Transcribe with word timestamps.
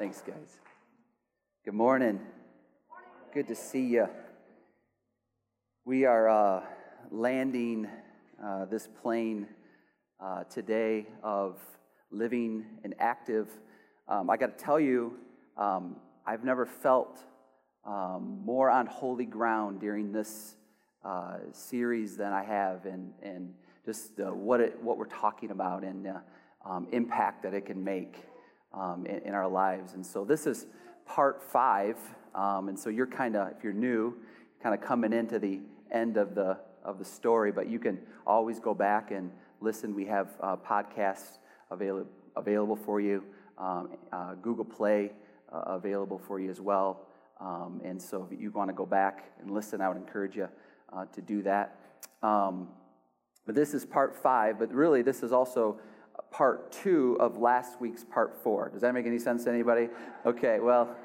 Thanks, 0.00 0.22
guys. 0.26 0.58
Good 1.62 1.74
morning. 1.74 2.20
Good 3.34 3.48
to 3.48 3.54
see 3.54 3.84
you. 3.84 4.08
We 5.84 6.06
are 6.06 6.26
uh, 6.26 6.62
landing 7.10 7.86
uh, 8.42 8.64
this 8.64 8.88
plane 9.02 9.46
uh, 10.18 10.44
today 10.44 11.06
of 11.22 11.58
living 12.10 12.64
and 12.82 12.94
active. 12.98 13.50
Um, 14.08 14.30
I 14.30 14.38
got 14.38 14.58
to 14.58 14.64
tell 14.64 14.80
you, 14.80 15.18
um, 15.58 15.96
I've 16.26 16.44
never 16.44 16.64
felt 16.64 17.22
um, 17.84 18.40
more 18.42 18.70
on 18.70 18.86
holy 18.86 19.26
ground 19.26 19.80
during 19.80 20.12
this 20.12 20.56
uh, 21.04 21.40
series 21.52 22.16
than 22.16 22.32
I 22.32 22.42
have, 22.42 22.86
and, 22.86 23.12
and 23.22 23.52
just 23.84 24.18
what, 24.18 24.60
it, 24.62 24.82
what 24.82 24.96
we're 24.96 25.04
talking 25.04 25.50
about 25.50 25.84
and 25.84 26.06
uh, 26.06 26.20
um, 26.64 26.88
impact 26.90 27.42
that 27.42 27.52
it 27.52 27.66
can 27.66 27.84
make 27.84 28.16
um, 28.72 29.06
in, 29.06 29.18
in, 29.20 29.34
our 29.34 29.48
lives. 29.48 29.94
And 29.94 30.04
so 30.04 30.24
this 30.24 30.46
is 30.46 30.66
part 31.06 31.42
five. 31.42 31.96
Um, 32.34 32.68
and 32.68 32.78
so 32.78 32.90
you're 32.90 33.06
kind 33.06 33.36
of, 33.36 33.52
if 33.56 33.64
you're 33.64 33.72
new, 33.72 34.14
kind 34.62 34.74
of 34.74 34.80
coming 34.80 35.12
into 35.12 35.38
the 35.38 35.60
end 35.90 36.16
of 36.16 36.34
the 36.34 36.58
of 36.84 36.98
the 36.98 37.04
story. 37.04 37.52
But 37.52 37.68
you 37.68 37.78
can 37.78 37.98
always 38.26 38.58
go 38.58 38.74
back 38.74 39.10
and 39.10 39.30
listen. 39.60 39.94
We 39.94 40.06
have 40.06 40.28
uh, 40.40 40.56
podcasts 40.56 41.38
available 41.70 42.10
available 42.36 42.76
for 42.76 43.00
you. 43.00 43.24
Um, 43.58 43.90
uh, 44.12 44.34
Google 44.34 44.64
Play 44.64 45.12
uh, 45.52 45.62
available 45.66 46.18
for 46.18 46.40
you 46.40 46.50
as 46.50 46.60
well. 46.60 47.06
Um, 47.40 47.80
and 47.84 48.00
so 48.00 48.26
if 48.30 48.40
you 48.40 48.50
want 48.50 48.68
to 48.68 48.74
go 48.74 48.86
back 48.86 49.32
and 49.40 49.50
listen, 49.50 49.80
I 49.80 49.88
would 49.88 49.96
encourage 49.96 50.36
you 50.36 50.48
uh, 50.92 51.06
to 51.06 51.20
do 51.20 51.42
that. 51.42 51.78
Um, 52.22 52.68
but 53.46 53.54
this 53.54 53.74
is 53.74 53.84
part 53.84 54.14
five. 54.14 54.58
But 54.58 54.72
really, 54.72 55.02
this 55.02 55.22
is 55.22 55.32
also 55.32 55.80
part 56.30 56.72
two 56.72 57.16
of 57.20 57.36
last 57.36 57.80
week's 57.80 58.04
part 58.04 58.36
four. 58.42 58.70
Does 58.70 58.82
that 58.82 58.94
make 58.94 59.06
any 59.06 59.18
sense 59.18 59.44
to 59.44 59.50
anybody? 59.50 59.88
Okay, 60.24 60.60
well, 60.60 60.96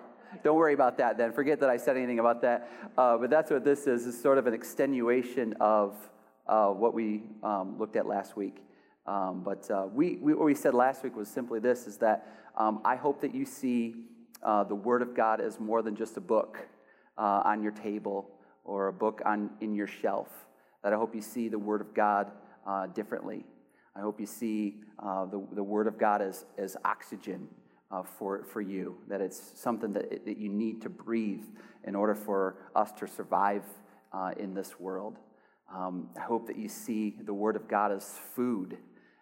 don't 0.43 0.57
worry 0.57 0.73
about 0.73 0.97
that 0.97 1.17
then. 1.17 1.31
Forget 1.31 1.59
that 1.61 1.69
I 1.69 1.77
said 1.77 1.97
anything 1.97 2.19
about 2.19 2.41
that. 2.41 2.69
Uh, 2.97 3.17
but 3.17 3.29
that's 3.29 3.51
what 3.51 3.63
this 3.63 3.87
is, 3.87 4.05
is 4.05 4.21
sort 4.21 4.37
of 4.37 4.47
an 4.47 4.53
extenuation 4.53 5.53
of 5.59 5.95
uh, 6.47 6.67
what 6.67 6.93
we 6.93 7.23
um, 7.43 7.77
looked 7.79 7.95
at 7.95 8.05
last 8.05 8.35
week. 8.37 8.57
Um, 9.07 9.43
but 9.43 9.69
uh, 9.69 9.87
we, 9.93 10.17
we, 10.17 10.33
what 10.33 10.45
we 10.45 10.55
said 10.55 10.73
last 10.73 11.03
week 11.03 11.15
was 11.15 11.27
simply 11.27 11.59
this, 11.59 11.87
is 11.87 11.97
that 11.97 12.27
um, 12.57 12.81
I 12.83 12.95
hope 12.95 13.21
that 13.21 13.33
you 13.33 13.45
see 13.45 13.95
uh, 14.43 14.63
the 14.63 14.75
Word 14.75 15.01
of 15.01 15.15
God 15.15 15.41
as 15.41 15.59
more 15.59 15.81
than 15.81 15.95
just 15.95 16.17
a 16.17 16.21
book 16.21 16.59
uh, 17.17 17.41
on 17.45 17.61
your 17.61 17.71
table 17.71 18.29
or 18.63 18.87
a 18.87 18.93
book 18.93 19.21
on, 19.25 19.51
in 19.61 19.75
your 19.75 19.87
shelf. 19.87 20.27
That 20.83 20.93
I 20.93 20.97
hope 20.97 21.15
you 21.15 21.21
see 21.21 21.49
the 21.49 21.59
Word 21.59 21.81
of 21.81 21.93
God 21.93 22.31
uh, 22.65 22.87
differently. 22.87 23.45
I 23.95 24.01
hope 24.01 24.19
you 24.19 24.25
see 24.25 24.75
uh, 24.99 25.25
the, 25.25 25.41
the 25.53 25.63
Word 25.63 25.87
of 25.87 25.97
God 25.97 26.21
as, 26.21 26.45
as 26.57 26.75
oxygen 26.83 27.47
uh, 27.91 28.03
for, 28.03 28.43
for 28.43 28.59
you, 28.59 28.97
that 29.07 29.21
it's 29.21 29.53
something 29.55 29.93
that, 29.93 30.25
that 30.25 30.37
you 30.37 30.49
need 30.49 30.81
to 30.81 30.89
breathe 30.89 31.43
in 31.85 31.95
order 31.95 32.13
for 32.13 32.57
us 32.75 32.91
to 32.93 33.07
survive 33.07 33.63
uh, 34.11 34.31
in 34.37 34.53
this 34.53 34.79
world. 34.79 35.17
Um, 35.73 36.09
I 36.17 36.21
hope 36.21 36.47
that 36.47 36.57
you 36.57 36.67
see 36.67 37.15
the 37.23 37.33
Word 37.33 37.55
of 37.55 37.69
God 37.69 37.93
as 37.93 38.19
food, 38.35 38.77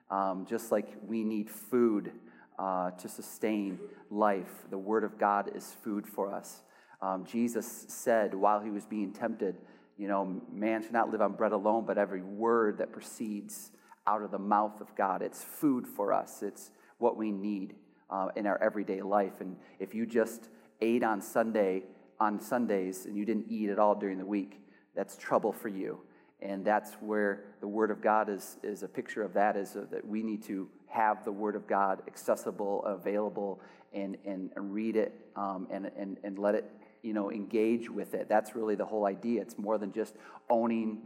um, 0.10 0.48
just 0.50 0.72
like 0.72 0.88
we 1.06 1.24
need 1.24 1.52
food 1.52 2.12
uh, 2.58 2.92
to 2.92 3.08
sustain 3.08 3.78
life. 4.10 4.66
The 4.72 4.78
Word 4.78 5.04
of 5.04 5.20
God 5.20 5.52
is 5.56 5.76
food 5.84 6.08
for 6.08 6.34
us. 6.34 6.64
Um, 7.00 7.26
Jesus 7.26 7.86
said 7.90 8.34
while 8.34 8.60
he 8.60 8.72
was 8.72 8.86
being 8.86 9.12
tempted, 9.12 9.56
you 9.98 10.08
know, 10.08 10.42
man 10.52 10.82
should 10.82 10.94
not 10.94 11.12
live 11.12 11.22
on 11.22 11.34
bread 11.34 11.52
alone, 11.52 11.86
but 11.86 11.98
every 11.98 12.22
word 12.22 12.80
that 12.80 12.92
proceeds 12.92 13.72
out 14.08 14.22
of 14.22 14.32
the 14.32 14.40
mouth 14.40 14.82
of 14.82 14.96
God. 14.96 15.22
It's 15.22 15.44
food 15.44 15.88
for 15.88 16.14
us, 16.14 16.44
it's 16.44 16.72
what 16.98 17.18
we 17.18 17.32
need 17.32 17.76
uh, 18.10 18.30
in 18.36 18.46
our 18.46 18.62
everyday 18.62 19.02
life. 19.02 19.42
And 19.42 19.58
if 19.80 19.94
you 19.94 20.06
just 20.06 20.50
ate 20.82 21.04
on 21.04 21.22
Sunday, 21.22 21.84
on 22.20 22.40
Sundays, 22.40 23.06
and 23.06 23.18
you 23.18 23.26
didn't 23.26 23.48
eat 23.50 23.70
at 23.70 23.80
all 23.80 23.96
during 23.96 24.18
the 24.18 24.26
week, 24.26 24.62
that's 24.96 25.18
trouble 25.18 25.52
for 25.52 25.70
you. 25.70 26.00
And 26.42 26.66
that's 26.66 26.94
where 26.96 27.46
the 27.62 27.68
Word 27.68 27.90
of 27.90 28.02
God 28.02 28.30
is, 28.30 28.58
is 28.64 28.84
a 28.84 28.88
picture 28.88 29.24
of 29.24 29.34
that, 29.34 29.56
is 29.56 29.74
that 29.74 30.06
we 30.06 30.22
need 30.22 30.44
to 30.44 30.68
have 30.88 31.24
the 31.24 31.32
Word 31.32 31.56
of 31.56 31.66
God 31.68 32.02
accessible, 32.06 32.84
available, 32.84 33.62
and, 33.94 34.18
and, 34.26 34.52
read 34.56 34.96
it 34.96 35.14
um, 35.36 35.68
and, 35.72 35.90
and, 35.98 36.18
and 36.24 36.38
let 36.38 36.56
it, 36.56 36.70
you 37.02 37.14
know, 37.14 37.32
engage 37.32 37.90
with 37.90 38.14
it. 38.14 38.28
That's 38.28 38.56
really 38.56 38.76
the 38.76 38.86
whole 38.86 39.06
idea. 39.06 39.42
It's 39.42 39.58
more 39.58 39.78
than 39.78 39.94
just 39.94 40.16
owning 40.50 41.04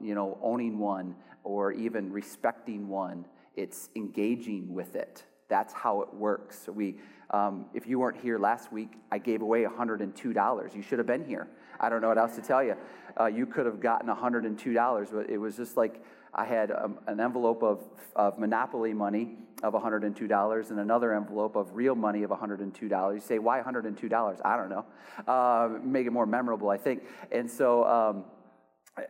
you 0.00 0.14
know, 0.14 0.38
owning 0.42 0.78
one 0.78 1.14
or 1.42 1.72
even 1.72 2.12
respecting 2.12 2.88
one. 2.88 3.26
It's 3.56 3.88
engaging 3.94 4.74
with 4.74 4.96
it. 4.96 5.24
That's 5.48 5.72
how 5.72 6.00
it 6.02 6.12
works. 6.12 6.68
We, 6.68 6.96
um, 7.30 7.66
if 7.74 7.86
you 7.86 7.98
weren't 7.98 8.16
here 8.16 8.38
last 8.38 8.72
week, 8.72 8.92
I 9.10 9.18
gave 9.18 9.42
away 9.42 9.64
$102. 9.64 10.74
You 10.74 10.82
should 10.82 10.98
have 10.98 11.06
been 11.06 11.24
here. 11.24 11.48
I 11.78 11.88
don't 11.88 12.00
know 12.00 12.08
what 12.08 12.18
else 12.18 12.34
to 12.36 12.42
tell 12.42 12.62
you. 12.62 12.76
Uh, 13.18 13.26
you 13.26 13.46
could 13.46 13.66
have 13.66 13.80
gotten 13.80 14.08
$102, 14.08 15.12
but 15.12 15.30
it 15.30 15.38
was 15.38 15.56
just 15.56 15.76
like 15.76 16.02
I 16.32 16.44
had 16.44 16.72
um, 16.72 16.98
an 17.06 17.20
envelope 17.20 17.62
of, 17.62 17.84
of 18.16 18.38
Monopoly 18.38 18.92
money 18.92 19.36
of 19.62 19.72
$102 19.72 20.70
and 20.70 20.80
another 20.80 21.14
envelope 21.14 21.56
of 21.56 21.74
real 21.74 21.94
money 21.94 22.22
of 22.22 22.30
$102. 22.30 23.14
You 23.14 23.20
say, 23.20 23.38
why 23.38 23.62
$102? 23.62 24.40
I 24.44 24.56
don't 24.56 24.68
know. 24.68 24.84
Uh, 25.26 25.78
make 25.82 26.06
it 26.06 26.12
more 26.12 26.26
memorable, 26.26 26.70
I 26.70 26.76
think. 26.76 27.02
And 27.30 27.50
so, 27.50 27.84
um, 27.84 28.24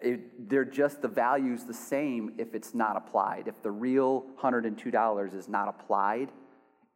it, 0.00 0.49
they're 0.49 0.65
just 0.65 1.03
the 1.03 1.09
values 1.09 1.65
the 1.65 1.75
same 1.75 2.33
if 2.39 2.55
it's 2.55 2.75
not 2.75 2.97
applied. 2.97 3.49
If 3.49 3.62
the 3.62 3.71
real 3.71 4.25
$102 4.43 5.34
is 5.34 5.49
not 5.49 5.69
applied, 5.69 6.31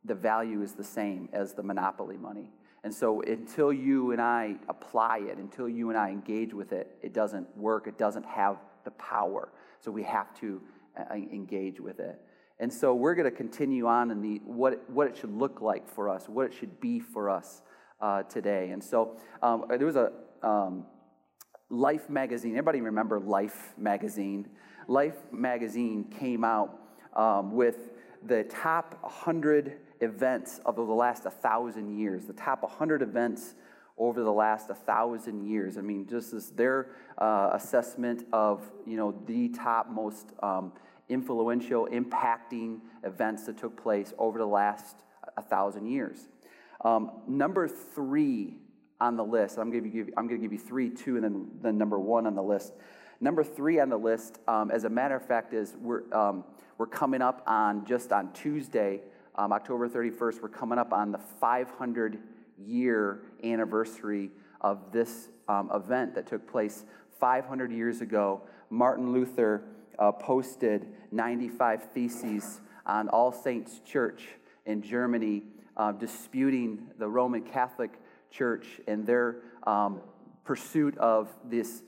the 0.05 0.15
value 0.15 0.63
is 0.63 0.73
the 0.73 0.85
same 0.85 1.29
as 1.33 1.53
the 1.53 1.63
monopoly 1.63 2.17
money. 2.17 2.51
And 2.85 2.95
so 2.95 3.21
until 3.23 3.73
you 3.73 4.13
and 4.13 4.21
I 4.21 4.57
apply 4.69 5.19
it, 5.19 5.39
until 5.39 5.69
you 5.69 5.91
and 5.91 5.99
I 5.99 6.11
engage 6.11 6.55
with 6.55 6.73
it, 6.73 6.97
it 7.03 7.13
doesn't 7.13 7.57
work. 7.57 7.87
It 7.87 7.99
doesn't 7.99 8.25
have 8.25 8.57
the 8.85 8.93
power. 8.93 9.51
So 9.81 9.91
we 9.91 10.05
have 10.05 10.35
to 10.41 10.63
uh, 10.99 11.15
engage 11.15 11.81
with 11.81 12.01
it. 12.01 12.21
And 12.61 12.73
so 12.73 12.95
we're 12.95 13.15
going 13.15 13.31
to 13.31 13.37
continue 13.37 13.87
on 13.87 14.11
in 14.11 14.21
the 14.23 14.41
what, 14.45 14.89
what 14.91 15.07
it 15.07 15.17
should 15.17 15.37
look 15.37 15.61
like 15.61 15.89
for 15.89 16.09
us, 16.09 16.29
what 16.29 16.47
it 16.47 16.55
should 16.55 16.81
be 16.81 16.99
for 16.99 17.31
us 17.31 17.63
uh, 18.01 18.23
today. 18.25 18.71
And 18.71 18.83
so 18.83 19.17
um, 19.43 19.67
there 19.69 19.87
was 19.87 19.97
a 19.97 20.13
um, 20.43 20.87
Life 21.71 22.09
magazine. 22.09 22.53
Everybody 22.53 22.81
remember 22.81 23.21
Life 23.21 23.75
magazine? 23.77 24.49
Life 24.87 25.17
magazine 25.31 26.05
came 26.05 26.43
out 26.43 26.81
um, 27.15 27.53
with 27.53 27.91
the 28.25 28.45
top 28.45 28.99
100 29.03 29.77
events 30.01 30.61
of 30.65 30.77
the 30.77 30.83
last 30.83 31.25
1,000 31.25 31.99
years, 31.99 32.25
the 32.25 32.33
top 32.33 32.63
100 32.63 33.03
events 33.03 33.55
over 33.99 34.23
the 34.23 34.33
last 34.33 34.71
1,000 34.71 35.47
years. 35.47 35.77
I 35.77 35.83
mean, 35.83 36.07
just 36.07 36.33
as 36.33 36.51
their 36.53 36.93
uh, 37.19 37.51
assessment 37.53 38.25
of, 38.33 38.63
you 38.87 38.97
know, 38.97 39.15
the 39.27 39.51
top 39.51 39.91
most 39.91 40.29
um, 40.43 40.73
influential, 41.11 41.87
impacting 41.93 42.81
events 43.05 43.45
that 43.45 43.59
took 43.59 43.81
place 43.81 44.15
over 44.17 44.39
the 44.39 44.47
last 44.47 44.97
1,000 45.35 45.87
years. 45.87 46.29
Um, 46.83 47.11
number 47.27 47.69
three 47.69 48.59
on 49.01 49.17
the 49.17 49.25
list. 49.25 49.59
I'm 49.59 49.71
going 49.71 49.85
to 49.85 49.91
give, 49.91 50.09
I'm 50.17 50.27
going 50.27 50.41
to 50.41 50.45
give 50.45 50.53
you 50.53 50.59
three, 50.59 50.91
two, 50.91 51.17
and 51.17 51.25
then, 51.25 51.49
then 51.63 51.79
number 51.79 51.99
one 51.99 52.27
on 52.27 52.35
the 52.35 52.43
list. 52.43 52.73
Number 53.21 53.43
three 53.43 53.81
on 53.81 53.89
the 53.89 53.97
list, 53.97 54.39
um, 54.47 54.71
as 54.71 54.85
a 54.85 54.89
matter 54.89 55.17
of 55.17 55.27
fact, 55.27 55.53
is 55.53 55.77
we're, 55.81 56.03
um, 56.13 56.45
we're 56.79 56.87
coming 56.87 57.23
up 57.23 57.43
on 57.47 57.85
just 57.85 58.13
on 58.13 58.33
Tuesday, 58.33 59.01
um, 59.35 59.53
October 59.53 59.89
31st, 59.89 60.43
we're 60.43 60.49
coming 60.49 60.79
up 60.79 60.93
on 60.93 61.13
the 61.13 61.19
500 61.19 62.19
year 62.65 63.23
anniversary 63.45 64.31
of 64.61 64.91
this 64.93 65.29
um, 65.49 65.71
event 65.73 66.15
that 66.15 66.27
took 66.27 66.49
place 66.51 66.85
500 67.21 67.71
years 67.73 68.01
ago. 68.01 68.43
Martin 68.71 69.13
Luther 69.13 69.63
uh, 69.99 70.13
posted 70.13 70.87
95 71.13 71.91
theses 71.93 72.61
on 72.87 73.09
All 73.09 73.33
Saints 73.33 73.81
Church 73.85 74.27
in 74.67 74.83
Germany, 74.83 75.45
uh, 75.77 75.93
disputing 75.93 76.89
the 76.99 77.09
Roman 77.09 77.43
Catholic 77.43 77.93
church 78.31 78.81
and 78.87 79.07
their 79.07 79.37
um, 79.65 80.01
pursuit 80.45 80.97
of 80.99 81.29
this 81.45 81.83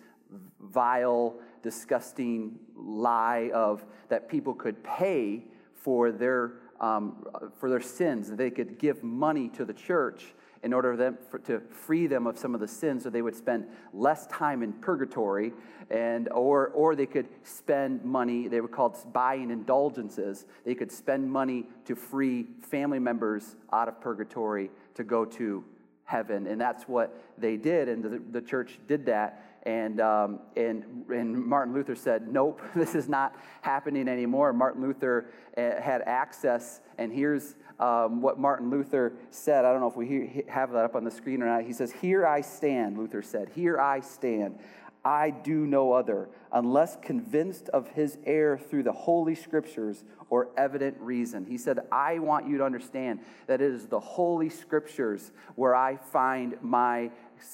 vile, 0.60 1.34
disgusting 1.62 2.58
lie 2.76 3.50
of 3.54 3.84
that 4.08 4.28
people 4.28 4.54
could 4.54 4.82
pay 4.82 5.44
for 5.74 6.12
their 6.12 6.52
um, 6.80 7.26
for 7.58 7.68
their 7.68 7.80
sins. 7.80 8.30
They 8.30 8.50
could 8.50 8.78
give 8.78 9.02
money 9.02 9.48
to 9.50 9.64
the 9.64 9.74
church 9.74 10.34
in 10.62 10.72
order 10.74 10.94
them 10.96 11.16
for, 11.30 11.38
to 11.38 11.60
free 11.70 12.06
them 12.06 12.26
of 12.26 12.38
some 12.38 12.54
of 12.54 12.60
the 12.60 12.68
sins, 12.68 13.04
so 13.04 13.10
they 13.10 13.22
would 13.22 13.36
spend 13.36 13.66
less 13.92 14.26
time 14.26 14.62
in 14.62 14.72
purgatory, 14.74 15.52
and 15.90 16.28
or 16.30 16.68
or 16.68 16.94
they 16.94 17.06
could 17.06 17.28
spend 17.42 18.04
money. 18.04 18.48
They 18.48 18.60
were 18.60 18.68
called 18.68 18.96
buying 19.12 19.50
indulgences. 19.50 20.46
They 20.64 20.74
could 20.74 20.92
spend 20.92 21.30
money 21.30 21.66
to 21.86 21.94
free 21.94 22.46
family 22.62 22.98
members 22.98 23.56
out 23.72 23.88
of 23.88 24.00
purgatory 24.00 24.70
to 24.94 25.04
go 25.04 25.24
to 25.24 25.64
heaven. 26.10 26.48
And 26.48 26.60
that's 26.60 26.88
what 26.88 27.16
they 27.38 27.56
did. 27.56 27.88
And 27.88 28.02
the, 28.02 28.20
the 28.32 28.42
church 28.44 28.78
did 28.88 29.06
that 29.06 29.44
And, 29.64 30.00
um, 30.00 30.40
and, 30.56 31.04
and 31.10 31.36
Martin 31.36 31.72
Luther 31.72 31.94
said, 31.94 32.26
Nope, 32.28 32.60
this 32.74 32.94
is 32.94 33.08
not 33.08 33.36
happening 33.60 34.08
anymore. 34.08 34.52
Martin 34.52 34.82
Luther 34.82 35.30
uh, 35.56 35.80
had 35.80 36.02
access, 36.02 36.80
and 36.98 37.12
here's 37.12 37.56
um, 37.78 38.22
what 38.22 38.38
Martin 38.38 38.70
Luther 38.70 39.12
said. 39.30 39.64
I 39.64 39.72
don't 39.72 39.80
know 39.80 39.88
if 39.88 39.96
we 39.96 40.06
hear, 40.06 40.42
have 40.48 40.72
that 40.72 40.84
up 40.84 40.96
on 40.96 41.04
the 41.04 41.10
screen 41.10 41.42
or 41.42 41.46
not. 41.46 41.64
He 41.64 41.72
says, 41.72 41.92
Here 41.92 42.26
I 42.26 42.40
stand, 42.40 42.98
Luther 42.98 43.22
said, 43.22 43.50
Here 43.54 43.78
I 43.78 44.00
stand. 44.00 44.58
I 45.04 45.30
do 45.30 45.66
no 45.66 45.92
other, 45.92 46.28
unless 46.52 46.96
convinced 46.96 47.68
of 47.70 47.88
his 47.88 48.18
error 48.24 48.58
through 48.58 48.82
the 48.82 48.92
holy 48.92 49.34
scriptures 49.34 50.04
or 50.28 50.48
evident 50.56 50.96
reason. 51.00 51.46
He 51.46 51.56
said, 51.56 51.80
I 51.90 52.18
want 52.18 52.46
you 52.46 52.58
to 52.58 52.64
understand 52.64 53.20
that 53.46 53.60
it 53.60 53.72
is 53.72 53.86
the 53.86 53.98
holy 53.98 54.50
scriptures 54.50 55.32
where 55.56 55.74
I 55.74 55.96
find 55.96 56.56
my 56.60 57.10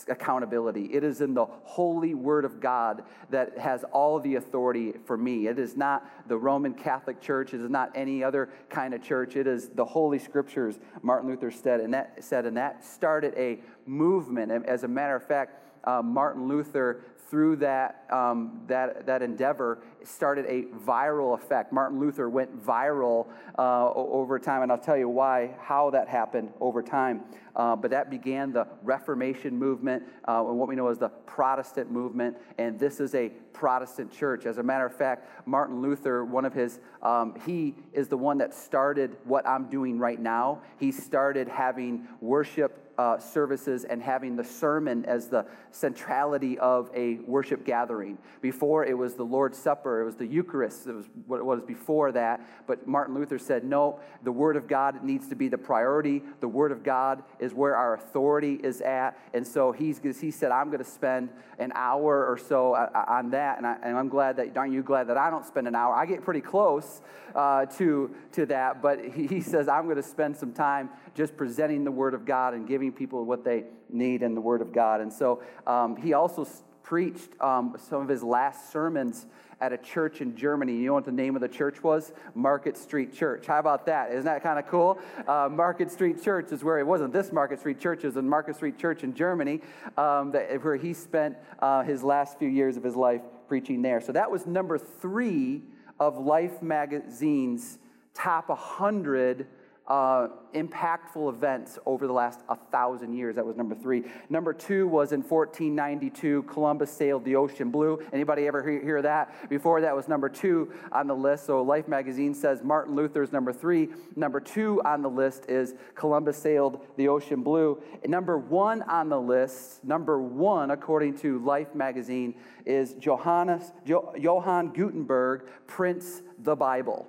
accountability. 0.08 0.86
It 0.86 1.04
is 1.04 1.20
in 1.20 1.34
the 1.34 1.46
holy 1.46 2.14
word 2.14 2.44
of 2.44 2.60
God 2.60 3.04
that 3.30 3.56
has 3.58 3.84
all 3.92 4.18
the 4.18 4.34
authority 4.34 4.94
for 5.04 5.16
me. 5.16 5.46
It 5.46 5.58
is 5.60 5.76
not 5.76 6.04
the 6.28 6.36
Roman 6.36 6.74
Catholic 6.74 7.20
Church, 7.20 7.54
it 7.54 7.60
is 7.60 7.70
not 7.70 7.92
any 7.94 8.24
other 8.24 8.50
kind 8.68 8.92
of 8.92 9.02
church. 9.02 9.36
It 9.36 9.46
is 9.46 9.68
the 9.68 9.84
holy 9.84 10.18
scriptures, 10.18 10.78
Martin 11.02 11.30
Luther 11.30 11.52
said, 11.52 11.80
and 11.80 11.94
that 11.94 12.24
said, 12.24 12.44
and 12.44 12.56
that 12.56 12.84
started 12.84 13.34
a 13.36 13.60
movement. 13.86 14.50
As 14.66 14.82
a 14.82 14.88
matter 14.88 15.14
of 15.14 15.24
fact, 15.24 15.62
uh, 15.84 16.02
Martin 16.02 16.48
Luther 16.48 17.00
through 17.28 17.56
that, 17.56 18.04
um, 18.10 18.60
that, 18.68 19.06
that 19.06 19.22
endeavor, 19.22 19.78
started 20.04 20.46
a 20.46 20.62
viral 20.86 21.34
effect. 21.34 21.72
Martin 21.72 21.98
Luther 21.98 22.28
went 22.28 22.64
viral 22.64 23.26
uh, 23.58 23.90
over 23.92 24.38
time, 24.38 24.62
and 24.62 24.70
I'll 24.70 24.78
tell 24.78 24.96
you 24.96 25.08
why, 25.08 25.54
how 25.60 25.90
that 25.90 26.08
happened 26.08 26.52
over 26.60 26.82
time. 26.82 27.22
Uh, 27.56 27.74
but 27.74 27.90
that 27.90 28.10
began 28.10 28.52
the 28.52 28.66
Reformation 28.82 29.58
movement, 29.58 30.04
uh, 30.28 30.44
and 30.46 30.58
what 30.58 30.68
we 30.68 30.76
know 30.76 30.88
as 30.88 30.98
the 30.98 31.08
Protestant 31.08 31.90
movement, 31.90 32.36
and 32.58 32.78
this 32.78 33.00
is 33.00 33.14
a 33.14 33.30
Protestant 33.52 34.12
church. 34.12 34.46
As 34.46 34.58
a 34.58 34.62
matter 34.62 34.86
of 34.86 34.94
fact, 34.94 35.46
Martin 35.46 35.80
Luther, 35.80 36.24
one 36.24 36.44
of 36.44 36.52
his, 36.52 36.78
um, 37.02 37.34
he 37.46 37.74
is 37.92 38.08
the 38.08 38.16
one 38.16 38.38
that 38.38 38.54
started 38.54 39.16
what 39.24 39.46
I'm 39.48 39.68
doing 39.68 39.98
right 39.98 40.20
now. 40.20 40.60
He 40.78 40.92
started 40.92 41.48
having 41.48 42.06
worship 42.20 42.85
uh, 42.98 43.18
services 43.18 43.84
and 43.84 44.02
having 44.02 44.36
the 44.36 44.44
sermon 44.44 45.04
as 45.04 45.28
the 45.28 45.46
centrality 45.70 46.58
of 46.58 46.90
a 46.94 47.16
worship 47.26 47.64
gathering. 47.64 48.18
Before 48.40 48.84
it 48.84 48.96
was 48.96 49.14
the 49.14 49.24
Lord's 49.24 49.58
Supper, 49.58 50.00
it 50.00 50.04
was 50.04 50.16
the 50.16 50.26
Eucharist, 50.26 50.86
it 50.86 50.92
was 50.92 51.06
what 51.26 51.44
was 51.44 51.62
before 51.62 52.12
that. 52.12 52.40
But 52.66 52.86
Martin 52.86 53.14
Luther 53.14 53.38
said, 53.38 53.64
no, 53.64 54.00
the 54.22 54.32
Word 54.32 54.56
of 54.56 54.66
God 54.66 55.04
needs 55.04 55.28
to 55.28 55.34
be 55.34 55.48
the 55.48 55.58
priority. 55.58 56.22
The 56.40 56.48
Word 56.48 56.72
of 56.72 56.82
God 56.82 57.22
is 57.38 57.52
where 57.52 57.76
our 57.76 57.94
authority 57.94 58.54
is 58.62 58.80
at. 58.80 59.18
And 59.34 59.46
so 59.46 59.72
he's, 59.72 60.00
he 60.20 60.30
said, 60.30 60.50
I'm 60.50 60.68
going 60.68 60.82
to 60.82 60.90
spend 60.90 61.30
an 61.58 61.72
hour 61.74 62.26
or 62.26 62.38
so 62.38 62.74
uh, 62.74 62.90
uh, 62.94 63.04
on 63.08 63.30
that. 63.30 63.58
And, 63.58 63.66
I, 63.66 63.78
am 63.82 64.08
glad 64.08 64.36
that, 64.36 64.56
aren't 64.56 64.72
you 64.72 64.82
glad 64.82 65.08
that 65.08 65.16
I 65.16 65.30
don't 65.30 65.44
spend 65.44 65.68
an 65.68 65.74
hour? 65.74 65.94
I 65.94 66.06
get 66.06 66.22
pretty 66.22 66.40
close 66.40 67.02
uh, 67.34 67.66
to, 67.66 68.14
to 68.32 68.46
that. 68.46 68.82
But 68.82 69.04
he, 69.04 69.26
he 69.26 69.40
says, 69.40 69.68
I'm 69.68 69.84
going 69.84 69.96
to 69.96 70.02
spend 70.02 70.36
some 70.36 70.52
time 70.52 70.90
just 71.14 71.36
presenting 71.36 71.84
the 71.84 71.90
Word 71.90 72.14
of 72.14 72.24
God 72.24 72.54
and 72.54 72.66
giving 72.66 72.85
people 72.90 73.24
what 73.24 73.44
they 73.44 73.64
need 73.90 74.22
in 74.22 74.34
the 74.34 74.40
Word 74.40 74.60
of 74.60 74.72
God. 74.72 75.00
And 75.00 75.12
so 75.12 75.42
um, 75.66 75.96
he 75.96 76.12
also 76.12 76.46
preached 76.82 77.30
um, 77.40 77.76
some 77.88 78.02
of 78.02 78.08
his 78.08 78.22
last 78.22 78.72
sermons 78.72 79.26
at 79.60 79.72
a 79.72 79.78
church 79.78 80.20
in 80.20 80.36
Germany. 80.36 80.76
You 80.76 80.88
know 80.88 80.94
what 80.94 81.04
the 81.04 81.12
name 81.12 81.34
of 81.34 81.40
the 81.40 81.48
church 81.48 81.82
was? 81.82 82.12
Market 82.34 82.76
Street 82.76 83.12
Church. 83.12 83.46
How 83.46 83.58
about 83.58 83.86
that? 83.86 84.10
Isn't 84.10 84.24
that 84.24 84.42
kind 84.42 84.58
of 84.58 84.68
cool? 84.68 84.98
Uh, 85.26 85.48
Market 85.50 85.90
Street 85.90 86.22
Church 86.22 86.52
is 86.52 86.62
where 86.62 86.78
it 86.78 86.86
wasn't 86.86 87.12
this 87.12 87.32
Market 87.32 87.60
Street 87.60 87.80
Church, 87.80 88.04
it 88.04 88.08
was 88.08 88.16
in 88.16 88.28
Market 88.28 88.56
Street 88.56 88.78
Church 88.78 89.02
in 89.02 89.14
Germany, 89.14 89.62
um, 89.96 90.32
that, 90.32 90.62
where 90.62 90.76
he 90.76 90.92
spent 90.92 91.36
uh, 91.60 91.82
his 91.82 92.02
last 92.02 92.38
few 92.38 92.48
years 92.48 92.76
of 92.76 92.82
his 92.82 92.94
life 92.94 93.22
preaching 93.48 93.82
there. 93.82 94.00
So 94.00 94.12
that 94.12 94.30
was 94.30 94.46
number 94.46 94.78
three 94.78 95.62
of 95.98 96.18
Life 96.18 96.62
Magazine's 96.62 97.78
top 98.12 98.48
100 98.48 99.46
uh, 99.88 100.28
impactful 100.54 101.28
events 101.32 101.78
over 101.86 102.06
the 102.06 102.12
last 102.12 102.40
1,000 102.46 103.12
years. 103.12 103.36
That 103.36 103.46
was 103.46 103.56
number 103.56 103.74
three. 103.74 104.04
Number 104.28 104.52
two 104.52 104.88
was 104.88 105.12
in 105.12 105.22
1492, 105.22 106.42
Columbus 106.44 106.90
sailed 106.90 107.24
the 107.24 107.36
ocean 107.36 107.70
blue. 107.70 108.02
Anybody 108.12 108.46
ever 108.46 108.68
hear, 108.68 108.82
hear 108.82 109.02
that? 109.02 109.48
Before 109.48 109.80
that 109.82 109.94
was 109.94 110.08
number 110.08 110.28
two 110.28 110.72
on 110.90 111.06
the 111.06 111.14
list. 111.14 111.46
So 111.46 111.62
Life 111.62 111.86
magazine 111.86 112.34
says 112.34 112.62
Martin 112.64 112.96
Luther's 112.96 113.32
number 113.32 113.52
three. 113.52 113.88
Number 114.16 114.40
two 114.40 114.82
on 114.84 115.02
the 115.02 115.10
list 115.10 115.48
is 115.48 115.74
Columbus 115.94 116.36
sailed 116.36 116.84
the 116.96 117.08
ocean 117.08 117.42
blue. 117.42 117.80
And 118.02 118.10
number 118.10 118.38
one 118.38 118.82
on 118.82 119.08
the 119.08 119.20
list, 119.20 119.84
number 119.84 120.20
one, 120.20 120.72
according 120.72 121.18
to 121.18 121.38
Life 121.40 121.74
magazine, 121.74 122.34
is 122.64 122.94
Johannes, 122.94 123.72
jo- 123.84 124.12
Johann 124.18 124.72
Gutenberg 124.72 125.48
prints 125.66 126.22
the 126.38 126.56
Bible. 126.56 127.06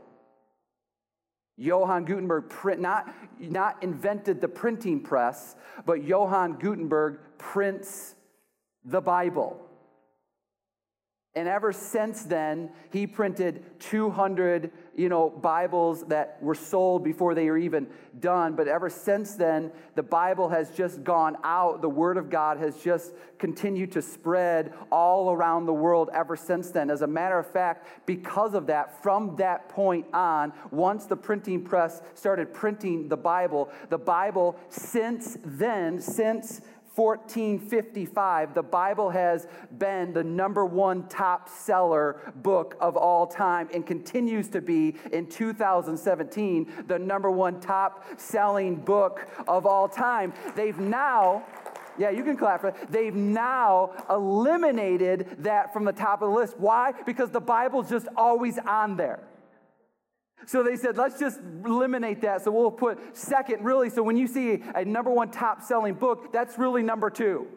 Johann 1.57 2.05
Gutenberg 2.05 2.49
print, 2.49 2.79
not, 2.79 3.13
not 3.39 3.81
invented 3.81 4.39
the 4.39 4.47
printing 4.47 5.01
press, 5.01 5.55
but 5.85 6.03
Johann 6.03 6.53
Gutenberg 6.53 7.19
prints 7.37 8.15
the 8.85 9.01
Bible. 9.01 9.66
And 11.37 11.47
ever 11.47 11.71
since 11.71 12.23
then, 12.23 12.71
he 12.89 13.05
printed 13.05 13.63
200, 13.79 14.71
you 14.95 15.07
know, 15.07 15.29
Bibles 15.29 16.03
that 16.05 16.41
were 16.41 16.55
sold 16.55 17.03
before 17.03 17.35
they 17.35 17.47
were 17.47 17.59
even 17.59 17.85
done. 18.19 18.55
But 18.55 18.67
ever 18.67 18.89
since 18.89 19.35
then, 19.35 19.71
the 19.93 20.01
Bible 20.01 20.49
has 20.49 20.71
just 20.71 21.03
gone 21.03 21.37
out. 21.43 21.83
The 21.83 21.89
Word 21.89 22.17
of 22.17 22.31
God 22.31 22.57
has 22.57 22.81
just 22.81 23.13
continued 23.37 23.91
to 23.91 24.01
spread 24.01 24.73
all 24.91 25.31
around 25.31 25.67
the 25.67 25.73
world 25.73 26.09
ever 26.11 26.35
since 26.35 26.71
then. 26.71 26.89
As 26.89 27.03
a 27.03 27.07
matter 27.07 27.37
of 27.37 27.45
fact, 27.45 27.85
because 28.07 28.55
of 28.55 28.65
that, 28.65 29.03
from 29.03 29.35
that 29.35 29.69
point 29.69 30.07
on, 30.13 30.51
once 30.71 31.05
the 31.05 31.15
printing 31.15 31.63
press 31.63 32.01
started 32.15 32.51
printing 32.51 33.09
the 33.09 33.17
Bible, 33.17 33.69
the 33.89 33.99
Bible 33.99 34.55
since 34.69 35.37
then, 35.45 36.01
since 36.01 36.61
1455, 36.97 38.55
the 38.55 38.63
Bible 38.63 39.11
has 39.11 39.47
been 39.77 40.13
the 40.13 40.23
number 40.23 40.65
one 40.65 41.07
top 41.07 41.47
seller 41.47 42.33
book 42.37 42.75
of 42.79 42.97
all 42.97 43.27
time 43.27 43.69
and 43.71 43.85
continues 43.85 44.49
to 44.49 44.61
be 44.61 44.95
in 45.11 45.27
2017 45.27 46.85
the 46.87 46.97
number 46.97 47.29
one 47.29 47.59
top 47.59 48.03
selling 48.19 48.75
book 48.75 49.27
of 49.47 49.67
all 49.67 49.87
time. 49.87 50.33
They've 50.55 50.79
now 50.79 51.45
yeah, 51.99 52.11
you 52.11 52.23
can 52.23 52.37
clap 52.37 52.61
for 52.61 52.67
it. 52.69 52.75
They've 52.91 53.15
now 53.15 53.91
eliminated 54.09 55.37
that 55.39 55.73
from 55.73 55.83
the 55.83 55.91
top 55.91 56.21
of 56.21 56.29
the 56.29 56.35
list. 56.35 56.55
Why? 56.57 56.93
Because 57.05 57.31
the 57.31 57.39
Bible's 57.39 57.89
just 57.89 58.07
always 58.15 58.59
on 58.59 58.97
there. 58.97 59.19
So 60.45 60.63
they 60.63 60.75
said, 60.75 60.97
let's 60.97 61.19
just 61.19 61.39
eliminate 61.65 62.21
that. 62.21 62.43
So 62.43 62.51
we'll 62.51 62.71
put 62.71 63.17
second, 63.17 63.63
really. 63.63 63.89
So 63.89 64.03
when 64.03 64.17
you 64.17 64.27
see 64.27 64.63
a 64.75 64.85
number 64.85 65.11
one 65.11 65.31
top 65.31 65.61
selling 65.61 65.95
book, 65.95 66.31
that's 66.31 66.57
really 66.57 66.83
number 66.83 67.09
two. 67.09 67.47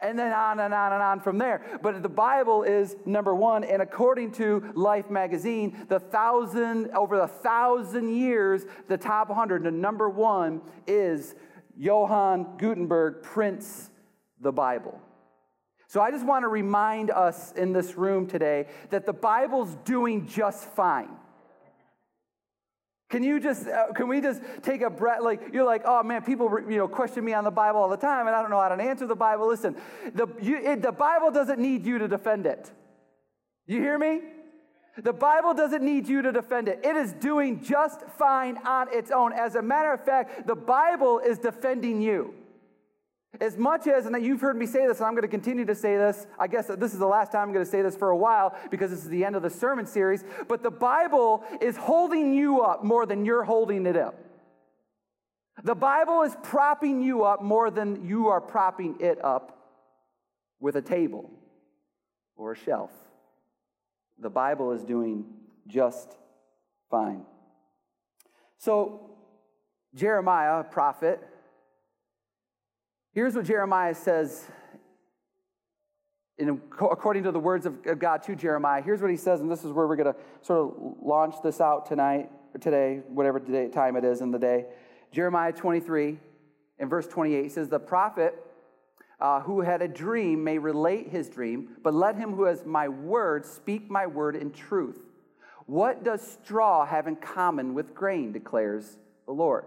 And 0.00 0.18
then 0.18 0.32
on 0.32 0.60
and 0.60 0.72
on 0.74 0.92
and 0.92 1.02
on 1.02 1.20
from 1.20 1.38
there. 1.38 1.78
But 1.82 2.02
the 2.02 2.08
Bible 2.08 2.62
is 2.62 2.96
number 3.06 3.34
one. 3.34 3.64
And 3.64 3.80
according 3.82 4.32
to 4.32 4.72
Life 4.74 5.10
magazine, 5.10 5.86
the 5.88 5.98
thousand, 5.98 6.90
over 6.90 7.16
the 7.16 7.26
thousand 7.26 8.14
years, 8.14 8.64
the 8.88 8.98
top 8.98 9.28
100, 9.28 9.64
the 9.64 9.70
number 9.70 10.08
one 10.08 10.60
is 10.86 11.34
Johann 11.76 12.56
Gutenberg 12.58 13.22
prints 13.22 13.90
the 14.40 14.52
Bible. 14.52 15.00
So 15.88 16.00
I 16.00 16.10
just 16.10 16.26
want 16.26 16.42
to 16.42 16.48
remind 16.48 17.10
us 17.10 17.52
in 17.52 17.72
this 17.72 17.96
room 17.96 18.26
today 18.26 18.66
that 18.90 19.06
the 19.06 19.12
Bible's 19.12 19.76
doing 19.84 20.26
just 20.26 20.64
fine. 20.70 21.10
Can 23.08 23.22
you 23.22 23.38
just, 23.38 23.68
uh, 23.68 23.92
can 23.92 24.08
we 24.08 24.20
just 24.20 24.42
take 24.62 24.82
a 24.82 24.90
breath? 24.90 25.22
Like, 25.22 25.52
you're 25.52 25.64
like, 25.64 25.82
oh 25.84 26.02
man, 26.02 26.22
people, 26.22 26.50
you 26.68 26.76
know, 26.76 26.88
question 26.88 27.24
me 27.24 27.34
on 27.34 27.44
the 27.44 27.52
Bible 27.52 27.80
all 27.80 27.88
the 27.88 27.96
time 27.96 28.26
and 28.26 28.34
I 28.34 28.42
don't 28.42 28.50
know 28.50 28.60
how 28.60 28.74
to 28.74 28.82
answer 28.82 29.06
the 29.06 29.14
Bible. 29.14 29.46
Listen, 29.46 29.76
the, 30.14 30.26
you, 30.42 30.56
it, 30.56 30.82
the 30.82 30.92
Bible 30.92 31.30
doesn't 31.30 31.60
need 31.60 31.86
you 31.86 31.98
to 31.98 32.08
defend 32.08 32.46
it. 32.46 32.70
You 33.66 33.80
hear 33.80 33.98
me? 33.98 34.22
The 34.98 35.12
Bible 35.12 35.54
doesn't 35.54 35.84
need 35.84 36.08
you 36.08 36.22
to 36.22 36.32
defend 36.32 36.68
it. 36.68 36.80
It 36.82 36.96
is 36.96 37.12
doing 37.12 37.62
just 37.62 38.02
fine 38.18 38.58
on 38.64 38.88
its 38.92 39.10
own. 39.10 39.32
As 39.32 39.54
a 39.54 39.62
matter 39.62 39.92
of 39.92 40.04
fact, 40.04 40.46
the 40.46 40.56
Bible 40.56 41.20
is 41.20 41.38
defending 41.38 42.00
you. 42.00 42.34
As 43.40 43.56
much 43.56 43.86
as, 43.86 44.06
and 44.06 44.24
you've 44.24 44.40
heard 44.40 44.56
me 44.56 44.66
say 44.66 44.86
this, 44.86 44.98
and 44.98 45.06
I'm 45.06 45.12
going 45.12 45.22
to 45.22 45.28
continue 45.28 45.64
to 45.64 45.74
say 45.74 45.96
this, 45.96 46.26
I 46.38 46.46
guess 46.46 46.66
this 46.66 46.92
is 46.92 46.98
the 46.98 47.06
last 47.06 47.32
time 47.32 47.42
I'm 47.42 47.52
going 47.52 47.64
to 47.64 47.70
say 47.70 47.82
this 47.82 47.96
for 47.96 48.10
a 48.10 48.16
while 48.16 48.56
because 48.70 48.90
this 48.90 49.00
is 49.00 49.08
the 49.08 49.24
end 49.24 49.36
of 49.36 49.42
the 49.42 49.50
sermon 49.50 49.86
series, 49.86 50.24
but 50.48 50.62
the 50.62 50.70
Bible 50.70 51.44
is 51.60 51.76
holding 51.76 52.34
you 52.34 52.62
up 52.62 52.84
more 52.84 53.06
than 53.06 53.24
you're 53.24 53.44
holding 53.44 53.86
it 53.86 53.96
up. 53.96 54.18
The 55.64 55.74
Bible 55.74 56.22
is 56.22 56.36
propping 56.42 57.02
you 57.02 57.24
up 57.24 57.42
more 57.42 57.70
than 57.70 58.06
you 58.06 58.28
are 58.28 58.40
propping 58.40 58.96
it 59.00 59.22
up 59.24 59.56
with 60.60 60.76
a 60.76 60.82
table 60.82 61.30
or 62.36 62.52
a 62.52 62.56
shelf. 62.56 62.90
The 64.18 64.30
Bible 64.30 64.72
is 64.72 64.82
doing 64.82 65.24
just 65.66 66.16
fine. 66.90 67.24
So, 68.58 69.10
Jeremiah, 69.94 70.64
prophet, 70.64 71.20
Here's 73.16 73.34
what 73.34 73.46
Jeremiah 73.46 73.94
says 73.94 74.44
in, 76.36 76.50
according 76.50 77.22
to 77.22 77.32
the 77.32 77.40
words 77.40 77.64
of 77.64 77.98
God 77.98 78.22
to 78.24 78.36
Jeremiah, 78.36 78.82
here's 78.82 79.00
what 79.00 79.10
he 79.10 79.16
says, 79.16 79.40
and 79.40 79.50
this 79.50 79.64
is 79.64 79.72
where 79.72 79.86
we're 79.86 79.96
going 79.96 80.12
to 80.12 80.20
sort 80.42 80.60
of 80.60 80.96
launch 81.00 81.36
this 81.42 81.58
out 81.58 81.86
tonight 81.86 82.30
or 82.54 82.58
today, 82.58 83.00
whatever 83.08 83.40
time 83.70 83.96
it 83.96 84.04
is 84.04 84.20
in 84.20 84.32
the 84.32 84.38
day. 84.38 84.66
Jeremiah 85.12 85.50
23, 85.50 86.18
in 86.78 86.88
verse 86.90 87.06
28, 87.06 87.52
says, 87.52 87.70
The 87.70 87.78
prophet 87.78 88.34
uh, 89.18 89.40
who 89.40 89.62
had 89.62 89.80
a 89.80 89.88
dream 89.88 90.44
may 90.44 90.58
relate 90.58 91.08
his 91.08 91.30
dream, 91.30 91.70
but 91.82 91.94
let 91.94 92.16
him 92.16 92.34
who 92.34 92.44
has 92.44 92.66
my 92.66 92.86
word 92.86 93.46
speak 93.46 93.90
my 93.90 94.06
word 94.06 94.36
in 94.36 94.50
truth. 94.50 95.06
What 95.64 96.04
does 96.04 96.20
straw 96.20 96.84
have 96.84 97.06
in 97.06 97.16
common 97.16 97.72
with 97.72 97.94
grain, 97.94 98.32
declares 98.32 98.98
the 99.24 99.32
Lord? 99.32 99.64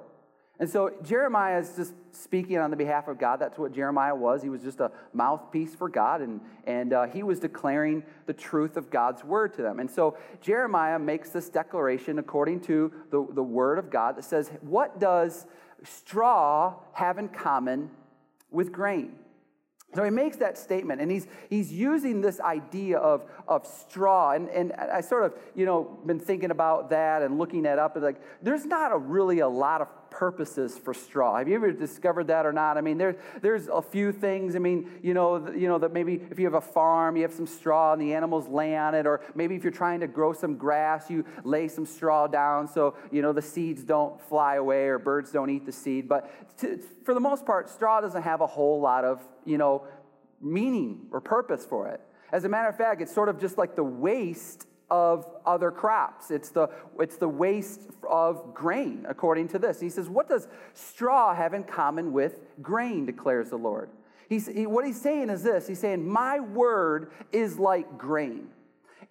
And 0.59 0.69
so 0.69 0.91
Jeremiah 1.03 1.59
is 1.59 1.73
just 1.75 1.93
speaking 2.11 2.57
on 2.57 2.69
the 2.69 2.75
behalf 2.75 3.07
of 3.07 3.17
God. 3.17 3.37
That's 3.39 3.57
what 3.57 3.71
Jeremiah 3.71 4.13
was. 4.13 4.43
He 4.43 4.49
was 4.49 4.61
just 4.61 4.81
a 4.81 4.91
mouthpiece 5.13 5.73
for 5.73 5.87
God, 5.87 6.19
and, 6.19 6.41
and 6.65 6.91
uh, 6.91 7.05
he 7.05 7.23
was 7.23 7.39
declaring 7.39 8.03
the 8.25 8.33
truth 8.33 8.75
of 8.75 8.89
God's 8.89 9.23
word 9.23 9.53
to 9.53 9.61
them. 9.61 9.79
And 9.79 9.89
so 9.89 10.17
Jeremiah 10.41 10.99
makes 10.99 11.29
this 11.29 11.47
declaration 11.47 12.19
according 12.19 12.59
to 12.61 12.91
the, 13.09 13.25
the 13.31 13.43
word 13.43 13.79
of 13.79 13.89
God 13.89 14.17
that 14.17 14.25
says, 14.25 14.51
What 14.61 14.99
does 14.99 15.45
straw 15.83 16.75
have 16.91 17.17
in 17.17 17.29
common 17.29 17.89
with 18.51 18.73
grain? 18.73 19.13
So 19.95 20.03
he 20.03 20.11
makes 20.11 20.37
that 20.37 20.57
statement, 20.57 21.01
and 21.01 21.09
he's, 21.09 21.25
he's 21.49 21.73
using 21.73 22.21
this 22.21 22.39
idea 22.39 22.99
of, 22.99 23.25
of 23.47 23.65
straw. 23.65 24.33
And, 24.33 24.47
and 24.49 24.71
I 24.73 25.01
sort 25.01 25.25
of, 25.25 25.33
you 25.55 25.65
know, 25.65 25.97
been 26.05 26.19
thinking 26.19 26.51
about 26.51 26.91
that 26.91 27.23
and 27.23 27.39
looking 27.39 27.63
that 27.63 27.79
up. 27.79 27.95
And 27.95 28.05
like, 28.05 28.21
there's 28.43 28.65
not 28.65 28.91
a 28.91 28.97
really 28.97 29.39
a 29.39 29.47
lot 29.47 29.81
of 29.81 29.87
purposes 30.19 30.77
for 30.77 30.93
straw. 30.93 31.38
Have 31.38 31.47
you 31.47 31.55
ever 31.55 31.71
discovered 31.71 32.27
that 32.27 32.45
or 32.45 32.51
not? 32.51 32.77
I 32.77 32.81
mean, 32.81 32.97
there, 32.97 33.15
there's 33.41 33.69
a 33.69 33.81
few 33.81 34.11
things. 34.11 34.53
I 34.53 34.59
mean, 34.59 34.91
you 35.01 35.13
know, 35.13 35.49
you 35.49 35.69
know 35.69 35.77
that 35.79 35.93
maybe 35.93 36.19
if 36.29 36.38
you 36.38 36.43
have 36.43 36.55
a 36.55 36.61
farm, 36.61 37.15
you 37.15 37.21
have 37.21 37.31
some 37.31 37.47
straw 37.47 37.93
and 37.93 38.01
the 38.01 38.13
animals 38.13 38.45
lay 38.49 38.75
on 38.75 38.95
it, 38.95 39.07
or 39.07 39.21
maybe 39.33 39.55
if 39.55 39.63
you're 39.63 39.71
trying 39.71 40.01
to 40.01 40.07
grow 40.07 40.33
some 40.33 40.57
grass, 40.57 41.09
you 41.09 41.23
lay 41.45 41.69
some 41.69 41.85
straw 41.85 42.27
down 42.27 42.67
so 42.67 42.95
you 43.13 43.21
know 43.21 43.31
the 43.31 43.41
seeds 43.41 43.81
don't 43.81 44.19
fly 44.27 44.55
away 44.55 44.88
or 44.88 44.99
birds 44.99 45.31
don't 45.31 45.49
eat 45.49 45.65
the 45.65 45.71
seed. 45.71 46.09
But 46.09 46.57
to, 46.57 46.81
for 47.05 47.13
the 47.13 47.21
most 47.21 47.45
part, 47.45 47.69
straw 47.69 48.01
doesn't 48.01 48.23
have 48.23 48.41
a 48.41 48.47
whole 48.47 48.81
lot 48.81 49.05
of 49.05 49.23
you 49.45 49.57
know 49.57 49.88
meaning 50.41 51.07
or 51.11 51.21
purpose 51.21 51.65
for 51.65 51.88
it. 51.88 52.01
As 52.33 52.43
a 52.43 52.49
matter 52.49 52.67
of 52.67 52.75
fact, 52.75 53.01
it's 53.01 53.15
sort 53.15 53.29
of 53.29 53.39
just 53.39 53.57
like 53.57 53.77
the 53.77 53.85
waste 53.85 54.67
of 54.91 55.27
other 55.46 55.72
crops. 55.72 56.31
It's 56.31 56.50
the, 56.50 56.69
it's 57.00 57.17
the 57.17 57.29
waste 57.29 57.81
of 58.10 58.53
grain, 58.53 59.05
according 59.08 59.50
to 59.50 59.60
this. 59.60 59.79
He 59.79 59.89
says, 59.89 60.10
What 60.10 60.29
does 60.29 60.48
straw 60.74 61.34
have 61.34 61.53
in 61.53 61.63
common 61.63 62.12
with 62.12 62.39
grain, 62.62 63.05
declares 63.05 63.50
the 63.50 63.58
Lord? 63.58 63.89
He's, 64.27 64.48
he, 64.48 64.67
what 64.67 64.86
he's 64.86 65.01
saying 65.01 65.29
is 65.29 65.43
this 65.43 65.67
He's 65.67 65.79
saying, 65.79 66.08
My 66.08 66.39
word 66.39 67.12
is 67.31 67.60
like 67.60 67.98
grain. 67.98 68.50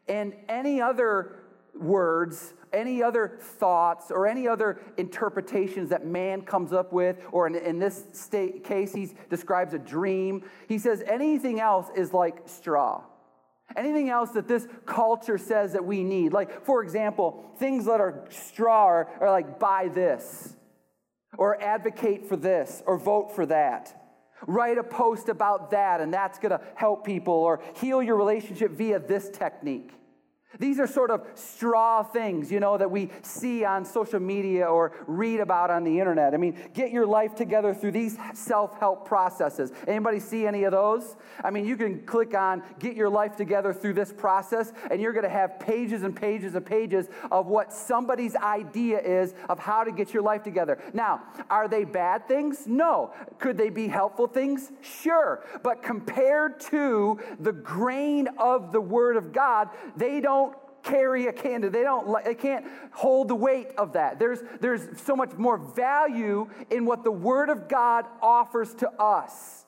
And 0.08 0.34
any 0.48 0.80
other 0.80 1.36
words, 1.74 2.54
any 2.72 3.02
other 3.02 3.38
thoughts, 3.40 4.10
or 4.10 4.26
any 4.26 4.48
other 4.48 4.80
interpretations 4.96 5.90
that 5.90 6.06
man 6.06 6.42
comes 6.42 6.72
up 6.72 6.92
with, 6.92 7.18
or 7.30 7.46
in, 7.46 7.54
in 7.54 7.78
this 7.78 8.04
state, 8.12 8.64
case, 8.64 8.92
he 8.92 9.10
describes 9.30 9.74
a 9.74 9.78
dream. 9.78 10.42
He 10.68 10.78
says 10.78 11.02
anything 11.06 11.60
else 11.60 11.86
is 11.94 12.12
like 12.12 12.42
straw. 12.46 13.02
Anything 13.76 14.08
else 14.08 14.30
that 14.30 14.48
this 14.48 14.66
culture 14.86 15.38
says 15.38 15.72
that 15.72 15.84
we 15.84 16.02
need. 16.02 16.32
Like, 16.32 16.64
for 16.64 16.82
example, 16.82 17.44
things 17.58 17.84
that 17.84 18.00
are 18.00 18.24
straw 18.30 18.86
are, 18.86 19.08
are 19.20 19.30
like 19.30 19.58
buy 19.58 19.88
this, 19.88 20.56
or 21.36 21.62
advocate 21.62 22.26
for 22.26 22.36
this, 22.36 22.82
or 22.86 22.98
vote 22.98 23.34
for 23.34 23.46
that. 23.46 23.94
Write 24.46 24.78
a 24.78 24.84
post 24.84 25.28
about 25.28 25.70
that, 25.72 26.00
and 26.00 26.12
that's 26.12 26.38
gonna 26.38 26.60
help 26.74 27.04
people, 27.04 27.34
or 27.34 27.60
heal 27.76 28.02
your 28.02 28.16
relationship 28.16 28.72
via 28.72 28.98
this 28.98 29.28
technique. 29.30 29.92
These 30.58 30.80
are 30.80 30.86
sort 30.86 31.10
of 31.10 31.26
straw 31.34 32.02
things, 32.02 32.50
you 32.50 32.58
know, 32.58 32.78
that 32.78 32.90
we 32.90 33.10
see 33.20 33.66
on 33.66 33.84
social 33.84 34.18
media 34.18 34.64
or 34.64 34.92
read 35.06 35.40
about 35.40 35.70
on 35.70 35.84
the 35.84 36.00
internet. 36.00 36.32
I 36.32 36.38
mean, 36.38 36.58
get 36.72 36.90
your 36.90 37.04
life 37.04 37.34
together 37.34 37.74
through 37.74 37.92
these 37.92 38.16
self-help 38.32 39.06
processes. 39.06 39.72
Anybody 39.86 40.20
see 40.20 40.46
any 40.46 40.64
of 40.64 40.72
those? 40.72 41.16
I 41.44 41.50
mean, 41.50 41.66
you 41.66 41.76
can 41.76 42.00
click 42.06 42.34
on 42.34 42.62
get 42.78 42.96
your 42.96 43.10
life 43.10 43.36
together 43.36 43.74
through 43.74 43.92
this 43.92 44.10
process 44.10 44.72
and 44.90 45.02
you're 45.02 45.12
going 45.12 45.24
to 45.24 45.28
have 45.28 45.60
pages 45.60 46.02
and 46.02 46.16
pages 46.16 46.54
and 46.54 46.64
pages 46.64 47.08
of 47.30 47.46
what 47.46 47.70
somebody's 47.70 48.34
idea 48.34 49.00
is 49.00 49.34
of 49.50 49.58
how 49.58 49.84
to 49.84 49.92
get 49.92 50.14
your 50.14 50.22
life 50.22 50.44
together. 50.44 50.78
Now, 50.94 51.24
are 51.50 51.68
they 51.68 51.84
bad 51.84 52.26
things? 52.26 52.66
No. 52.66 53.12
Could 53.38 53.58
they 53.58 53.68
be 53.68 53.86
helpful 53.86 54.26
things? 54.26 54.72
Sure. 54.80 55.44
But 55.62 55.82
compared 55.82 56.58
to 56.60 57.20
the 57.38 57.52
grain 57.52 58.28
of 58.38 58.72
the 58.72 58.80
word 58.80 59.16
of 59.16 59.30
God, 59.34 59.68
they 59.94 60.22
don't 60.22 60.37
carry 60.90 61.26
a 61.26 61.32
candle. 61.32 61.70
They 61.70 61.82
don't 61.82 62.24
they 62.24 62.34
can't 62.34 62.66
hold 62.92 63.28
the 63.28 63.34
weight 63.34 63.68
of 63.76 63.92
that. 63.92 64.18
There's 64.18 64.40
there's 64.60 65.00
so 65.02 65.14
much 65.14 65.32
more 65.34 65.58
value 65.58 66.48
in 66.70 66.84
what 66.84 67.04
the 67.04 67.12
word 67.12 67.48
of 67.48 67.68
God 67.68 68.06
offers 68.22 68.74
to 68.76 68.90
us. 69.00 69.66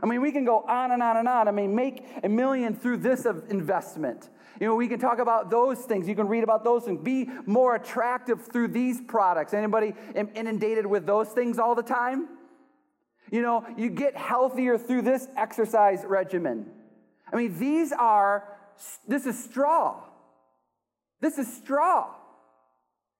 I 0.00 0.06
mean, 0.06 0.20
we 0.20 0.30
can 0.30 0.44
go 0.44 0.60
on 0.60 0.92
and 0.92 1.02
on 1.02 1.16
and 1.16 1.28
on. 1.28 1.48
I 1.48 1.50
mean, 1.50 1.74
make 1.74 2.04
a 2.22 2.28
million 2.28 2.74
through 2.74 2.98
this 2.98 3.26
investment. 3.26 4.30
You 4.60 4.66
know, 4.66 4.74
we 4.74 4.88
can 4.88 4.98
talk 4.98 5.18
about 5.18 5.50
those 5.50 5.78
things. 5.78 6.08
You 6.08 6.14
can 6.14 6.28
read 6.28 6.44
about 6.44 6.64
those 6.64 6.84
things. 6.84 7.00
Be 7.02 7.28
more 7.46 7.76
attractive 7.76 8.46
through 8.46 8.68
these 8.68 9.00
products. 9.00 9.54
Anybody 9.54 9.94
inundated 10.14 10.86
with 10.86 11.06
those 11.06 11.28
things 11.28 11.58
all 11.58 11.74
the 11.74 11.82
time? 11.82 12.28
You 13.30 13.42
know, 13.42 13.66
you 13.76 13.90
get 13.90 14.16
healthier 14.16 14.78
through 14.78 15.02
this 15.02 15.28
exercise 15.36 16.04
regimen. 16.04 16.66
I 17.32 17.36
mean, 17.36 17.58
these 17.58 17.92
are, 17.92 18.56
this 19.06 19.26
is 19.26 19.42
straw. 19.42 20.02
This 21.20 21.38
is 21.38 21.52
straw. 21.52 22.14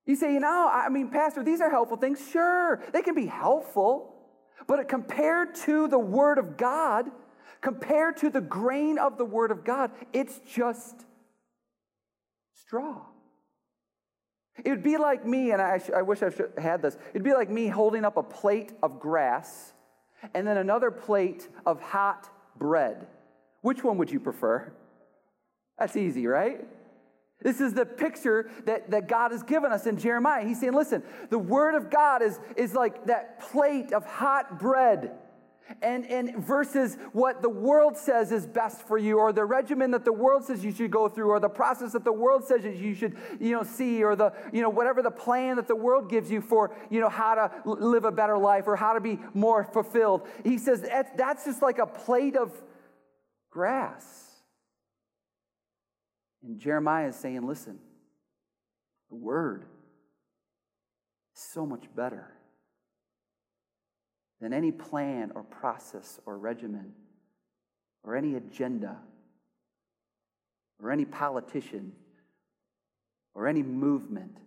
You 0.07 0.17
say, 0.17 0.33
you 0.33 0.41
know, 0.41 0.71
I 0.73 0.89
mean, 0.89 1.11
Pastor, 1.11 1.43
these 1.43 1.61
are 1.61 1.71
helpful 1.71 1.97
things. 1.97 2.19
Sure, 2.31 2.83
they 2.93 3.03
can 3.03 3.15
be 3.15 3.27
helpful, 3.27 4.15
but 4.67 4.89
compared 4.89 5.55
to 5.67 5.87
the 5.89 5.99
Word 5.99 6.39
of 6.39 6.57
God, 6.57 7.11
compared 7.61 8.17
to 8.19 8.31
the 8.31 8.41
grain 8.41 8.99
of 8.99 9.19
the 9.19 9.25
Word 9.25 9.51
of 9.51 9.65
God, 9.65 9.91
it's 10.13 10.41
just 10.47 11.05
straw. 12.55 13.03
It 14.65 14.71
would 14.71 14.83
be 14.83 14.97
like 14.97 15.27
me, 15.27 15.53
and 15.53 15.63
I, 15.63 15.81
I 15.95 16.03
wish 16.03 16.23
I 16.23 16.31
had 16.61 16.83
this, 16.83 16.97
it'd 17.11 17.23
be 17.23 17.35
like 17.35 17.51
me 17.51 17.69
holding 17.69 18.05
up 18.05 18.17
a 18.17 18.23
plate 18.23 18.73
of 18.83 18.99
grass 19.01 19.73
and 20.35 20.47
then 20.47 20.57
another 20.57 20.91
plate 20.91 21.49
of 21.65 21.81
hot 21.81 22.29
bread. 22.59 23.07
Which 23.61 23.85
one 23.85 23.99
would 23.99 24.11
you 24.11 24.21
prefer? 24.21 24.73
That's 25.79 25.97
easy, 25.97 26.27
right? 26.27 26.67
This 27.41 27.61
is 27.61 27.73
the 27.73 27.87
picture 27.87 28.51
that, 28.65 28.91
that 28.91 29.07
God 29.07 29.31
has 29.31 29.43
given 29.43 29.71
us 29.71 29.87
in 29.87 29.97
Jeremiah. 29.97 30.47
He's 30.47 30.61
saying, 30.61 30.73
listen, 30.73 31.03
the 31.31 31.39
word 31.39 31.77
of 31.77 31.89
God 31.89 32.21
is, 32.21 32.41
is 32.57 32.75
like 32.75 33.07
that 33.07 33.41
plate 33.41 33.93
of 33.93 34.05
hot 34.05 34.59
bread. 34.59 35.13
And, 35.83 36.07
and 36.07 36.43
versus 36.45 36.97
what 37.13 37.43
the 37.43 37.49
world 37.51 37.97
says 37.97 38.33
is 38.33 38.47
best 38.47 38.89
for 38.89 38.97
you, 38.97 39.19
or 39.19 39.35
the 39.35 39.45
regimen 39.45 39.91
that 39.91 40.03
the 40.03 40.13
world 40.13 40.45
says 40.45 40.65
you 40.65 40.73
should 40.73 40.91
go 40.91 41.11
through, 41.11 41.29
or 41.29 41.39
the 41.39 41.49
process 41.51 41.93
that 41.93 42.05
the 42.05 42.13
world 42.13 42.43
says 42.45 42.65
you 42.65 42.95
should, 42.95 43.19
you 43.39 43.53
know, 43.53 43.63
see, 43.63 44.03
or 44.03 44.17
the, 44.17 44.33
you 44.51 44.63
know, 44.63 44.71
whatever 44.71 45.03
the 45.03 45.11
plan 45.11 45.57
that 45.57 45.69
the 45.69 45.77
world 45.77 46.09
gives 46.09 46.31
you 46.31 46.41
for, 46.41 46.75
you 46.89 47.01
know, 47.01 47.11
how 47.11 47.35
to 47.35 47.51
live 47.67 48.07
a 48.07 48.11
better 48.11 48.39
life 48.39 48.65
or 48.67 48.77
how 48.77 48.95
to 48.95 49.01
be 49.01 49.19
more 49.35 49.63
fulfilled. 49.63 50.27
He 50.43 50.57
says 50.57 50.81
that's, 50.81 51.11
that's 51.17 51.45
just 51.45 51.61
like 51.61 51.79
a 51.79 51.87
plate 51.87 52.35
of 52.35 52.51
grass. 53.51 54.28
And 56.49 56.59
Jeremiah 56.59 57.09
is 57.09 57.17
saying, 57.17 57.47
listen, 57.47 57.79
the 59.11 59.17
word 59.17 59.67
is 61.37 61.43
so 61.43 61.67
much 61.67 61.85
better 61.95 62.33
than 64.41 64.55
any 64.55 64.73
plan 64.73 65.31
or 65.35 65.43
process 65.43 66.19
or 66.25 66.39
regimen 66.39 66.95
or 68.03 68.17
any 68.17 68.35
agenda 68.35 68.97
or 70.83 70.91
any 70.91 71.05
politician 71.05 71.93
or 73.35 73.47
any 73.47 73.63
movement 73.63 74.39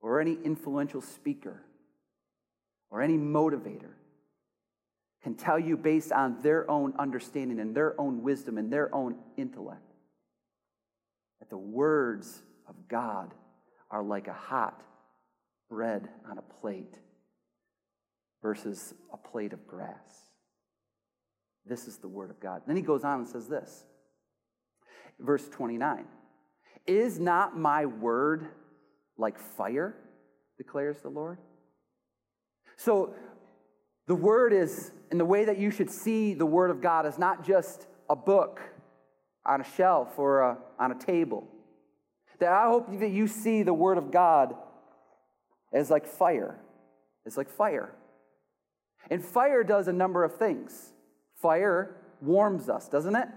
or 0.00 0.20
any 0.20 0.38
influential 0.44 1.00
speaker 1.00 1.62
or 2.90 3.02
any 3.02 3.18
motivator 3.18 3.94
can 5.24 5.34
tell 5.34 5.58
you 5.58 5.76
based 5.76 6.12
on 6.12 6.40
their 6.42 6.70
own 6.70 6.94
understanding 6.96 7.58
and 7.58 7.74
their 7.74 8.00
own 8.00 8.22
wisdom 8.22 8.56
and 8.56 8.72
their 8.72 8.94
own 8.94 9.16
intellect 9.36 9.85
that 11.46 11.54
the 11.54 11.58
words 11.58 12.42
of 12.68 12.74
God 12.88 13.32
are 13.90 14.02
like 14.02 14.26
a 14.26 14.32
hot 14.32 14.82
bread 15.68 16.08
on 16.28 16.38
a 16.38 16.42
plate 16.60 16.98
versus 18.42 18.94
a 19.12 19.16
plate 19.16 19.52
of 19.52 19.66
grass. 19.66 20.30
This 21.64 21.86
is 21.86 21.98
the 21.98 22.08
word 22.08 22.30
of 22.30 22.40
God. 22.40 22.62
Then 22.66 22.76
he 22.76 22.82
goes 22.82 23.04
on 23.04 23.20
and 23.20 23.28
says 23.28 23.48
this. 23.48 23.84
Verse 25.20 25.48
29 25.48 26.04
Is 26.86 27.18
not 27.18 27.56
my 27.56 27.86
word 27.86 28.48
like 29.16 29.38
fire, 29.38 29.96
declares 30.58 30.98
the 31.00 31.08
Lord? 31.08 31.38
So 32.76 33.14
the 34.06 34.14
word 34.14 34.52
is, 34.52 34.92
in 35.10 35.18
the 35.18 35.24
way 35.24 35.44
that 35.44 35.58
you 35.58 35.70
should 35.70 35.90
see 35.90 36.34
the 36.34 36.46
word 36.46 36.70
of 36.70 36.80
God, 36.80 37.06
is 37.06 37.18
not 37.18 37.44
just 37.44 37.86
a 38.10 38.16
book 38.16 38.60
on 39.46 39.60
a 39.60 39.64
shelf 39.76 40.18
or 40.18 40.40
a, 40.40 40.58
on 40.78 40.92
a 40.92 40.94
table. 40.94 41.46
That 42.38 42.52
I 42.52 42.66
hope 42.66 42.98
that 43.00 43.10
you 43.10 43.26
see 43.26 43.62
the 43.62 43.72
Word 43.72 43.98
of 43.98 44.10
God 44.10 44.54
as 45.72 45.90
like 45.90 46.06
fire. 46.06 46.58
It's 47.24 47.36
like 47.36 47.48
fire. 47.48 47.92
And 49.10 49.24
fire 49.24 49.64
does 49.64 49.88
a 49.88 49.92
number 49.92 50.24
of 50.24 50.36
things. 50.36 50.92
Fire 51.36 51.96
warms 52.20 52.68
us, 52.68 52.88
doesn't 52.88 53.14
it? 53.14 53.28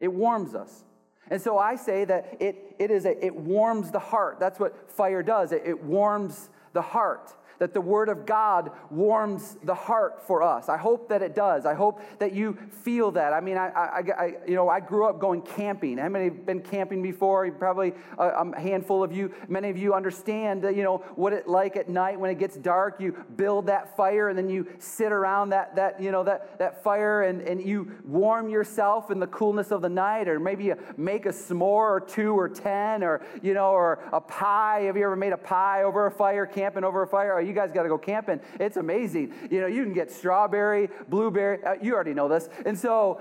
It 0.00 0.12
warms 0.12 0.54
us. 0.54 0.84
And 1.30 1.40
so 1.40 1.58
I 1.58 1.76
say 1.76 2.04
that 2.04 2.36
it, 2.40 2.76
it 2.78 2.90
is 2.90 3.06
a, 3.06 3.24
it 3.24 3.34
warms 3.34 3.90
the 3.90 3.98
heart. 3.98 4.38
That's 4.38 4.58
what 4.58 4.90
fire 4.90 5.22
does. 5.22 5.52
It, 5.52 5.62
it 5.64 5.82
warms 5.82 6.50
the 6.72 6.82
heart 6.82 7.34
that 7.62 7.72
the 7.72 7.80
Word 7.80 8.08
of 8.08 8.26
God 8.26 8.72
warms 8.90 9.56
the 9.62 9.74
heart 9.74 10.26
for 10.26 10.42
us. 10.42 10.68
I 10.68 10.76
hope 10.76 11.08
that 11.10 11.22
it 11.22 11.32
does. 11.32 11.64
I 11.64 11.74
hope 11.74 12.00
that 12.18 12.32
you 12.32 12.58
feel 12.82 13.12
that. 13.12 13.32
I 13.32 13.40
mean, 13.40 13.56
I, 13.56 13.68
I, 13.68 14.02
I 14.18 14.34
you 14.48 14.56
know, 14.56 14.68
I 14.68 14.80
grew 14.80 15.06
up 15.06 15.20
going 15.20 15.42
camping. 15.42 15.96
How 15.96 16.08
many 16.08 16.24
have 16.24 16.44
been 16.44 16.60
camping 16.60 17.04
before? 17.04 17.48
Probably 17.52 17.92
a, 18.18 18.24
a, 18.24 18.60
handful 18.60 19.04
of 19.04 19.12
you. 19.12 19.32
Many 19.46 19.70
of 19.70 19.78
you 19.78 19.94
understand, 19.94 20.62
that, 20.62 20.74
you 20.74 20.82
know, 20.82 21.04
what 21.14 21.32
it's 21.32 21.46
like 21.46 21.76
at 21.76 21.88
night 21.88 22.18
when 22.18 22.32
it 22.32 22.40
gets 22.40 22.56
dark. 22.56 23.00
You 23.00 23.12
build 23.36 23.66
that 23.66 23.96
fire 23.96 24.28
and 24.28 24.36
then 24.36 24.48
you 24.48 24.66
sit 24.80 25.12
around 25.12 25.50
that, 25.50 25.76
that 25.76 26.02
you 26.02 26.10
know, 26.10 26.24
that, 26.24 26.58
that 26.58 26.82
fire 26.82 27.22
and, 27.22 27.42
and 27.42 27.62
you 27.62 27.92
warm 28.04 28.48
yourself 28.48 29.12
in 29.12 29.20
the 29.20 29.28
coolness 29.28 29.70
of 29.70 29.82
the 29.82 29.88
night, 29.88 30.26
or 30.26 30.40
maybe 30.40 30.64
you 30.64 30.76
make 30.96 31.26
a 31.26 31.32
s'more 31.32 31.92
or 31.92 32.00
two 32.00 32.36
or 32.36 32.48
ten, 32.48 33.04
or, 33.04 33.24
you 33.40 33.54
know, 33.54 33.70
or 33.70 34.02
a 34.12 34.20
pie. 34.20 34.80
Have 34.80 34.96
you 34.96 35.04
ever 35.04 35.14
made 35.14 35.32
a 35.32 35.36
pie 35.36 35.84
over 35.84 36.06
a 36.06 36.10
fire, 36.10 36.44
camping 36.44 36.82
over 36.82 37.04
a 37.04 37.06
fire? 37.06 37.32
Are 37.32 37.40
you 37.40 37.51
you 37.52 37.60
guys 37.60 37.70
got 37.72 37.82
to 37.82 37.88
go 37.88 37.98
camping. 37.98 38.40
It's 38.58 38.76
amazing. 38.76 39.32
You 39.50 39.60
know, 39.60 39.66
you 39.66 39.84
can 39.84 39.92
get 39.92 40.10
strawberry, 40.10 40.88
blueberry. 41.08 41.62
Uh, 41.64 41.74
you 41.80 41.94
already 41.94 42.14
know 42.14 42.28
this. 42.28 42.48
And 42.64 42.78
so, 42.78 43.20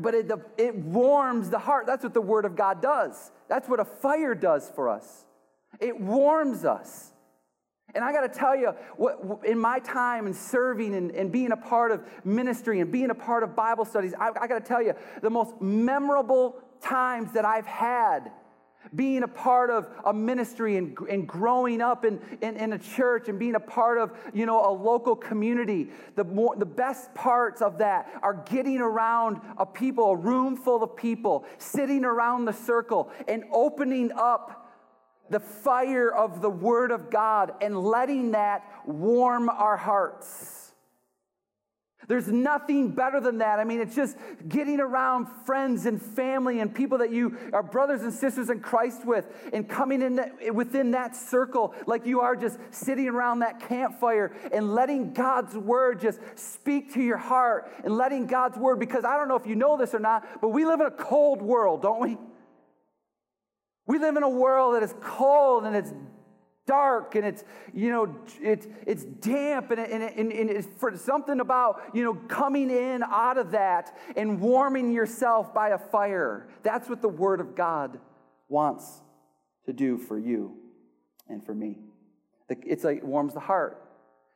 but 0.00 0.14
it, 0.14 0.28
the, 0.28 0.40
it 0.56 0.74
warms 0.74 1.50
the 1.50 1.58
heart. 1.58 1.86
That's 1.86 2.04
what 2.04 2.14
the 2.14 2.20
Word 2.20 2.44
of 2.44 2.56
God 2.56 2.80
does. 2.80 3.30
That's 3.48 3.68
what 3.68 3.80
a 3.80 3.84
fire 3.84 4.34
does 4.34 4.70
for 4.74 4.88
us. 4.88 5.24
It 5.80 5.98
warms 5.98 6.64
us. 6.64 7.12
And 7.94 8.04
I 8.04 8.12
got 8.12 8.20
to 8.20 8.38
tell 8.38 8.54
you, 8.54 8.74
what, 8.96 9.40
in 9.44 9.58
my 9.58 9.78
time 9.78 10.26
and 10.26 10.36
serving 10.36 10.94
and, 10.94 11.10
and, 11.12 11.32
being 11.32 11.52
a 11.52 11.56
part 11.56 11.90
of 11.90 12.04
ministry 12.22 12.80
and 12.80 12.92
being 12.92 13.08
a 13.10 13.14
part 13.14 13.42
of 13.42 13.56
Bible 13.56 13.86
studies, 13.86 14.12
I, 14.18 14.28
I 14.28 14.46
got 14.46 14.58
to 14.58 14.60
tell 14.60 14.82
you, 14.82 14.92
the 15.22 15.30
most 15.30 15.58
memorable 15.60 16.56
times 16.82 17.32
that 17.32 17.46
I've 17.46 17.66
had 17.66 18.30
being 18.94 19.22
a 19.22 19.28
part 19.28 19.70
of 19.70 19.86
a 20.04 20.12
ministry 20.12 20.76
and, 20.76 20.96
and 21.10 21.26
growing 21.26 21.80
up 21.80 22.04
in, 22.04 22.20
in, 22.40 22.56
in, 22.56 22.72
a 22.72 22.78
church 22.78 23.28
and 23.28 23.38
being 23.38 23.54
a 23.54 23.60
part 23.60 23.98
of 23.98 24.12
you 24.32 24.46
know 24.46 24.64
a 24.68 24.72
local 24.72 25.14
community 25.14 25.90
the, 26.14 26.24
more, 26.24 26.56
the 26.56 26.66
best 26.66 27.12
parts 27.14 27.60
of 27.60 27.78
that 27.78 28.10
are 28.22 28.42
getting 28.48 28.78
around 28.78 29.40
a 29.58 29.66
people 29.66 30.12
a 30.12 30.16
room 30.16 30.56
full 30.56 30.82
of 30.82 30.96
people 30.96 31.44
sitting 31.58 32.04
around 32.04 32.44
the 32.44 32.52
circle 32.52 33.10
and 33.26 33.44
opening 33.52 34.10
up 34.12 34.70
the 35.30 35.40
fire 35.40 36.10
of 36.10 36.40
the 36.40 36.50
word 36.50 36.90
of 36.90 37.10
god 37.10 37.52
and 37.60 37.76
letting 37.78 38.30
that 38.30 38.64
warm 38.86 39.48
our 39.48 39.76
hearts 39.76 40.67
there's 42.06 42.28
nothing 42.28 42.90
better 42.90 43.20
than 43.20 43.38
that. 43.38 43.58
I 43.58 43.64
mean, 43.64 43.80
it's 43.80 43.94
just 43.94 44.16
getting 44.48 44.80
around 44.80 45.26
friends 45.44 45.84
and 45.84 46.00
family 46.00 46.60
and 46.60 46.74
people 46.74 46.98
that 46.98 47.12
you 47.12 47.36
are 47.52 47.62
brothers 47.62 48.02
and 48.02 48.12
sisters 48.12 48.48
in 48.48 48.60
Christ 48.60 49.04
with 49.04 49.26
and 49.52 49.68
coming 49.68 50.00
in 50.00 50.16
that, 50.16 50.54
within 50.54 50.92
that 50.92 51.16
circle 51.16 51.74
like 51.86 52.06
you 52.06 52.20
are 52.20 52.36
just 52.36 52.58
sitting 52.70 53.08
around 53.08 53.40
that 53.40 53.60
campfire 53.68 54.32
and 54.52 54.74
letting 54.74 55.12
God's 55.12 55.56
word 55.56 56.00
just 56.00 56.20
speak 56.36 56.94
to 56.94 57.02
your 57.02 57.18
heart 57.18 57.70
and 57.84 57.96
letting 57.96 58.26
God's 58.26 58.56
word, 58.56 58.78
because 58.78 59.04
I 59.04 59.16
don't 59.16 59.28
know 59.28 59.36
if 59.36 59.46
you 59.46 59.56
know 59.56 59.76
this 59.76 59.92
or 59.92 59.98
not, 59.98 60.40
but 60.40 60.48
we 60.48 60.64
live 60.64 60.80
in 60.80 60.86
a 60.86 60.90
cold 60.90 61.42
world, 61.42 61.82
don't 61.82 62.00
we? 62.00 62.16
We 63.86 63.98
live 63.98 64.16
in 64.16 64.22
a 64.22 64.28
world 64.28 64.76
that 64.76 64.82
is 64.82 64.94
cold 65.00 65.64
and 65.64 65.74
it's 65.74 65.92
dark 66.68 67.14
and 67.14 67.24
it's 67.24 67.42
you 67.72 67.90
know 67.90 68.14
it's 68.40 68.68
it's 68.86 69.04
damp 69.04 69.70
and, 69.70 69.80
and, 69.80 70.02
and, 70.02 70.30
and 70.30 70.50
it's 70.50 70.68
for 70.76 70.94
something 70.96 71.40
about 71.40 71.80
you 71.94 72.04
know 72.04 72.14
coming 72.28 72.70
in 72.70 73.02
out 73.02 73.38
of 73.38 73.50
that 73.52 73.96
and 74.16 74.38
warming 74.38 74.92
yourself 74.92 75.52
by 75.54 75.70
a 75.70 75.78
fire. 75.78 76.46
That's 76.62 76.88
what 76.88 77.00
the 77.00 77.08
word 77.08 77.40
of 77.40 77.56
god 77.56 77.98
wants 78.48 79.00
to 79.64 79.72
do 79.72 79.96
for 79.96 80.18
you 80.18 80.56
and 81.28 81.44
for 81.44 81.54
me. 81.54 81.78
It's 82.48 82.84
like 82.84 82.98
it 82.98 83.04
warms 83.04 83.34
the 83.34 83.40
heart. 83.40 83.82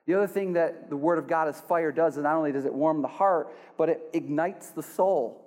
The 0.07 0.14
other 0.14 0.26
thing 0.26 0.54
that 0.54 0.90
the 0.90 0.96
word 0.96 1.18
of 1.18 1.28
god 1.28 1.48
as 1.48 1.61
fire 1.61 1.92
does 1.92 2.16
is 2.16 2.22
not 2.22 2.35
only 2.35 2.50
does 2.50 2.64
it 2.64 2.72
warm 2.74 3.02
the 3.02 3.09
heart 3.09 3.54
but 3.76 3.90
it 3.90 4.00
ignites 4.14 4.70
the 4.70 4.83
soul. 4.83 5.38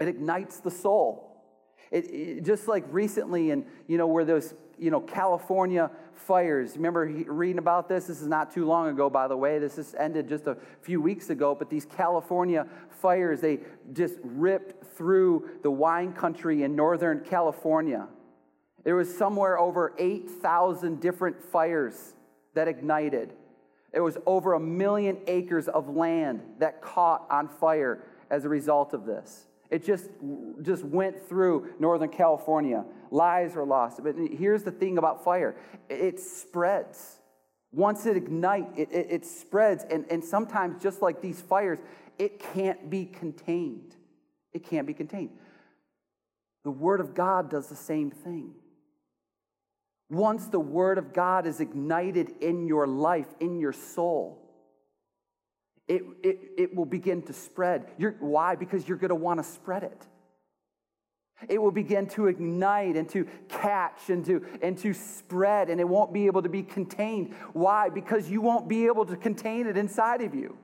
It 0.00 0.08
ignites 0.08 0.60
the 0.60 0.70
soul 0.70 1.27
it, 1.90 2.04
it, 2.10 2.44
just 2.44 2.68
like 2.68 2.84
recently 2.90 3.50
and 3.50 3.64
you 3.86 3.98
know 3.98 4.06
where 4.06 4.24
those 4.24 4.54
you 4.78 4.90
know, 4.90 5.00
California 5.00 5.90
fires. 6.14 6.76
Remember 6.76 7.04
reading 7.06 7.58
about 7.58 7.88
this? 7.88 8.06
This 8.06 8.20
is 8.20 8.26
not 8.26 8.52
too 8.52 8.64
long 8.64 8.88
ago, 8.88 9.10
by 9.10 9.28
the 9.28 9.36
way. 9.36 9.58
This 9.58 9.76
has 9.76 9.94
ended 9.98 10.28
just 10.28 10.46
a 10.46 10.56
few 10.82 11.00
weeks 11.00 11.30
ago. 11.30 11.54
But 11.54 11.70
these 11.70 11.84
California 11.84 12.66
fires, 12.88 13.40
they 13.40 13.60
just 13.92 14.14
ripped 14.22 14.84
through 14.96 15.48
the 15.62 15.70
wine 15.70 16.12
country 16.12 16.62
in 16.62 16.76
Northern 16.76 17.20
California. 17.20 18.08
There 18.84 18.94
was 18.94 19.14
somewhere 19.16 19.58
over 19.58 19.94
8,000 19.98 21.00
different 21.00 21.42
fires 21.42 22.14
that 22.54 22.68
ignited. 22.68 23.32
It 23.92 24.00
was 24.00 24.18
over 24.26 24.54
a 24.54 24.60
million 24.60 25.18
acres 25.26 25.68
of 25.68 25.88
land 25.88 26.42
that 26.58 26.82
caught 26.82 27.26
on 27.30 27.48
fire 27.48 28.04
as 28.30 28.44
a 28.44 28.48
result 28.48 28.94
of 28.94 29.06
this. 29.06 29.46
It 29.70 29.84
just, 29.84 30.08
just 30.62 30.82
went 30.82 31.28
through 31.28 31.74
Northern 31.78 32.08
California. 32.08 32.84
Lives 33.10 33.54
were 33.54 33.66
lost. 33.66 34.02
But 34.02 34.14
here's 34.16 34.62
the 34.62 34.70
thing 34.70 34.98
about 34.98 35.24
fire 35.24 35.56
it 35.88 36.20
spreads. 36.20 37.16
Once 37.70 38.06
it 38.06 38.16
ignites, 38.16 38.72
it, 38.78 38.88
it, 38.90 39.06
it 39.10 39.26
spreads. 39.26 39.84
And, 39.90 40.06
and 40.10 40.24
sometimes, 40.24 40.82
just 40.82 41.02
like 41.02 41.20
these 41.20 41.40
fires, 41.40 41.78
it 42.18 42.40
can't 42.54 42.88
be 42.88 43.04
contained. 43.04 43.94
It 44.52 44.64
can't 44.64 44.86
be 44.86 44.94
contained. 44.94 45.30
The 46.64 46.70
Word 46.70 47.00
of 47.00 47.14
God 47.14 47.50
does 47.50 47.68
the 47.68 47.76
same 47.76 48.10
thing. 48.10 48.54
Once 50.10 50.46
the 50.46 50.60
Word 50.60 50.96
of 50.96 51.12
God 51.12 51.46
is 51.46 51.60
ignited 51.60 52.30
in 52.40 52.66
your 52.66 52.86
life, 52.86 53.28
in 53.40 53.60
your 53.60 53.74
soul, 53.74 54.47
it, 55.88 56.02
it, 56.22 56.38
it 56.56 56.74
will 56.74 56.84
begin 56.84 57.22
to 57.22 57.32
spread. 57.32 57.86
You're, 57.96 58.16
why? 58.20 58.54
Because 58.54 58.86
you're 58.86 58.98
going 58.98 59.08
to 59.08 59.14
want 59.14 59.40
to 59.40 59.44
spread 59.44 59.82
it. 59.82 60.06
It 61.48 61.62
will 61.62 61.70
begin 61.70 62.08
to 62.08 62.26
ignite 62.26 62.96
and 62.96 63.08
to 63.10 63.26
catch 63.48 64.10
and 64.10 64.24
to, 64.26 64.44
and 64.60 64.76
to 64.78 64.92
spread, 64.92 65.70
and 65.70 65.80
it 65.80 65.88
won't 65.88 66.12
be 66.12 66.26
able 66.26 66.42
to 66.42 66.48
be 66.48 66.62
contained. 66.62 67.34
Why? 67.52 67.90
Because 67.90 68.28
you 68.28 68.40
won't 68.40 68.68
be 68.68 68.86
able 68.86 69.06
to 69.06 69.16
contain 69.16 69.66
it 69.66 69.76
inside 69.76 70.20
of 70.20 70.34
you. 70.34 70.56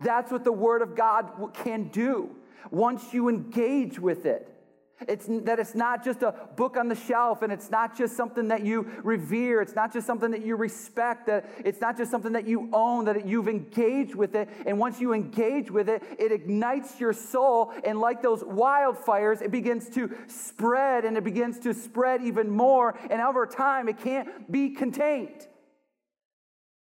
That's 0.00 0.32
what 0.32 0.44
the 0.44 0.52
Word 0.52 0.80
of 0.80 0.96
God 0.96 1.52
can 1.52 1.88
do 1.88 2.34
once 2.70 3.12
you 3.12 3.28
engage 3.28 3.98
with 3.98 4.26
it. 4.26 4.57
It's 5.06 5.26
that 5.28 5.60
it's 5.60 5.76
not 5.76 6.04
just 6.04 6.22
a 6.22 6.34
book 6.56 6.76
on 6.76 6.88
the 6.88 6.96
shelf 6.96 7.42
and 7.42 7.52
it's 7.52 7.70
not 7.70 7.96
just 7.96 8.16
something 8.16 8.48
that 8.48 8.64
you 8.64 8.90
revere. 9.04 9.62
It's 9.62 9.76
not 9.76 9.92
just 9.92 10.06
something 10.06 10.32
that 10.32 10.44
you 10.44 10.56
respect. 10.56 11.26
That 11.26 11.48
it's 11.64 11.80
not 11.80 11.96
just 11.96 12.10
something 12.10 12.32
that 12.32 12.48
you 12.48 12.68
own, 12.72 13.04
that 13.04 13.24
you've 13.24 13.48
engaged 13.48 14.16
with 14.16 14.34
it. 14.34 14.48
And 14.66 14.78
once 14.78 15.00
you 15.00 15.12
engage 15.12 15.70
with 15.70 15.88
it, 15.88 16.02
it 16.18 16.32
ignites 16.32 16.98
your 16.98 17.12
soul. 17.12 17.72
And 17.84 18.00
like 18.00 18.22
those 18.22 18.42
wildfires, 18.42 19.40
it 19.40 19.52
begins 19.52 19.88
to 19.90 20.10
spread 20.26 21.04
and 21.04 21.16
it 21.16 21.22
begins 21.22 21.60
to 21.60 21.74
spread 21.74 22.22
even 22.22 22.50
more. 22.50 22.98
And 23.08 23.20
over 23.22 23.46
time, 23.46 23.88
it 23.88 23.98
can't 23.98 24.50
be 24.50 24.70
contained. 24.70 25.46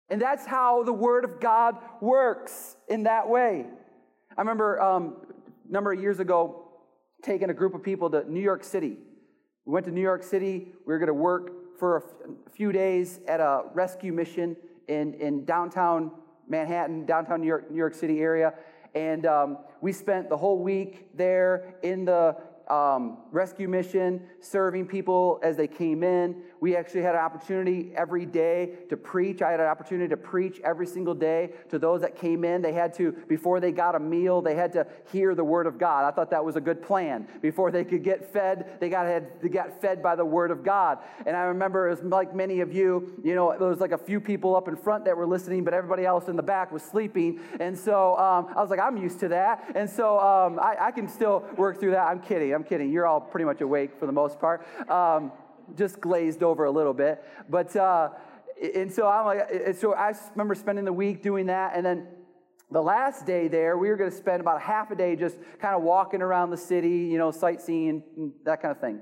And 0.09 0.21
that's 0.21 0.47
how 0.47 0.85
the 0.85 0.93
Word 0.93 1.25
of 1.25 1.39
God 1.39 1.77
works 2.01 2.77
in 2.89 3.03
that 3.05 3.29
way. 3.29 3.67
I 4.37 4.41
remember 4.41 4.81
um, 4.81 5.17
a 5.69 5.73
number 5.73 5.93
of 5.93 6.01
years 6.01 6.19
ago, 6.19 6.70
taken 7.23 7.51
a 7.51 7.55
group 7.55 7.75
of 7.75 7.83
people 7.83 8.11
to 8.11 8.31
New 8.31 8.41
York 8.41 8.65
City. 8.65 8.99
We 9.65 9.73
went 9.73 9.87
to 9.87 9.93
New 9.93 10.01
York 10.01 10.23
City. 10.23 10.73
We 10.87 10.93
were 10.93 10.99
going 10.99 11.09
to 11.09 11.15
work 11.15 11.79
for 11.79 11.97
a 11.97 12.51
few 12.51 12.73
days 12.73 13.21
at 13.27 13.41
a 13.41 13.65
rescue 13.75 14.13
mission 14.13 14.57
in, 14.89 15.15
in 15.15 15.45
downtown 15.45 16.11
Manhattan, 16.49 17.07
downtown 17.07 17.41
New 17.41 17.47
York, 17.47 17.71
New 17.71 17.77
York 17.77 17.95
City 17.95 18.21
area. 18.21 18.55
And 18.95 19.25
um, 19.27 19.59
we 19.81 19.93
spent 19.93 20.29
the 20.29 20.37
whole 20.37 20.59
week 20.59 21.09
there 21.15 21.77
in 21.83 22.05
the 22.05 22.37
um, 22.71 23.19
rescue 23.33 23.69
mission, 23.69 24.23
serving 24.41 24.87
people 24.87 25.41
as 25.43 25.57
they 25.57 25.67
came 25.67 26.03
in. 26.03 26.43
We 26.61 26.77
actually 26.77 27.03
had 27.03 27.15
an 27.15 27.21
opportunity 27.21 27.93
every 27.97 28.27
day 28.27 28.75
to 28.89 28.97
preach. 28.97 29.43
I 29.43 29.51
had 29.51 29.61
an 29.61 29.67
opportunity 29.67 30.09
to 30.09 30.17
preach 30.17 30.61
every 30.63 30.87
single 30.87 31.15
day 31.15 31.51
to 31.71 31.79
those 31.79 32.03
that 32.03 32.17
came 32.17 32.45
in. 32.45 32.63
They 32.63 32.73
had 32.73 32.95
to, 32.95 33.13
before 33.29 33.61
they 33.61 33.73
got 33.73 33.95
a 33.95 33.99
meal, 33.99 34.43
they 34.43 34.55
had 34.55 34.73
to 34.75 34.87
hear 35.11 35.35
the 35.35 35.45
word 35.45 35.67
of 35.67 35.79
God. 35.79 36.05
I 36.05 36.11
thought 36.11 36.31
that 36.31 36.45
was 36.45 36.57
a 36.57 36.61
good 36.61 36.83
plan. 36.83 37.27
Before 37.41 37.71
they 37.71 37.85
could 37.85 38.05
get 38.05 38.33
fed, 38.33 38.77
they 38.79 38.89
got, 38.89 39.07
had, 39.07 39.41
they 39.41 39.49
got 39.49 39.81
fed 39.81 40.03
by 40.03 40.17
the 40.17 40.25
word 40.25 40.51
of 40.51 40.63
God. 40.63 40.99
And 41.27 41.37
I 41.37 41.43
remember, 41.43 41.89
was 41.89 42.03
like 42.03 42.35
many 42.35 42.61
of 42.61 42.73
you, 42.73 43.21
you 43.25 43.35
know, 43.35 43.57
there 43.59 43.69
was 43.69 43.81
like 43.81 43.93
a 43.93 43.99
few 43.99 44.21
people 44.21 44.55
up 44.55 44.69
in 44.69 44.77
front 44.77 45.05
that 45.07 45.17
were 45.17 45.27
listening, 45.27 45.65
but 45.65 45.75
everybody 45.75 46.05
else 46.05 46.29
in 46.29 46.37
the 46.37 46.43
back 46.43 46.71
was 46.71 46.83
sleeping. 46.83 47.41
And 47.59 47.77
so 47.77 48.17
um, 48.17 48.49
I 48.57 48.61
was 48.61 48.71
like, 48.71 48.81
I'm 48.81 48.97
used 48.97 49.21
to 49.21 49.29
that. 49.29 49.73
And 49.75 49.89
so 49.89 50.19
um, 50.21 50.59
I, 50.59 50.77
I, 50.81 50.91
can 50.91 51.09
still 51.09 51.45
work 51.57 51.81
through 51.81 51.93
that. 51.93 52.07
I'm 52.07 52.21
kidding. 52.21 52.53
I'm 52.53 52.60
kidding. 52.65 52.93
You're 52.93 53.07
all 53.07 53.21
pretty 53.21 53.45
much 53.45 53.61
awake 53.61 53.99
for 53.99 54.07
the 54.07 54.13
most 54.13 54.39
part. 54.41 54.67
Um, 54.89 55.33
just 55.77 56.01
glazed 56.01 56.43
over 56.43 56.65
a 56.65 56.71
little 56.71 56.95
bit. 56.95 57.23
But, 57.49 57.75
uh, 57.77 58.11
and 58.75 58.93
so 58.93 59.07
I'm 59.07 59.27
like, 59.27 59.77
so 59.77 59.95
I 59.95 60.13
remember 60.33 60.55
spending 60.55 60.85
the 60.85 60.93
week 60.93 61.23
doing 61.23 61.47
that. 61.47 61.73
And 61.75 61.85
then 61.85 62.09
the 62.71 62.83
last 62.83 63.27
day 63.27 63.49
there, 63.49 63.79
we 63.79 63.89
were 63.89 63.97
going 63.97 64.11
to 64.11 64.17
spend 64.17 64.41
about 64.41 64.61
half 64.61 64.91
a 64.91 64.95
day 64.95 65.17
just 65.17 65.39
kind 65.61 65.75
of 65.75 65.83
walking 65.83 66.23
around 66.23 66.51
the 66.51 66.57
city, 66.57 66.99
you 66.99 67.19
know, 67.19 67.31
sightseeing, 67.31 68.33
that 68.45 68.63
kind 68.63 68.73
of 68.73 68.81
thing. 68.81 69.01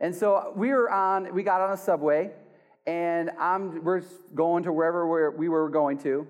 And 0.00 0.14
so 0.14 0.52
we 0.56 0.70
were 0.70 0.90
on, 0.90 1.32
we 1.34 1.42
got 1.42 1.60
on 1.60 1.72
a 1.72 1.76
subway, 1.76 2.30
and 2.86 3.30
I'm, 3.38 3.82
we're 3.82 4.02
going 4.34 4.64
to 4.64 4.72
wherever 4.72 5.06
we're, 5.06 5.30
we 5.30 5.48
were 5.48 5.68
going 5.68 5.98
to. 5.98 6.26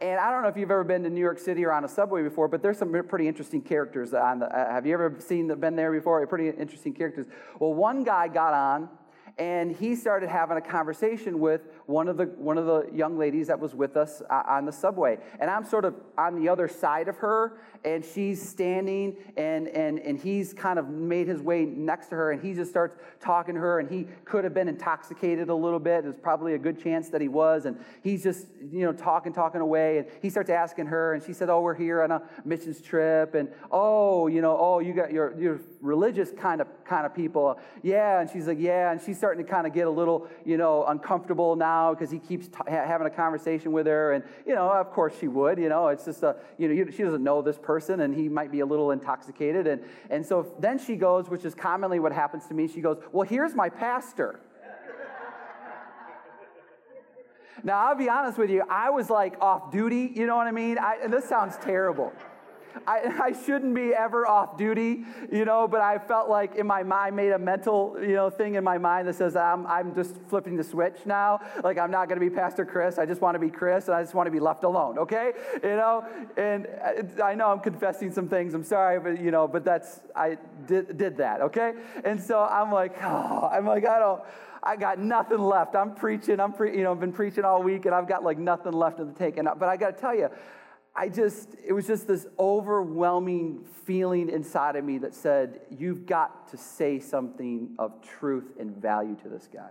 And 0.00 0.18
I 0.18 0.30
don't 0.30 0.42
know 0.42 0.48
if 0.48 0.56
you've 0.56 0.70
ever 0.70 0.82
been 0.82 1.02
to 1.02 1.10
New 1.10 1.20
York 1.20 1.38
City 1.38 1.62
or 1.64 1.72
on 1.72 1.84
a 1.84 1.88
subway 1.88 2.22
before, 2.22 2.48
but 2.48 2.62
there's 2.62 2.78
some 2.78 2.90
pretty 3.06 3.28
interesting 3.28 3.60
characters 3.60 4.14
on 4.14 4.38
the. 4.38 4.46
Uh, 4.46 4.72
have 4.72 4.86
you 4.86 4.94
ever 4.94 5.14
seen 5.18 5.48
been 5.60 5.76
there 5.76 5.92
before? 5.92 6.26
Pretty 6.26 6.48
interesting 6.48 6.94
characters. 6.94 7.26
Well, 7.58 7.74
one 7.74 8.02
guy 8.02 8.28
got 8.28 8.54
on, 8.54 8.88
and 9.36 9.70
he 9.70 9.94
started 9.94 10.30
having 10.30 10.56
a 10.56 10.60
conversation 10.62 11.38
with 11.38 11.60
one 11.90 12.06
of 12.06 12.16
the 12.16 12.26
one 12.26 12.56
of 12.56 12.66
the 12.66 12.88
young 12.94 13.18
ladies 13.18 13.48
that 13.48 13.58
was 13.58 13.74
with 13.74 13.96
us 13.96 14.22
uh, 14.30 14.42
on 14.46 14.64
the 14.64 14.72
subway. 14.72 15.18
And 15.40 15.50
i'm 15.50 15.64
sort 15.64 15.84
of 15.84 15.94
on 16.16 16.40
the 16.40 16.48
other 16.48 16.68
side 16.68 17.08
of 17.08 17.16
her 17.16 17.60
and 17.84 18.04
she's 18.04 18.40
standing 18.46 19.16
and 19.36 19.66
and 19.68 19.98
and 19.98 20.18
he's 20.18 20.54
kind 20.54 20.78
of 20.78 20.88
made 20.88 21.26
his 21.26 21.40
way 21.40 21.64
next 21.64 22.08
to 22.08 22.14
her 22.14 22.30
and 22.30 22.40
he 22.40 22.54
just 22.54 22.70
starts 22.70 22.96
talking 23.20 23.54
to 23.54 23.60
her 23.60 23.80
and 23.80 23.90
he 23.90 24.06
could 24.24 24.44
have 24.44 24.54
been 24.54 24.68
intoxicated 24.68 25.48
a 25.48 25.54
little 25.54 25.80
bit. 25.80 26.04
There's 26.04 26.14
probably 26.14 26.54
a 26.54 26.58
good 26.58 26.80
chance 26.80 27.08
that 27.08 27.20
he 27.20 27.28
was 27.28 27.66
and 27.66 27.76
he's 28.02 28.22
just 28.22 28.46
you 28.70 28.84
know 28.84 28.92
talking 28.92 29.32
talking 29.32 29.60
away 29.60 29.98
and 29.98 30.06
he 30.22 30.30
starts 30.30 30.50
asking 30.50 30.86
her 30.86 31.14
and 31.14 31.22
she 31.22 31.32
said 31.32 31.50
oh 31.50 31.60
we're 31.60 31.74
here 31.74 32.02
on 32.02 32.12
a 32.12 32.22
missions 32.44 32.80
trip 32.80 33.34
and 33.34 33.48
oh 33.72 34.28
you 34.28 34.40
know 34.40 34.56
oh 34.58 34.78
you 34.78 34.92
got 34.92 35.10
your 35.12 35.36
your 35.40 35.60
religious 35.80 36.30
kind 36.30 36.60
of 36.60 36.68
kind 36.84 37.04
of 37.04 37.14
people. 37.14 37.58
Yeah 37.82 38.20
and 38.20 38.30
she's 38.30 38.46
like 38.46 38.60
yeah 38.60 38.92
and 38.92 39.00
she's 39.00 39.18
starting 39.18 39.44
to 39.44 39.50
kind 39.50 39.66
of 39.66 39.72
get 39.72 39.88
a 39.88 39.90
little 39.90 40.28
you 40.44 40.56
know 40.56 40.84
uncomfortable 40.86 41.56
now 41.56 41.79
because 41.88 42.10
he 42.10 42.18
keeps 42.18 42.48
t- 42.48 42.54
having 42.68 43.06
a 43.06 43.10
conversation 43.10 43.72
with 43.72 43.86
her. 43.86 44.12
And 44.12 44.24
you 44.46 44.54
know 44.54 44.70
of 44.70 44.90
course 44.90 45.14
she 45.18 45.28
would 45.28 45.58
you 45.58 45.68
know 45.68 45.88
it's 45.88 46.04
just 46.04 46.22
a 46.22 46.36
you 46.58 46.68
know 46.68 46.90
she 46.90 47.02
doesn't 47.02 47.24
know 47.24 47.40
this 47.40 47.58
person 47.58 48.00
and 48.00 48.14
he 48.14 48.28
might 48.28 48.52
be 48.52 48.60
a 48.60 48.66
little 48.66 48.90
intoxicated. 48.90 49.66
And 49.66 49.82
and 50.10 50.24
so 50.24 50.54
then 50.58 50.78
she 50.78 50.96
goes 50.96 51.28
which 51.30 51.44
is 51.44 51.54
commonly 51.54 52.00
what 52.00 52.12
happens 52.12 52.46
to 52.46 52.54
me 52.54 52.68
she 52.68 52.80
goes 52.80 52.98
well 53.12 53.26
here's 53.26 53.54
my 53.54 53.68
pastor. 53.68 54.40
Now 57.62 57.88
i'll 57.88 57.94
be 57.94 58.08
honest 58.08 58.38
with 58.38 58.48
you 58.48 58.62
i 58.70 58.88
was 58.88 59.10
like 59.10 59.34
off 59.40 59.70
duty 59.70 60.10
you 60.14 60.26
know 60.26 60.36
what 60.36 60.46
i 60.46 60.50
mean? 60.50 60.78
I, 60.78 60.98
and 61.02 61.12
this 61.12 61.26
sounds 61.28 61.58
terrible 61.58 62.12
I, 62.86 63.20
I 63.22 63.44
shouldn't 63.46 63.74
be 63.74 63.94
ever 63.94 64.26
off 64.26 64.56
duty, 64.56 65.04
you 65.32 65.44
know, 65.44 65.68
but 65.68 65.80
I 65.80 65.98
felt 65.98 66.28
like 66.28 66.56
in 66.56 66.66
my 66.66 66.82
mind, 66.82 67.00
I 67.00 67.10
made 67.10 67.32
a 67.32 67.38
mental, 67.38 67.96
you 68.00 68.14
know, 68.14 68.30
thing 68.30 68.54
in 68.54 68.64
my 68.64 68.78
mind 68.78 69.08
that 69.08 69.14
says 69.14 69.36
I'm, 69.36 69.66
I'm 69.66 69.94
just 69.94 70.16
flipping 70.28 70.56
the 70.56 70.64
switch 70.64 70.98
now. 71.06 71.40
Like 71.62 71.78
I'm 71.78 71.90
not 71.90 72.08
going 72.08 72.20
to 72.20 72.24
be 72.24 72.34
Pastor 72.34 72.64
Chris. 72.64 72.98
I 72.98 73.06
just 73.06 73.20
want 73.20 73.34
to 73.34 73.38
be 73.38 73.50
Chris 73.50 73.88
and 73.88 73.94
I 73.94 74.02
just 74.02 74.14
want 74.14 74.26
to 74.26 74.30
be 74.30 74.40
left 74.40 74.64
alone, 74.64 74.98
okay? 74.98 75.32
You 75.62 75.76
know, 75.76 76.04
and 76.36 76.66
uh, 76.66 77.24
I 77.24 77.34
know 77.34 77.50
I'm 77.50 77.60
confessing 77.60 78.12
some 78.12 78.28
things. 78.28 78.54
I'm 78.54 78.64
sorry, 78.64 79.00
but, 79.00 79.22
you 79.22 79.30
know, 79.30 79.48
but 79.48 79.64
that's, 79.64 80.00
I 80.14 80.38
did, 80.66 80.98
did 80.98 81.16
that, 81.18 81.40
okay? 81.40 81.74
And 82.04 82.20
so 82.20 82.40
I'm 82.40 82.70
like, 82.70 82.96
oh, 83.02 83.48
I'm 83.52 83.66
like, 83.66 83.86
I 83.86 83.98
don't, 83.98 84.22
I 84.62 84.76
got 84.76 84.98
nothing 84.98 85.38
left. 85.38 85.74
I'm 85.74 85.94
preaching. 85.94 86.38
I'm 86.38 86.52
pre- 86.52 86.76
you 86.76 86.84
know, 86.84 86.92
I've 86.92 87.00
been 87.00 87.12
preaching 87.12 87.44
all 87.44 87.62
week, 87.62 87.86
and 87.86 87.94
I've 87.94 88.06
got 88.06 88.22
like 88.22 88.38
nothing 88.38 88.72
left 88.72 88.98
the 88.98 89.06
tank. 89.06 89.38
And 89.38 89.48
but 89.58 89.68
I 89.68 89.76
got 89.76 89.96
to 89.96 90.00
tell 90.00 90.14
you, 90.14 90.28
I 90.94 91.08
just, 91.08 91.54
it 91.64 91.72
was 91.72 91.86
just 91.86 92.08
this 92.08 92.26
overwhelming 92.38 93.64
feeling 93.84 94.28
inside 94.28 94.76
of 94.76 94.84
me 94.84 94.98
that 94.98 95.14
said, 95.14 95.60
You've 95.70 96.04
got 96.04 96.48
to 96.48 96.56
say 96.56 96.98
something 96.98 97.74
of 97.78 98.02
truth 98.02 98.52
and 98.58 98.76
value 98.76 99.16
to 99.22 99.28
this 99.28 99.48
guy. 99.52 99.70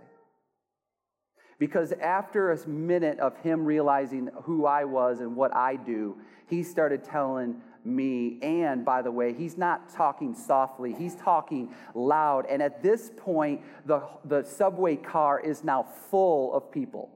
Because 1.58 1.92
after 1.92 2.52
a 2.52 2.68
minute 2.68 3.20
of 3.20 3.36
him 3.38 3.66
realizing 3.66 4.30
who 4.44 4.64
I 4.64 4.84
was 4.84 5.20
and 5.20 5.36
what 5.36 5.54
I 5.54 5.76
do, 5.76 6.16
he 6.48 6.62
started 6.62 7.04
telling 7.04 7.60
me. 7.84 8.38
And 8.40 8.82
by 8.82 9.02
the 9.02 9.12
way, 9.12 9.34
he's 9.34 9.58
not 9.58 9.92
talking 9.92 10.34
softly, 10.34 10.94
he's 10.94 11.16
talking 11.16 11.74
loud. 11.94 12.46
And 12.48 12.62
at 12.62 12.82
this 12.82 13.10
point, 13.14 13.60
the, 13.84 14.02
the 14.24 14.42
subway 14.42 14.96
car 14.96 15.38
is 15.38 15.62
now 15.62 15.82
full 16.10 16.54
of 16.54 16.72
people 16.72 17.10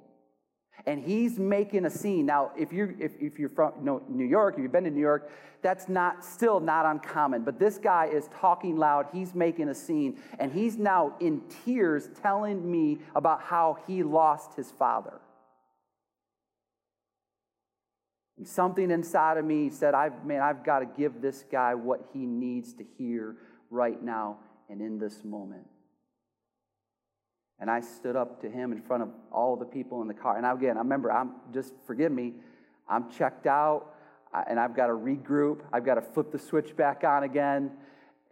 and 0.86 1.02
he's 1.02 1.38
making 1.38 1.86
a 1.86 1.90
scene. 1.90 2.26
Now, 2.26 2.52
if 2.56 2.72
you're, 2.72 2.94
if, 3.00 3.12
if 3.20 3.38
you're 3.38 3.48
from 3.48 3.72
New 4.08 4.26
York, 4.26 4.54
if 4.56 4.62
you've 4.62 4.72
been 4.72 4.84
to 4.84 4.90
New 4.90 5.00
York, 5.00 5.30
that's 5.62 5.88
not 5.88 6.22
still 6.22 6.60
not 6.60 6.84
uncommon. 6.84 7.42
But 7.42 7.58
this 7.58 7.78
guy 7.78 8.06
is 8.06 8.28
talking 8.38 8.76
loud, 8.76 9.06
he's 9.12 9.34
making 9.34 9.70
a 9.70 9.74
scene, 9.74 10.18
and 10.38 10.52
he's 10.52 10.76
now 10.76 11.14
in 11.20 11.42
tears 11.64 12.10
telling 12.20 12.70
me 12.70 12.98
about 13.14 13.40
how 13.40 13.78
he 13.86 14.02
lost 14.02 14.54
his 14.54 14.70
father. 14.72 15.20
And 18.36 18.46
something 18.46 18.90
inside 18.90 19.38
of 19.38 19.44
me 19.44 19.70
said, 19.70 19.94
I've, 19.94 20.24
man, 20.26 20.42
I've 20.42 20.64
got 20.64 20.80
to 20.80 20.86
give 20.86 21.22
this 21.22 21.44
guy 21.50 21.74
what 21.74 22.10
he 22.12 22.26
needs 22.26 22.74
to 22.74 22.84
hear 22.98 23.36
right 23.70 24.02
now 24.02 24.38
and 24.68 24.80
in 24.80 24.98
this 24.98 25.24
moment. 25.24 25.66
And 27.60 27.70
I 27.70 27.80
stood 27.80 28.16
up 28.16 28.40
to 28.42 28.50
him 28.50 28.72
in 28.72 28.82
front 28.82 29.02
of 29.02 29.10
all 29.32 29.56
the 29.56 29.64
people 29.64 30.02
in 30.02 30.08
the 30.08 30.14
car. 30.14 30.36
And 30.36 30.44
again, 30.44 30.76
I 30.76 30.80
remember, 30.80 31.12
I'm 31.12 31.32
just 31.52 31.72
forgive 31.86 32.12
me, 32.12 32.34
I'm 32.88 33.10
checked 33.10 33.46
out, 33.46 33.94
and 34.48 34.58
I've 34.58 34.74
got 34.74 34.88
to 34.88 34.92
regroup. 34.92 35.60
I've 35.72 35.84
got 35.84 35.94
to 35.94 36.02
flip 36.02 36.32
the 36.32 36.38
switch 36.38 36.76
back 36.76 37.04
on 37.04 37.22
again. 37.22 37.70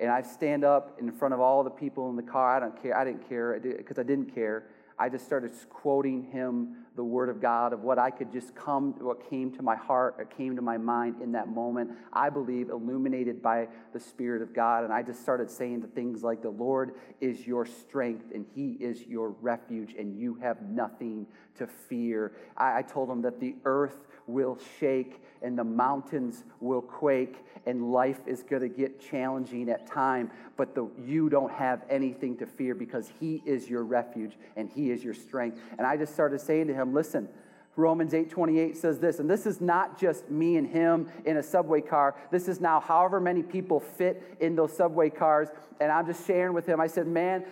And 0.01 0.11
I 0.11 0.23
stand 0.23 0.65
up 0.65 0.99
in 1.01 1.13
front 1.13 1.33
of 1.33 1.41
all 1.41 1.63
the 1.63 1.71
people 1.71 2.11
in 2.11 2.17
the 2.17 2.23
car. 2.23 2.57
I 2.57 2.61
don't 2.61 2.83
care. 2.83 2.97
I 2.97 3.05
didn't 3.05 3.29
care 3.29 3.61
because 3.61 3.99
I 3.99 4.03
didn't 4.03 4.35
care. 4.35 4.65
I 4.99 5.09
just 5.09 5.25
started 5.25 5.53
quoting 5.71 6.25
him 6.25 6.82
the 6.95 7.05
word 7.05 7.29
of 7.29 7.41
God, 7.41 7.73
of 7.73 7.81
what 7.81 7.99
I 7.99 8.11
could 8.11 8.31
just 8.33 8.55
come, 8.55 8.93
what 8.99 9.29
came 9.31 9.51
to 9.53 9.63
my 9.63 9.77
heart, 9.77 10.37
came 10.37 10.57
to 10.57 10.63
my 10.63 10.77
mind 10.77 11.23
in 11.23 11.33
that 11.33 11.49
moment. 11.49 11.91
I 12.13 12.29
believe 12.29 12.69
illuminated 12.69 13.43
by 13.43 13.69
the 13.93 14.01
Spirit 14.01 14.43
of 14.43 14.55
God. 14.55 14.85
And 14.85 14.93
I 14.93 15.03
just 15.03 15.23
started 15.23 15.51
saying 15.51 15.81
the 15.81 15.87
things 15.89 16.23
like, 16.23 16.43
The 16.43 16.51
Lord 16.51 16.95
is 17.21 17.47
your 17.47 17.65
strength, 17.65 18.33
and 18.35 18.45
He 18.55 18.73
is 18.73 19.07
your 19.07 19.31
refuge, 19.41 19.95
and 19.99 20.19
you 20.19 20.35
have 20.37 20.61
nothing 20.63 21.27
to 21.57 21.67
fear. 21.67 22.33
I, 22.57 22.79
I 22.79 22.83
told 22.83 23.11
him 23.11 23.23
that 23.23 23.41
the 23.41 23.55
earth 23.65 24.07
will 24.27 24.59
shake 24.79 25.23
and 25.43 25.59
the 25.59 25.65
mountains 25.65 26.45
will 26.61 26.83
quake 26.83 27.45
and 27.67 27.93
life 27.93 28.21
is 28.27 28.43
going 28.43 28.63
to 28.63 28.69
get 28.69 29.01
challenging 29.01 29.69
at 29.69 29.87
time 29.87 30.31
but 30.57 30.75
the, 30.75 30.89
you 31.05 31.29
don't 31.29 31.53
have 31.53 31.83
anything 31.91 32.37
to 32.37 32.47
fear 32.47 32.75
because 32.75 33.11
he 33.21 33.43
is 33.45 33.69
your 33.69 33.85
refuge 33.85 34.37
and 34.57 34.71
he 34.71 34.91
is 34.91 35.03
your 35.03 35.15
strength. 35.15 35.59
And 35.79 35.87
i 35.87 35.97
just 35.97 36.13
started 36.13 36.41
saying 36.41 36.69
to 36.69 36.75
him 36.75 36.93
listen 36.93 37.29
Romans 37.77 38.13
8:28 38.13 38.77
says 38.77 38.99
this, 38.99 39.19
and 39.19 39.31
this 39.31 39.47
is 39.47 39.61
not 39.61 39.99
just 39.99 40.31
me 40.31 40.57
and 40.57 40.69
him 40.69 41.09
in 41.25 41.39
a 41.39 41.43
subway 41.43 41.81
car. 41.81 42.15
This 42.31 42.47
is 42.47 42.61
now 42.61 42.81
however 42.81 43.19
many 43.19 43.43
people 43.43 43.81
fit 43.81 44.23
in 44.41 44.55
those 44.55 44.77
subway 44.77 45.09
cars. 45.09 45.49
And 45.81 45.91
I'm 45.91 46.07
just 46.07 46.27
sharing 46.27 46.53
with 46.53 46.67
him. 46.67 46.81
I 46.81 46.87
said, 46.87 47.07
Man, 47.07 47.45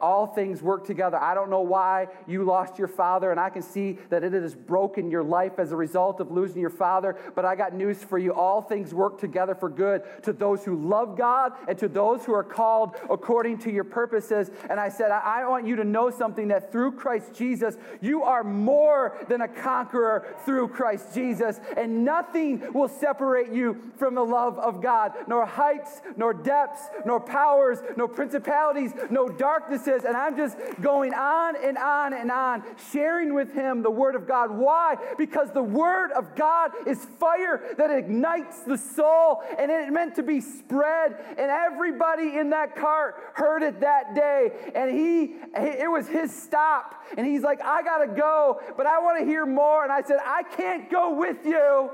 all 0.00 0.26
things 0.26 0.62
work 0.62 0.86
together. 0.86 1.18
I 1.18 1.34
don't 1.34 1.50
know 1.50 1.60
why 1.60 2.06
you 2.26 2.44
lost 2.44 2.78
your 2.78 2.88
father, 2.88 3.30
and 3.30 3.38
I 3.38 3.50
can 3.50 3.62
see 3.62 3.98
that 4.08 4.24
it 4.24 4.32
has 4.32 4.54
broken 4.54 5.10
your 5.10 5.22
life 5.22 5.58
as 5.58 5.72
a 5.72 5.76
result 5.76 6.20
of 6.20 6.30
losing 6.30 6.60
your 6.60 6.70
father. 6.70 7.16
But 7.34 7.44
I 7.44 7.56
got 7.56 7.74
news 7.74 8.02
for 8.02 8.16
you. 8.16 8.32
All 8.32 8.62
things 8.62 8.94
work 8.94 9.20
together 9.20 9.54
for 9.54 9.68
good 9.68 10.02
to 10.22 10.32
those 10.32 10.64
who 10.64 10.76
love 10.76 11.18
God 11.18 11.52
and 11.68 11.76
to 11.78 11.88
those 11.88 12.24
who 12.24 12.32
are 12.32 12.44
called 12.44 12.96
according 13.10 13.58
to 13.58 13.70
your 13.70 13.84
purposes. 13.84 14.50
And 14.70 14.80
I 14.80 14.88
said, 14.88 15.10
I, 15.10 15.42
I 15.42 15.48
want 15.48 15.66
you 15.66 15.76
to 15.76 15.84
know 15.84 16.10
something 16.10 16.48
that 16.48 16.72
through 16.72 16.92
Christ 16.92 17.34
Jesus, 17.34 17.76
you 18.00 18.22
are 18.22 18.44
more 18.44 19.18
than 19.28 19.42
a 19.42 19.48
conqueror 19.64 20.36
through 20.44 20.68
Christ 20.68 21.14
Jesus. 21.14 21.58
And 21.76 22.04
nothing 22.04 22.72
will 22.72 22.88
separate 22.88 23.50
you 23.50 23.92
from 23.96 24.14
the 24.14 24.24
love 24.24 24.58
of 24.58 24.82
God, 24.82 25.12
nor 25.26 25.46
heights, 25.46 26.02
nor 26.16 26.34
depths, 26.34 26.82
nor 27.06 27.18
powers, 27.20 27.78
nor 27.96 28.08
principalities, 28.08 28.92
no 29.10 29.28
darknesses. 29.28 30.04
And 30.04 30.16
I'm 30.16 30.36
just 30.36 30.56
going 30.80 31.14
on 31.14 31.56
and 31.56 31.78
on 31.78 32.12
and 32.12 32.30
on, 32.30 32.62
sharing 32.92 33.34
with 33.34 33.52
him 33.52 33.82
the 33.82 33.90
Word 33.90 34.14
of 34.14 34.28
God. 34.28 34.50
Why? 34.50 34.96
Because 35.16 35.50
the 35.52 35.62
Word 35.62 36.12
of 36.12 36.34
God 36.36 36.72
is 36.86 37.04
fire 37.18 37.62
that 37.78 37.90
ignites 37.90 38.60
the 38.60 38.76
soul, 38.76 39.42
and 39.58 39.70
it 39.70 39.92
meant 39.92 40.16
to 40.16 40.22
be 40.22 40.40
spread. 40.40 41.16
And 41.38 41.50
everybody 41.50 42.38
in 42.38 42.50
that 42.50 42.76
cart 42.76 43.16
heard 43.34 43.62
it 43.62 43.80
that 43.80 44.14
day. 44.14 44.50
And 44.74 44.90
he, 44.90 45.36
it 45.56 45.90
was 45.90 46.06
his 46.06 46.34
stop. 46.34 47.02
And 47.16 47.26
he's 47.26 47.42
like, 47.42 47.60
I 47.62 47.82
got 47.82 47.98
to 47.98 48.08
go, 48.08 48.60
but 48.76 48.86
I 48.86 48.98
want 48.98 49.20
to 49.20 49.24
hear 49.24 49.46
more. 49.54 49.82
And 49.84 49.92
I 49.92 50.02
said, 50.02 50.18
I 50.24 50.42
can't 50.42 50.90
go 50.90 51.14
with 51.14 51.44
you. 51.44 51.90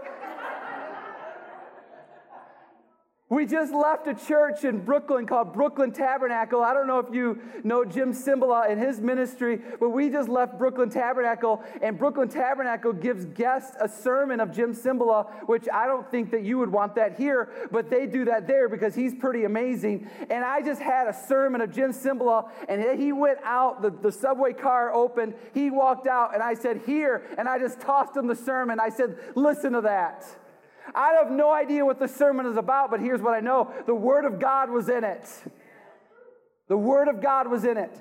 We 3.31 3.47
just 3.47 3.73
left 3.73 4.09
a 4.09 4.15
church 4.15 4.65
in 4.65 4.81
Brooklyn 4.81 5.25
called 5.25 5.53
Brooklyn 5.53 5.93
Tabernacle. 5.93 6.63
I 6.63 6.75
don't 6.75 6.89
know 6.89 6.99
if 6.99 7.15
you 7.15 7.41
know 7.63 7.85
Jim 7.85 8.13
Cymbala 8.13 8.69
and 8.69 8.81
his 8.81 9.01
ministry, 9.01 9.61
but 9.79 9.91
we 9.91 10.11
just 10.11 10.29
left 10.29 10.59
Brooklyn 10.59 10.91
Tabernacle, 10.91 11.63
and 11.81 11.97
Brooklyn 11.97 12.29
Tabernacle 12.29 12.93
gives 12.93 13.27
guests 13.27 13.77
a 13.81 13.89
sermon 13.89 14.41
of 14.41 14.51
Jim 14.51 14.75
Cymbala, 14.75 15.31
which 15.47 15.69
I 15.73 15.87
don't 15.87 16.11
think 16.11 16.33
that 16.33 16.43
you 16.43 16.59
would 16.59 16.73
want 16.73 16.97
that 16.97 17.17
here, 17.17 17.69
but 17.71 17.89
they 17.89 18.09
do 18.09 18.25
that 18.25 18.49
there 18.49 18.69
because 18.69 18.97
he's 18.97 19.15
pretty 19.15 19.45
amazing. 19.45 20.11
And 20.29 20.45
I 20.45 20.61
just 20.61 20.83
had 20.83 21.07
a 21.07 21.15
sermon 21.15 21.61
of 21.61 21.71
Jim 21.71 21.93
Cymbala, 21.93 22.51
and 22.69 23.01
he 23.01 23.13
went 23.13 23.39
out, 23.45 23.81
the, 23.81 23.91
the 23.91 24.11
subway 24.11 24.55
car 24.55 24.93
opened, 24.93 25.35
he 25.55 25.71
walked 25.71 26.09
out, 26.09 26.35
and 26.35 26.43
I 26.43 26.55
said, 26.55 26.83
Here, 26.85 27.23
and 27.39 27.49
I 27.49 27.61
just 27.61 27.81
tossed 27.81 28.17
him 28.17 28.27
the 28.27 28.35
sermon. 28.35 28.81
I 28.81 28.89
said, 28.89 29.17
Listen 29.37 29.75
to 29.75 29.83
that. 29.83 30.27
I 30.95 31.13
have 31.15 31.31
no 31.31 31.53
idea 31.53 31.85
what 31.85 31.99
the 31.99 32.09
sermon 32.09 32.47
is 32.47 32.57
about, 32.57 32.91
but 32.91 33.01
here's 33.01 33.21
what 33.21 33.35
I 33.35 33.41
know 33.41 33.73
the 33.87 33.95
Word 33.95 34.25
of 34.25 34.39
God 34.39 34.71
was 34.71 34.89
in 34.89 35.05
it. 35.05 35.25
The 36.69 36.77
Word 36.77 37.09
of 37.09 37.21
God 37.21 37.49
was 37.49 37.65
in 37.65 37.77
it. 37.77 37.99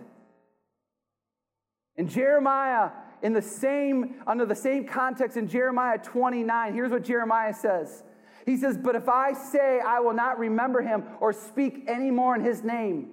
And 1.97 2.09
Jeremiah, 2.09 2.91
in 3.21 3.33
the 3.33 3.41
same, 3.41 4.15
under 4.25 4.45
the 4.45 4.55
same 4.55 4.85
context 4.85 5.35
in 5.37 5.47
Jeremiah 5.47 5.97
29, 5.97 6.73
here's 6.73 6.91
what 6.91 7.03
Jeremiah 7.03 7.53
says. 7.53 8.03
He 8.45 8.57
says, 8.57 8.77
But 8.77 8.95
if 8.95 9.09
I 9.09 9.33
say 9.33 9.79
I 9.79 9.99
will 9.99 10.13
not 10.13 10.39
remember 10.39 10.81
him 10.81 11.03
or 11.19 11.33
speak 11.33 11.85
any 11.87 12.09
more 12.09 12.35
in 12.35 12.43
his 12.43 12.63
name, 12.63 13.09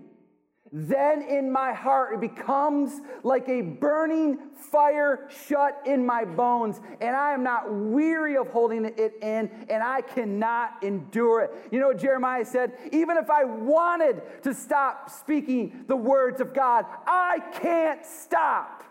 then 0.72 1.22
in 1.22 1.50
my 1.50 1.72
heart 1.72 2.14
it 2.14 2.20
becomes 2.20 3.00
like 3.22 3.48
a 3.48 3.60
burning 3.60 4.38
fire 4.54 5.28
shut 5.46 5.80
in 5.86 6.04
my 6.04 6.24
bones, 6.24 6.80
and 7.00 7.14
I 7.14 7.32
am 7.32 7.42
not 7.42 7.72
weary 7.72 8.36
of 8.36 8.48
holding 8.48 8.84
it 8.84 9.14
in, 9.22 9.50
and 9.68 9.82
I 9.82 10.00
cannot 10.00 10.82
endure 10.82 11.42
it. 11.42 11.50
You 11.70 11.80
know 11.80 11.88
what 11.88 11.98
Jeremiah 11.98 12.44
said? 12.44 12.72
Even 12.92 13.16
if 13.16 13.30
I 13.30 13.44
wanted 13.44 14.22
to 14.42 14.54
stop 14.54 15.10
speaking 15.10 15.84
the 15.86 15.96
words 15.96 16.40
of 16.40 16.52
God, 16.52 16.86
I 17.06 17.40
can't 17.52 18.04
stop. 18.04 18.84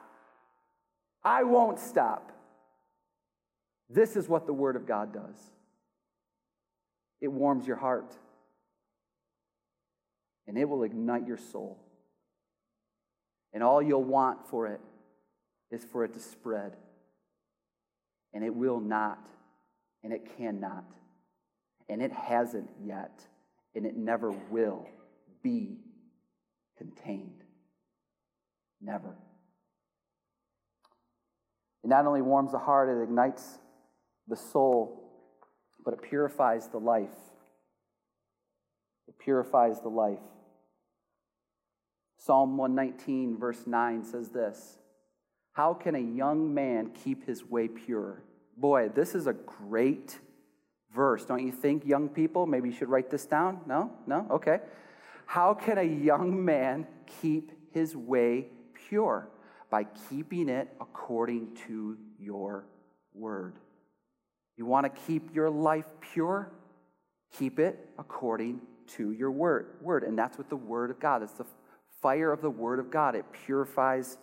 I 1.23 1.43
won't 1.43 1.79
stop. 1.79 2.31
This 3.89 4.15
is 4.15 4.27
what 4.27 4.45
the 4.45 4.53
Word 4.53 4.75
of 4.75 4.85
God 4.85 5.13
does 5.13 5.51
it 7.21 7.31
warms 7.31 7.65
your 7.65 7.77
heart 7.77 8.15
and 10.47 10.57
it 10.57 10.67
will 10.67 10.83
ignite 10.83 11.27
your 11.27 11.37
soul. 11.37 11.79
And 13.53 13.63
all 13.63 13.81
you'll 13.81 14.03
want 14.03 14.47
for 14.49 14.67
it 14.67 14.81
is 15.71 15.85
for 15.85 16.03
it 16.03 16.13
to 16.13 16.19
spread. 16.19 16.75
And 18.33 18.43
it 18.43 18.53
will 18.53 18.79
not, 18.79 19.27
and 20.03 20.11
it 20.11 20.37
cannot, 20.37 20.83
and 21.87 22.01
it 22.01 22.11
hasn't 22.11 22.69
yet, 22.83 23.21
and 23.73 23.85
it 23.85 23.95
never 23.95 24.31
will 24.31 24.87
be 25.41 25.77
contained. 26.77 27.43
Never. 28.81 29.15
It 31.83 31.87
not 31.87 32.05
only 32.05 32.21
warms 32.21 32.51
the 32.51 32.59
heart, 32.59 32.89
it 32.89 33.01
ignites 33.01 33.59
the 34.27 34.35
soul, 34.35 35.01
but 35.85 35.93
it 35.93 36.01
purifies 36.01 36.67
the 36.67 36.79
life. 36.79 37.09
It 39.07 39.17
purifies 39.19 39.79
the 39.79 39.89
life. 39.89 40.19
Psalm 42.25 42.57
119, 42.57 43.37
verse 43.37 43.67
9 43.67 44.03
says 44.03 44.29
this 44.29 44.79
How 45.53 45.75
can 45.75 45.93
a 45.93 45.99
young 45.99 46.53
man 46.53 46.91
keep 47.03 47.27
his 47.27 47.45
way 47.45 47.67
pure? 47.67 48.23
Boy, 48.57 48.89
this 48.89 49.13
is 49.13 49.27
a 49.27 49.33
great 49.33 50.17
verse. 50.95 51.23
Don't 51.25 51.45
you 51.45 51.51
think, 51.51 51.85
young 51.85 52.09
people? 52.09 52.47
Maybe 52.47 52.69
you 52.69 52.75
should 52.75 52.89
write 52.89 53.11
this 53.11 53.27
down? 53.27 53.61
No? 53.67 53.91
No? 54.07 54.25
Okay. 54.31 54.59
How 55.27 55.53
can 55.53 55.77
a 55.77 55.83
young 55.83 56.43
man 56.43 56.87
keep 57.21 57.51
his 57.73 57.95
way 57.95 58.47
pure? 58.89 59.29
By 59.69 59.85
keeping 60.09 60.49
it 60.49 60.69
according 60.81 61.55
to 61.67 61.97
your 62.19 62.65
word. 63.13 63.59
You 64.57 64.65
want 64.65 64.85
to 64.85 65.01
keep 65.05 65.35
your 65.35 65.51
life 65.51 65.85
pure? 65.99 66.51
Keep 67.37 67.59
it 67.59 67.89
according 67.99 68.61
to 68.95 69.11
your 69.11 69.31
word. 69.31 69.75
Word, 69.81 70.03
and 70.03 70.17
that's 70.17 70.39
what 70.39 70.49
the 70.49 70.55
word 70.55 70.89
of 70.89 70.99
God. 70.99 71.21
It's 71.21 71.33
the 71.33 71.45
fire 72.05 72.31
of 72.31 72.39
the 72.39 72.51
Word 72.51 72.77
of 72.77 72.91
God. 72.91 73.15
It 73.15 73.25
purifies 73.47 74.19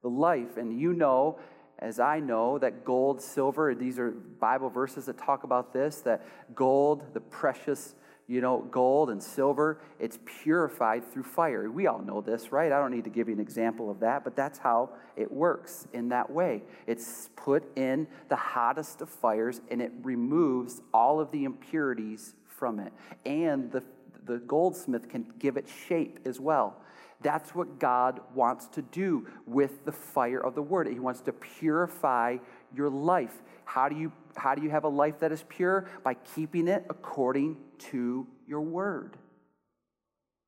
the 0.00 0.08
life. 0.08 0.56
And 0.56 0.80
you 0.80 0.94
know, 0.94 1.38
as 1.78 2.00
I 2.00 2.20
know, 2.20 2.56
that 2.56 2.86
gold, 2.86 3.20
silver, 3.20 3.74
these 3.74 3.98
are 3.98 4.12
Bible 4.12 4.70
verses 4.70 5.04
that 5.04 5.18
talk 5.18 5.44
about 5.44 5.74
this, 5.74 6.00
that 6.06 6.24
gold, 6.54 7.12
the 7.12 7.20
precious, 7.20 7.96
you 8.28 8.40
know, 8.40 8.66
gold 8.70 9.10
and 9.10 9.22
silver, 9.22 9.82
it's 10.00 10.18
purified 10.42 11.12
through 11.12 11.24
fire. 11.24 11.70
We 11.70 11.86
all 11.86 11.98
know 11.98 12.22
this, 12.22 12.50
right? 12.50 12.72
I 12.72 12.78
don't 12.78 12.92
need 12.92 13.04
to 13.04 13.10
give 13.10 13.28
you 13.28 13.34
an 13.34 13.40
example 13.40 13.90
of 13.90 14.00
that, 14.00 14.24
but 14.24 14.34
that's 14.34 14.58
how 14.58 14.88
it 15.14 15.30
works 15.30 15.86
in 15.92 16.08
that 16.08 16.30
way. 16.30 16.62
It's 16.86 17.28
put 17.36 17.62
in 17.76 18.06
the 18.30 18.36
hottest 18.36 19.02
of 19.02 19.10
fires 19.10 19.60
and 19.70 19.82
it 19.82 19.92
removes 20.00 20.80
all 20.94 21.20
of 21.20 21.30
the 21.30 21.44
impurities 21.44 22.36
from 22.46 22.80
it. 22.80 22.94
And 23.26 23.70
the, 23.70 23.84
the 24.24 24.38
goldsmith 24.38 25.10
can 25.10 25.30
give 25.38 25.58
it 25.58 25.68
shape 25.86 26.20
as 26.24 26.40
well. 26.40 26.78
That's 27.20 27.54
what 27.54 27.80
God 27.80 28.20
wants 28.34 28.68
to 28.68 28.82
do 28.82 29.26
with 29.46 29.84
the 29.84 29.92
fire 29.92 30.40
of 30.40 30.54
the 30.54 30.62
word. 30.62 30.86
He 30.86 31.00
wants 31.00 31.20
to 31.22 31.32
purify 31.32 32.36
your 32.74 32.88
life. 32.88 33.34
How 33.64 33.88
do 33.88 33.96
you 33.96 34.12
how 34.36 34.54
do 34.54 34.62
you 34.62 34.70
have 34.70 34.84
a 34.84 34.88
life 34.88 35.18
that 35.20 35.32
is 35.32 35.44
pure? 35.48 35.88
By 36.04 36.14
keeping 36.14 36.68
it 36.68 36.86
according 36.88 37.56
to 37.90 38.26
your 38.46 38.60
word. 38.60 39.16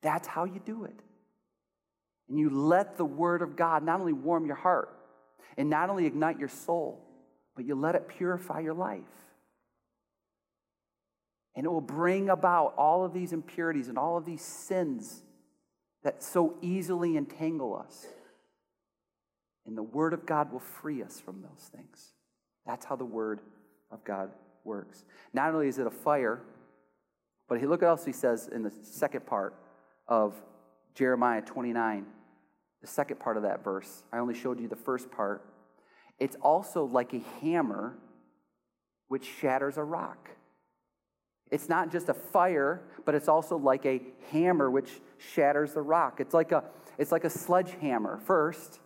That's 0.00 0.28
how 0.28 0.44
you 0.44 0.60
do 0.64 0.84
it. 0.84 0.98
And 2.28 2.38
you 2.38 2.48
let 2.50 2.96
the 2.96 3.04
word 3.04 3.42
of 3.42 3.56
God 3.56 3.82
not 3.82 3.98
only 3.98 4.12
warm 4.12 4.46
your 4.46 4.54
heart 4.54 4.96
and 5.56 5.68
not 5.68 5.90
only 5.90 6.06
ignite 6.06 6.38
your 6.38 6.48
soul, 6.48 7.04
but 7.56 7.64
you 7.64 7.74
let 7.74 7.96
it 7.96 8.06
purify 8.06 8.60
your 8.60 8.74
life. 8.74 9.02
And 11.56 11.66
it 11.66 11.68
will 11.68 11.80
bring 11.80 12.30
about 12.30 12.74
all 12.78 13.04
of 13.04 13.12
these 13.12 13.32
impurities 13.32 13.88
and 13.88 13.98
all 13.98 14.16
of 14.16 14.24
these 14.24 14.42
sins 14.42 15.24
that 16.02 16.22
so 16.22 16.54
easily 16.62 17.16
entangle 17.16 17.76
us. 17.76 18.06
And 19.66 19.76
the 19.76 19.82
Word 19.82 20.12
of 20.14 20.26
God 20.26 20.52
will 20.52 20.60
free 20.60 21.02
us 21.02 21.20
from 21.20 21.42
those 21.42 21.70
things. 21.74 22.12
That's 22.66 22.84
how 22.84 22.96
the 22.96 23.04
Word 23.04 23.40
of 23.90 24.02
God 24.04 24.30
works. 24.64 25.04
Not 25.32 25.52
only 25.54 25.68
is 25.68 25.78
it 25.78 25.86
a 25.86 25.90
fire, 25.90 26.40
but 27.48 27.60
He 27.60 27.66
look 27.66 27.82
what 27.82 27.88
else 27.88 28.04
he 28.04 28.12
says 28.12 28.48
in 28.48 28.62
the 28.62 28.72
second 28.82 29.26
part 29.26 29.54
of 30.08 30.34
Jeremiah 30.94 31.42
29, 31.42 32.06
the 32.80 32.86
second 32.86 33.20
part 33.20 33.36
of 33.36 33.42
that 33.42 33.62
verse. 33.62 34.02
I 34.12 34.18
only 34.18 34.34
showed 34.34 34.60
you 34.60 34.68
the 34.68 34.76
first 34.76 35.10
part. 35.10 35.44
It's 36.18 36.36
also 36.42 36.84
like 36.84 37.12
a 37.14 37.22
hammer 37.40 37.96
which 39.08 39.28
shatters 39.40 39.76
a 39.76 39.82
rock. 39.82 40.30
It's 41.50 41.68
not 41.68 41.90
just 41.90 42.08
a 42.08 42.14
fire, 42.14 42.82
but 43.04 43.14
it's 43.14 43.28
also 43.28 43.56
like 43.56 43.84
a 43.86 44.00
hammer 44.30 44.70
which 44.70 45.00
shatters 45.18 45.72
the 45.74 45.82
rock. 45.82 46.20
It's 46.20 46.34
like 46.34 46.52
a, 46.52 46.64
it's 46.98 47.12
like 47.12 47.24
a 47.24 47.30
sledgehammer 47.30 48.18
first. 48.18 48.80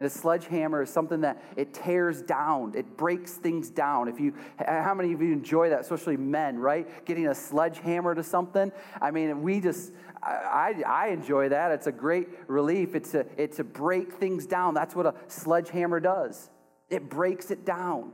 And 0.00 0.08
a 0.08 0.10
sledgehammer 0.10 0.82
is 0.82 0.90
something 0.90 1.20
that 1.20 1.40
it 1.56 1.72
tears 1.72 2.20
down, 2.20 2.72
it 2.74 2.96
breaks 2.96 3.34
things 3.34 3.70
down. 3.70 4.08
If 4.08 4.18
you, 4.18 4.34
how 4.58 4.92
many 4.92 5.12
of 5.12 5.22
you 5.22 5.32
enjoy 5.32 5.70
that, 5.70 5.80
especially 5.80 6.16
men, 6.16 6.58
right? 6.58 7.04
Getting 7.04 7.28
a 7.28 7.34
sledgehammer 7.34 8.14
to 8.14 8.24
something. 8.24 8.72
I 9.00 9.12
mean, 9.12 9.42
we 9.42 9.60
just, 9.60 9.92
I, 10.20 10.82
I 10.86 11.08
enjoy 11.08 11.50
that. 11.50 11.70
It's 11.70 11.86
a 11.86 11.92
great 11.92 12.28
relief. 12.48 12.96
It's 12.96 13.14
a, 13.14 13.24
it's 13.36 13.58
to 13.58 13.64
break 13.64 14.12
things 14.14 14.46
down. 14.46 14.74
That's 14.74 14.96
what 14.96 15.06
a 15.06 15.14
sledgehammer 15.28 16.00
does. 16.00 16.50
It 16.90 17.08
breaks 17.08 17.52
it 17.52 17.64
down. 17.64 18.12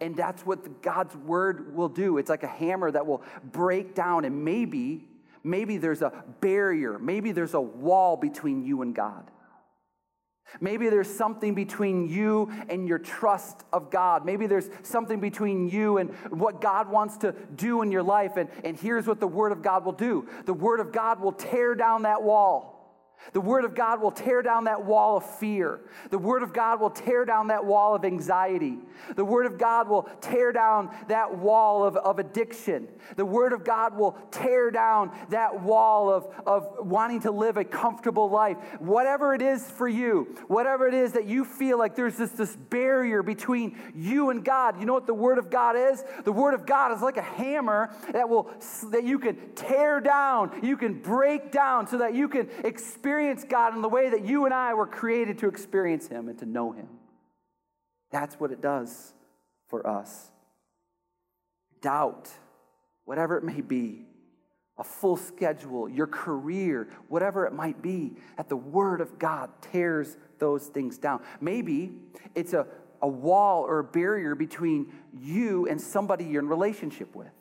And 0.00 0.16
that's 0.16 0.46
what 0.46 0.82
God's 0.82 1.14
word 1.14 1.74
will 1.74 1.88
do. 1.88 2.18
It's 2.18 2.30
like 2.30 2.42
a 2.42 2.48
hammer 2.48 2.90
that 2.90 3.06
will 3.06 3.22
break 3.44 3.94
down, 3.94 4.24
and 4.24 4.44
maybe, 4.44 5.08
maybe 5.44 5.76
there's 5.76 6.02
a 6.02 6.24
barrier, 6.40 6.98
maybe 6.98 7.32
there's 7.32 7.54
a 7.54 7.60
wall 7.60 8.16
between 8.16 8.64
you 8.64 8.82
and 8.82 8.94
God. 8.94 9.30
Maybe 10.60 10.88
there's 10.88 11.08
something 11.08 11.54
between 11.54 12.08
you 12.08 12.50
and 12.68 12.88
your 12.88 12.98
trust 12.98 13.62
of 13.72 13.90
God. 13.90 14.24
Maybe 14.24 14.46
there's 14.46 14.68
something 14.82 15.20
between 15.20 15.68
you 15.68 15.98
and 15.98 16.10
what 16.30 16.60
God 16.60 16.88
wants 16.88 17.18
to 17.18 17.32
do 17.54 17.82
in 17.82 17.92
your 17.92 18.02
life. 18.02 18.36
And, 18.36 18.48
and 18.64 18.76
here's 18.76 19.06
what 19.06 19.20
the 19.20 19.28
Word 19.28 19.52
of 19.52 19.62
God 19.62 19.84
will 19.84 19.92
do 19.92 20.28
the 20.46 20.54
Word 20.54 20.80
of 20.80 20.92
God 20.92 21.20
will 21.20 21.32
tear 21.32 21.74
down 21.74 22.02
that 22.02 22.22
wall. 22.22 22.79
The 23.32 23.40
Word 23.40 23.64
of 23.64 23.74
God 23.74 24.00
will 24.00 24.10
tear 24.10 24.42
down 24.42 24.64
that 24.64 24.84
wall 24.84 25.18
of 25.18 25.38
fear. 25.38 25.80
The 26.10 26.18
Word 26.18 26.42
of 26.42 26.52
God 26.52 26.80
will 26.80 26.90
tear 26.90 27.24
down 27.24 27.48
that 27.48 27.64
wall 27.64 27.94
of 27.94 28.04
anxiety. 28.04 28.78
The 29.14 29.24
Word 29.24 29.46
of 29.46 29.58
God 29.58 29.88
will 29.88 30.08
tear 30.20 30.52
down 30.52 30.90
that 31.08 31.36
wall 31.36 31.84
of, 31.84 31.96
of 31.96 32.18
addiction. 32.18 32.88
The 33.16 33.24
Word 33.24 33.52
of 33.52 33.64
God 33.64 33.96
will 33.96 34.16
tear 34.30 34.70
down 34.70 35.12
that 35.28 35.60
wall 35.60 36.10
of, 36.10 36.26
of 36.46 36.86
wanting 36.86 37.20
to 37.20 37.30
live 37.30 37.56
a 37.56 37.64
comfortable 37.64 38.30
life. 38.30 38.56
Whatever 38.78 39.34
it 39.34 39.42
is 39.42 39.70
for 39.70 39.88
you, 39.88 40.36
whatever 40.48 40.88
it 40.88 40.94
is 40.94 41.12
that 41.12 41.26
you 41.26 41.44
feel 41.44 41.78
like 41.78 41.94
there's 41.94 42.16
this, 42.16 42.30
this 42.30 42.56
barrier 42.56 43.22
between 43.22 43.78
you 43.94 44.30
and 44.30 44.44
God, 44.44 44.80
you 44.80 44.86
know 44.86 44.94
what 44.94 45.06
the 45.06 45.14
Word 45.14 45.38
of 45.38 45.50
God 45.50 45.76
is? 45.76 46.02
The 46.24 46.32
Word 46.32 46.54
of 46.54 46.66
God 46.66 46.92
is 46.92 47.02
like 47.02 47.16
a 47.16 47.22
hammer 47.22 47.90
that, 48.12 48.28
will, 48.28 48.50
that 48.90 49.04
you 49.04 49.18
can 49.18 49.36
tear 49.54 50.00
down, 50.00 50.58
you 50.62 50.76
can 50.76 50.94
break 50.94 51.52
down 51.52 51.86
so 51.86 51.98
that 51.98 52.14
you 52.14 52.28
can 52.28 52.48
experience 52.64 53.09
experience 53.10 53.44
God 53.48 53.74
in 53.74 53.82
the 53.82 53.88
way 53.88 54.08
that 54.08 54.24
you 54.24 54.44
and 54.44 54.54
I 54.54 54.72
were 54.74 54.86
created 54.86 55.38
to 55.38 55.48
experience 55.48 56.06
Him 56.06 56.28
and 56.28 56.38
to 56.38 56.46
know 56.46 56.70
Him. 56.70 56.86
That's 58.12 58.36
what 58.36 58.52
it 58.52 58.60
does 58.60 59.14
for 59.66 59.84
us. 59.84 60.30
Doubt, 61.80 62.30
whatever 63.06 63.36
it 63.36 63.42
may 63.42 63.62
be, 63.62 64.06
a 64.78 64.84
full 64.84 65.16
schedule, 65.16 65.88
your 65.88 66.06
career, 66.06 66.88
whatever 67.08 67.46
it 67.46 67.52
might 67.52 67.82
be, 67.82 68.12
that 68.36 68.48
the 68.48 68.56
Word 68.56 69.00
of 69.00 69.18
God 69.18 69.50
tears 69.72 70.16
those 70.38 70.66
things 70.66 70.96
down. 70.96 71.20
Maybe 71.40 71.90
it's 72.36 72.52
a, 72.52 72.64
a 73.02 73.08
wall 73.08 73.64
or 73.64 73.80
a 73.80 73.84
barrier 73.84 74.36
between 74.36 74.92
you 75.20 75.66
and 75.66 75.80
somebody 75.80 76.26
you're 76.26 76.42
in 76.42 76.48
relationship 76.48 77.16
with. 77.16 77.32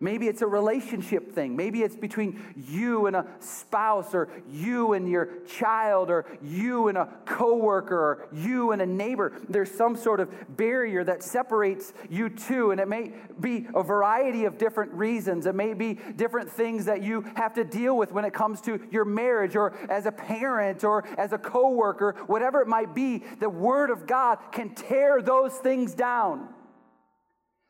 Maybe 0.00 0.28
it's 0.28 0.42
a 0.42 0.46
relationship 0.46 1.32
thing. 1.32 1.56
Maybe 1.56 1.82
it's 1.82 1.96
between 1.96 2.40
you 2.54 3.06
and 3.06 3.16
a 3.16 3.26
spouse, 3.40 4.14
or 4.14 4.28
you 4.48 4.92
and 4.92 5.08
your 5.08 5.28
child, 5.44 6.08
or 6.08 6.24
you 6.40 6.86
and 6.86 6.96
a 6.96 7.08
coworker, 7.24 7.98
or 7.98 8.28
you 8.32 8.70
and 8.70 8.80
a 8.80 8.86
neighbor. 8.86 9.32
There's 9.48 9.72
some 9.72 9.96
sort 9.96 10.20
of 10.20 10.56
barrier 10.56 11.02
that 11.02 11.24
separates 11.24 11.92
you 12.08 12.28
two, 12.28 12.70
and 12.70 12.80
it 12.80 12.86
may 12.86 13.12
be 13.40 13.66
a 13.74 13.82
variety 13.82 14.44
of 14.44 14.56
different 14.56 14.92
reasons. 14.92 15.46
It 15.46 15.56
may 15.56 15.74
be 15.74 15.94
different 16.14 16.48
things 16.48 16.84
that 16.84 17.02
you 17.02 17.24
have 17.34 17.54
to 17.54 17.64
deal 17.64 17.96
with 17.96 18.12
when 18.12 18.24
it 18.24 18.32
comes 18.32 18.60
to 18.62 18.80
your 18.92 19.04
marriage, 19.04 19.56
or 19.56 19.74
as 19.90 20.06
a 20.06 20.12
parent, 20.12 20.84
or 20.84 21.04
as 21.18 21.32
a 21.32 21.38
coworker, 21.38 22.14
whatever 22.28 22.60
it 22.60 22.68
might 22.68 22.94
be. 22.94 23.24
The 23.40 23.50
Word 23.50 23.90
of 23.90 24.06
God 24.06 24.38
can 24.52 24.76
tear 24.76 25.20
those 25.20 25.54
things 25.54 25.92
down. 25.92 26.50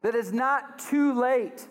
That 0.02 0.14
is 0.14 0.30
not 0.30 0.78
too 0.78 1.14
late 1.18 1.66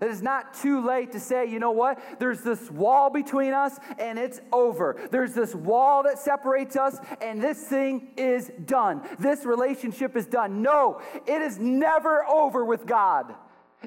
it 0.00 0.08
is 0.08 0.22
not 0.22 0.54
too 0.54 0.84
late 0.84 1.12
to 1.12 1.20
say, 1.20 1.46
you 1.46 1.58
know 1.58 1.72
what? 1.72 2.02
There's 2.18 2.40
this 2.40 2.70
wall 2.70 3.10
between 3.10 3.52
us 3.52 3.78
and 3.98 4.18
it's 4.18 4.40
over. 4.50 4.96
There's 5.10 5.34
this 5.34 5.54
wall 5.54 6.04
that 6.04 6.18
separates 6.18 6.76
us 6.76 6.96
and 7.20 7.42
this 7.42 7.62
thing 7.62 8.12
is 8.16 8.50
done. 8.64 9.02
This 9.18 9.44
relationship 9.44 10.16
is 10.16 10.26
done. 10.26 10.62
No, 10.62 11.02
it 11.26 11.42
is 11.42 11.58
never 11.58 12.26
over 12.26 12.64
with 12.64 12.86
God. 12.86 13.34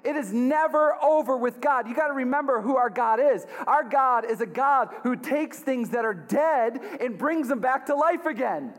It 0.03 0.15
is 0.15 0.31
never 0.31 1.01
over 1.01 1.37
with 1.37 1.61
God. 1.61 1.87
You 1.87 1.95
got 1.95 2.07
to 2.07 2.13
remember 2.13 2.61
who 2.61 2.75
our 2.75 2.89
God 2.89 3.19
is. 3.19 3.47
Our 3.65 3.83
God 3.83 4.29
is 4.29 4.41
a 4.41 4.45
God 4.45 4.89
who 5.03 5.15
takes 5.15 5.59
things 5.59 5.91
that 5.91 6.05
are 6.05 6.13
dead 6.13 6.79
and 6.99 7.17
brings 7.17 7.47
them 7.47 7.59
back 7.59 7.85
to 7.87 7.95
life 7.95 8.25
again. 8.25 8.73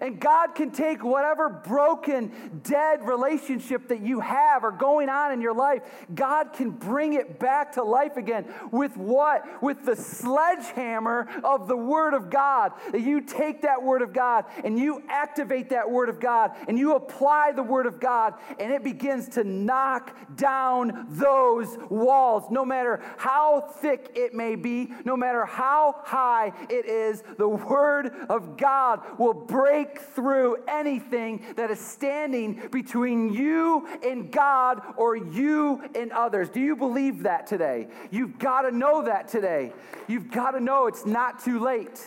And 0.00 0.18
God 0.18 0.54
can 0.54 0.70
take 0.70 1.04
whatever 1.04 1.48
broken, 1.48 2.60
dead 2.62 3.06
relationship 3.06 3.88
that 3.88 4.00
you 4.00 4.20
have 4.20 4.64
or 4.64 4.72
going 4.72 5.08
on 5.08 5.32
in 5.32 5.40
your 5.40 5.54
life, 5.54 5.82
God 6.14 6.52
can 6.54 6.70
bring 6.70 7.14
it 7.14 7.38
back 7.38 7.72
to 7.72 7.82
life 7.82 8.16
again. 8.16 8.46
With 8.70 8.96
what? 8.96 9.62
With 9.62 9.84
the 9.84 9.96
sledgehammer 9.96 11.28
of 11.44 11.68
the 11.68 11.76
Word 11.76 12.14
of 12.14 12.30
God. 12.30 12.72
That 12.90 13.02
you 13.02 13.20
take 13.20 13.62
that 13.62 13.82
Word 13.82 14.02
of 14.02 14.12
God 14.12 14.46
and 14.64 14.78
you 14.78 15.02
activate 15.08 15.70
that 15.70 15.90
Word 15.90 16.08
of 16.08 16.20
God 16.20 16.52
and 16.68 16.78
you 16.78 16.94
apply 16.94 17.52
the 17.52 17.62
Word 17.62 17.86
of 17.86 18.00
God 18.00 18.34
and 18.58 18.72
it 18.72 18.82
begins 18.82 19.28
to 19.30 19.44
knock 19.44 20.16
down 20.36 21.06
those 21.10 21.76
walls. 21.90 22.44
No 22.50 22.64
matter 22.64 23.02
how 23.18 23.60
thick 23.60 24.12
it 24.14 24.32
may 24.32 24.56
be, 24.56 24.90
no 25.04 25.16
matter 25.16 25.44
how 25.44 25.96
high 26.04 26.52
it 26.70 26.86
is, 26.86 27.22
the 27.36 27.48
Word 27.48 28.12
of 28.30 28.56
God 28.56 29.00
will 29.18 29.34
break 29.34 29.81
break 29.84 30.00
through 30.00 30.56
anything 30.68 31.44
that 31.56 31.70
is 31.70 31.80
standing 31.80 32.68
between 32.70 33.32
you 33.32 33.86
and 34.02 34.30
God 34.30 34.82
or 34.96 35.16
you 35.16 35.82
and 35.94 36.12
others. 36.12 36.48
Do 36.50 36.60
you 36.60 36.76
believe 36.76 37.24
that 37.24 37.46
today? 37.46 37.88
You've 38.10 38.38
got 38.38 38.62
to 38.62 38.70
know 38.70 39.04
that 39.04 39.28
today. 39.28 39.72
You've 40.08 40.30
got 40.30 40.52
to 40.52 40.60
know 40.60 40.86
it's 40.86 41.06
not 41.06 41.44
too 41.44 41.58
late. 41.60 42.00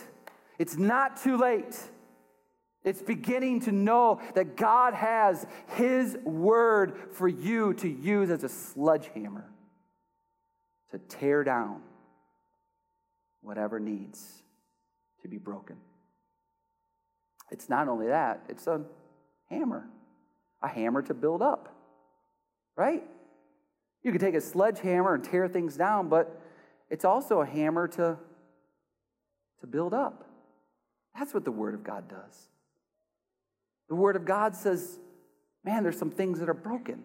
It's 0.58 0.76
not 0.76 1.22
too 1.22 1.36
late. 1.36 1.76
It's 2.84 3.02
beginning 3.02 3.62
to 3.62 3.72
know 3.72 4.20
that 4.34 4.56
God 4.56 4.94
has 4.94 5.44
His 5.74 6.16
word 6.24 6.96
for 7.12 7.28
you 7.28 7.74
to 7.74 7.88
use 7.88 8.30
as 8.30 8.44
a 8.44 8.48
sledgehammer 8.48 9.50
to 10.92 10.98
tear 10.98 11.42
down 11.42 11.82
whatever 13.42 13.80
needs 13.80 14.42
to 15.22 15.28
be 15.28 15.38
broken. 15.38 15.76
It's 17.50 17.68
not 17.68 17.88
only 17.88 18.08
that, 18.08 18.44
it's 18.48 18.66
a 18.66 18.82
hammer, 19.48 19.88
a 20.62 20.68
hammer 20.68 21.02
to 21.02 21.14
build 21.14 21.42
up, 21.42 21.74
right? 22.76 23.04
You 24.02 24.10
can 24.12 24.20
take 24.20 24.34
a 24.34 24.40
sledgehammer 24.40 25.14
and 25.14 25.24
tear 25.24 25.48
things 25.48 25.76
down, 25.76 26.08
but 26.08 26.40
it's 26.90 27.04
also 27.04 27.40
a 27.40 27.46
hammer 27.46 27.88
to, 27.88 28.18
to 29.60 29.66
build 29.66 29.94
up. 29.94 30.24
That's 31.18 31.32
what 31.32 31.44
the 31.44 31.52
Word 31.52 31.74
of 31.74 31.82
God 31.82 32.08
does. 32.08 32.48
The 33.88 33.94
Word 33.94 34.16
of 34.16 34.24
God 34.24 34.54
says, 34.54 34.98
man, 35.64 35.82
there's 35.82 35.98
some 35.98 36.10
things 36.10 36.40
that 36.40 36.48
are 36.48 36.54
broken. 36.54 37.04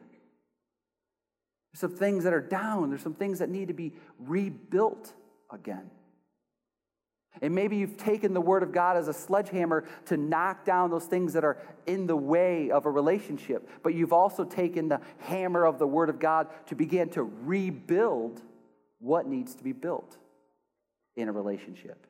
There's 1.72 1.80
some 1.80 1.96
things 1.96 2.24
that 2.26 2.34
are 2.34 2.42
down. 2.42 2.90
There's 2.90 3.04
some 3.04 3.14
things 3.14 3.40
that 3.40 3.50
need 3.50 3.70
to 3.70 3.74
be 3.74 3.94
rebuilt 4.20 5.14
again. 5.52 5.90
And 7.40 7.56
maybe 7.56 7.78
you've 7.78 7.98
taken 7.98 8.34
the 8.34 8.42
Word 8.42 8.62
of 8.62 8.74
God 8.74 8.98
as 8.98 9.08
a 9.08 9.14
sledgehammer 9.14 9.86
to 10.08 10.18
knock 10.18 10.66
down 10.66 10.90
those 10.90 11.06
things 11.06 11.34
that 11.34 11.46
are 11.46 11.58
in 11.86 12.06
the 12.06 12.16
way 12.16 12.70
of 12.72 12.86
a 12.86 12.90
relationship. 12.90 13.70
But 13.84 13.94
you've 13.94 14.12
also 14.12 14.44
taken 14.44 14.90
the 14.90 15.00
hammer 15.20 15.66
of 15.66 15.80
the 15.80 15.88
Word 15.88 16.10
of 16.10 16.20
God 16.20 16.48
to 16.68 16.76
begin 16.76 17.10
to 17.12 17.24
rebuild 17.24 18.42
what 19.00 19.28
needs 19.28 19.56
to 19.56 19.64
be 19.64 19.72
built 19.72 20.18
in 21.16 21.30
a 21.30 21.32
relationship 21.32 22.06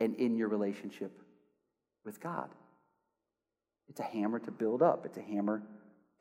and 0.00 0.14
in 0.16 0.36
your 0.36 0.48
relationship 0.48 1.12
with 2.04 2.20
God. 2.20 2.48
It's 3.88 4.00
a 4.00 4.04
hammer 4.04 4.38
to 4.40 4.50
build 4.50 4.82
up, 4.82 5.04
it's 5.04 5.18
a 5.18 5.22
hammer 5.22 5.62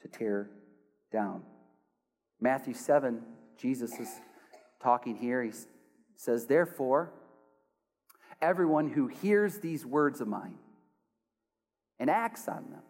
to 0.01 0.07
tear 0.07 0.49
down. 1.11 1.43
Matthew 2.39 2.73
7, 2.73 3.21
Jesus 3.57 3.97
is 3.99 4.09
talking 4.81 5.15
here. 5.15 5.43
He 5.43 5.51
says, 6.15 6.47
Therefore, 6.47 7.13
everyone 8.41 8.89
who 8.89 9.07
hears 9.07 9.59
these 9.59 9.85
words 9.85 10.21
of 10.21 10.27
mine 10.27 10.55
and 11.99 12.09
acts 12.09 12.47
on 12.47 12.69
them. 12.71 12.81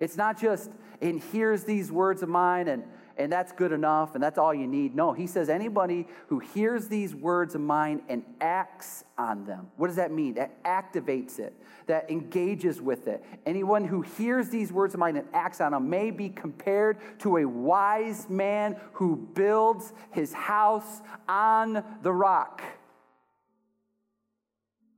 It's 0.00 0.16
not 0.16 0.40
just 0.40 0.70
and 1.00 1.20
hears 1.20 1.64
these 1.64 1.90
words 1.90 2.22
of 2.22 2.28
mine 2.28 2.68
and, 2.68 2.84
and 3.16 3.32
that's 3.32 3.52
good 3.52 3.72
enough 3.72 4.14
and 4.14 4.22
that's 4.22 4.38
all 4.38 4.54
you 4.54 4.66
need. 4.66 4.94
No, 4.94 5.12
he 5.12 5.26
says 5.26 5.48
anybody 5.48 6.06
who 6.28 6.38
hears 6.38 6.86
these 6.88 7.14
words 7.14 7.54
of 7.54 7.60
mine 7.60 8.02
and 8.08 8.22
acts 8.40 9.04
on 9.16 9.44
them. 9.44 9.68
What 9.76 9.88
does 9.88 9.96
that 9.96 10.12
mean? 10.12 10.34
That 10.34 10.62
activates 10.62 11.38
it, 11.40 11.52
that 11.86 12.10
engages 12.10 12.80
with 12.80 13.08
it. 13.08 13.24
Anyone 13.46 13.84
who 13.84 14.02
hears 14.02 14.48
these 14.48 14.72
words 14.72 14.94
of 14.94 15.00
mine 15.00 15.16
and 15.16 15.26
acts 15.32 15.60
on 15.60 15.72
them 15.72 15.90
may 15.90 16.10
be 16.10 16.28
compared 16.28 16.98
to 17.20 17.38
a 17.38 17.44
wise 17.44 18.28
man 18.28 18.76
who 18.92 19.16
builds 19.16 19.92
his 20.12 20.32
house 20.32 21.00
on 21.28 21.82
the 22.02 22.12
rock. 22.12 22.62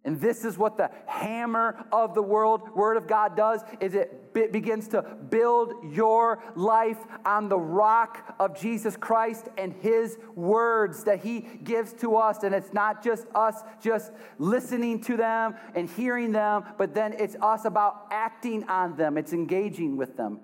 And 0.02 0.18
this 0.18 0.46
is 0.46 0.56
what 0.56 0.78
the 0.78 0.90
hammer 1.06 1.84
of 1.92 2.14
the 2.14 2.22
world 2.22 2.70
word 2.74 2.96
of 2.96 3.06
God 3.06 3.36
does 3.36 3.60
is 3.80 3.94
it 3.94 4.32
begins 4.32 4.88
to 4.88 5.02
build 5.02 5.74
your 5.92 6.42
life 6.56 6.96
on 7.26 7.50
the 7.50 7.58
rock 7.58 8.34
of 8.40 8.58
Jesus 8.58 8.96
Christ 8.96 9.48
and 9.58 9.74
his 9.74 10.16
words 10.34 11.04
that 11.04 11.22
he 11.22 11.40
gives 11.40 11.92
to 11.94 12.16
us 12.16 12.42
and 12.44 12.54
it's 12.54 12.72
not 12.72 13.04
just 13.04 13.26
us 13.34 13.62
just 13.82 14.12
listening 14.38 15.02
to 15.02 15.18
them 15.18 15.54
and 15.74 15.88
hearing 15.90 16.32
them 16.32 16.64
but 16.78 16.94
then 16.94 17.12
it's 17.18 17.36
us 17.42 17.66
about 17.66 18.06
acting 18.10 18.64
on 18.70 18.96
them 18.96 19.18
it's 19.18 19.34
engaging 19.34 19.98
with 19.98 20.16
them. 20.16 20.40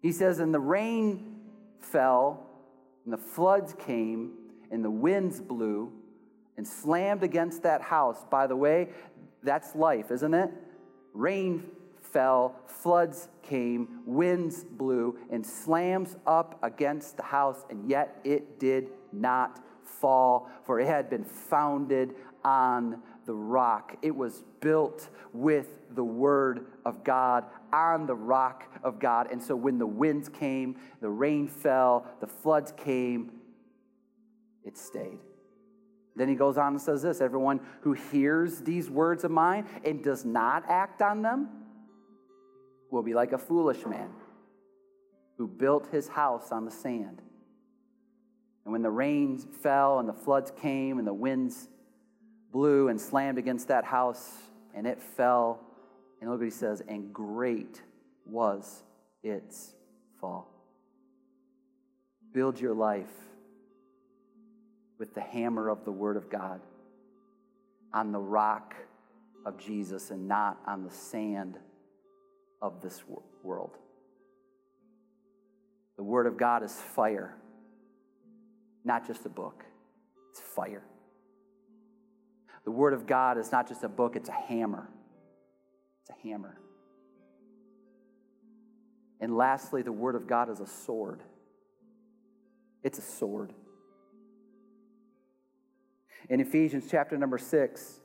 He 0.00 0.12
says 0.12 0.38
and 0.38 0.54
the 0.54 0.60
rain 0.60 1.40
fell 1.80 2.46
and 3.04 3.12
the 3.12 3.18
floods 3.18 3.74
came 3.84 4.30
and 4.70 4.84
the 4.84 4.90
winds 4.90 5.40
blew 5.40 5.92
and 6.56 6.66
slammed 6.66 7.22
against 7.22 7.62
that 7.62 7.80
house. 7.80 8.24
By 8.30 8.46
the 8.46 8.56
way, 8.56 8.88
That's 9.42 9.74
life, 9.74 10.10
isn't 10.10 10.34
it? 10.34 10.50
Rain 11.14 11.64
fell, 12.00 12.56
floods 12.66 13.28
came, 13.42 14.00
winds 14.04 14.64
blew, 14.64 15.18
and 15.30 15.44
slams 15.44 16.16
up 16.26 16.58
against 16.62 17.16
the 17.16 17.22
house, 17.22 17.64
and 17.70 17.88
yet 17.88 18.20
it 18.24 18.58
did 18.58 18.88
not 19.12 19.60
fall, 19.82 20.48
for 20.64 20.80
it 20.80 20.86
had 20.86 21.08
been 21.08 21.24
founded 21.24 22.14
on 22.44 23.02
the 23.26 23.34
rock. 23.34 23.96
It 24.02 24.14
was 24.14 24.44
built 24.60 25.08
with 25.32 25.68
the 25.94 26.04
word 26.04 26.66
of 26.84 27.04
God 27.04 27.44
on 27.72 28.06
the 28.06 28.14
rock 28.14 28.64
of 28.82 28.98
God. 28.98 29.28
And 29.30 29.42
so 29.42 29.54
when 29.54 29.78
the 29.78 29.86
winds 29.86 30.28
came, 30.28 30.76
the 31.00 31.10
rain 31.10 31.48
fell, 31.48 32.06
the 32.20 32.26
floods 32.26 32.72
came, 32.76 33.32
it 34.64 34.76
stayed. 34.76 35.18
Then 36.16 36.28
he 36.28 36.34
goes 36.34 36.58
on 36.58 36.74
and 36.74 36.80
says 36.80 37.02
this 37.02 37.20
Everyone 37.20 37.60
who 37.82 37.92
hears 37.92 38.60
these 38.60 38.90
words 38.90 39.24
of 39.24 39.30
mine 39.30 39.66
and 39.84 40.02
does 40.02 40.24
not 40.24 40.64
act 40.68 41.02
on 41.02 41.22
them 41.22 41.48
will 42.90 43.02
be 43.02 43.14
like 43.14 43.32
a 43.32 43.38
foolish 43.38 43.86
man 43.86 44.10
who 45.38 45.46
built 45.46 45.86
his 45.90 46.08
house 46.08 46.52
on 46.52 46.64
the 46.64 46.70
sand. 46.70 47.22
And 48.64 48.72
when 48.72 48.82
the 48.82 48.90
rains 48.90 49.46
fell 49.62 49.98
and 49.98 50.08
the 50.08 50.12
floods 50.12 50.52
came 50.60 50.98
and 50.98 51.06
the 51.06 51.14
winds 51.14 51.68
blew 52.52 52.88
and 52.88 53.00
slammed 53.00 53.38
against 53.38 53.68
that 53.68 53.84
house 53.84 54.30
and 54.74 54.86
it 54.86 55.00
fell, 55.00 55.60
and 56.20 56.30
look 56.30 56.40
what 56.40 56.44
he 56.44 56.50
says, 56.50 56.82
and 56.86 57.12
great 57.12 57.80
was 58.26 58.82
its 59.22 59.74
fall. 60.20 60.48
Build 62.32 62.60
your 62.60 62.74
life 62.74 63.08
with 65.00 65.14
the 65.14 65.20
hammer 65.20 65.70
of 65.70 65.84
the 65.86 65.90
Word 65.90 66.18
of 66.18 66.30
God 66.30 66.60
on 67.92 68.12
the 68.12 68.20
rock 68.20 68.74
of 69.46 69.58
Jesus 69.58 70.10
and 70.10 70.28
not 70.28 70.58
on 70.66 70.84
the 70.84 70.90
sand 70.90 71.58
of 72.60 72.82
this 72.82 73.02
world. 73.42 73.78
The 75.96 76.02
Word 76.02 76.26
of 76.26 76.36
God 76.36 76.62
is 76.62 76.72
fire, 76.72 77.34
not 78.84 79.06
just 79.06 79.24
a 79.24 79.30
book, 79.30 79.64
it's 80.30 80.40
fire. 80.40 80.84
The 82.64 82.70
Word 82.70 82.92
of 82.92 83.06
God 83.06 83.38
is 83.38 83.50
not 83.50 83.66
just 83.66 83.82
a 83.82 83.88
book, 83.88 84.16
it's 84.16 84.28
a 84.28 84.32
hammer. 84.32 84.86
It's 86.02 86.10
a 86.10 86.28
hammer. 86.28 86.58
And 89.18 89.34
lastly, 89.34 89.80
the 89.80 89.92
Word 89.92 90.14
of 90.14 90.26
God 90.26 90.50
is 90.50 90.60
a 90.60 90.66
sword. 90.66 91.22
It's 92.82 92.98
a 92.98 93.02
sword. 93.02 93.54
In 96.28 96.40
Ephesians 96.40 96.86
chapter 96.90 97.16
number 97.16 97.38
six, 97.38 98.00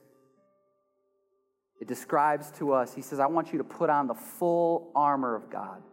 it 1.80 1.88
describes 1.88 2.52
to 2.52 2.72
us, 2.74 2.94
he 2.96 3.02
says, 3.02 3.20
I 3.20 3.28
want 3.28 3.52
you 3.52 3.58
to 3.58 3.64
put 3.64 3.90
on 3.90 4.08
the 4.08 4.14
full 4.14 4.92
armor 4.96 5.36
of 5.36 5.50
God 5.50 5.84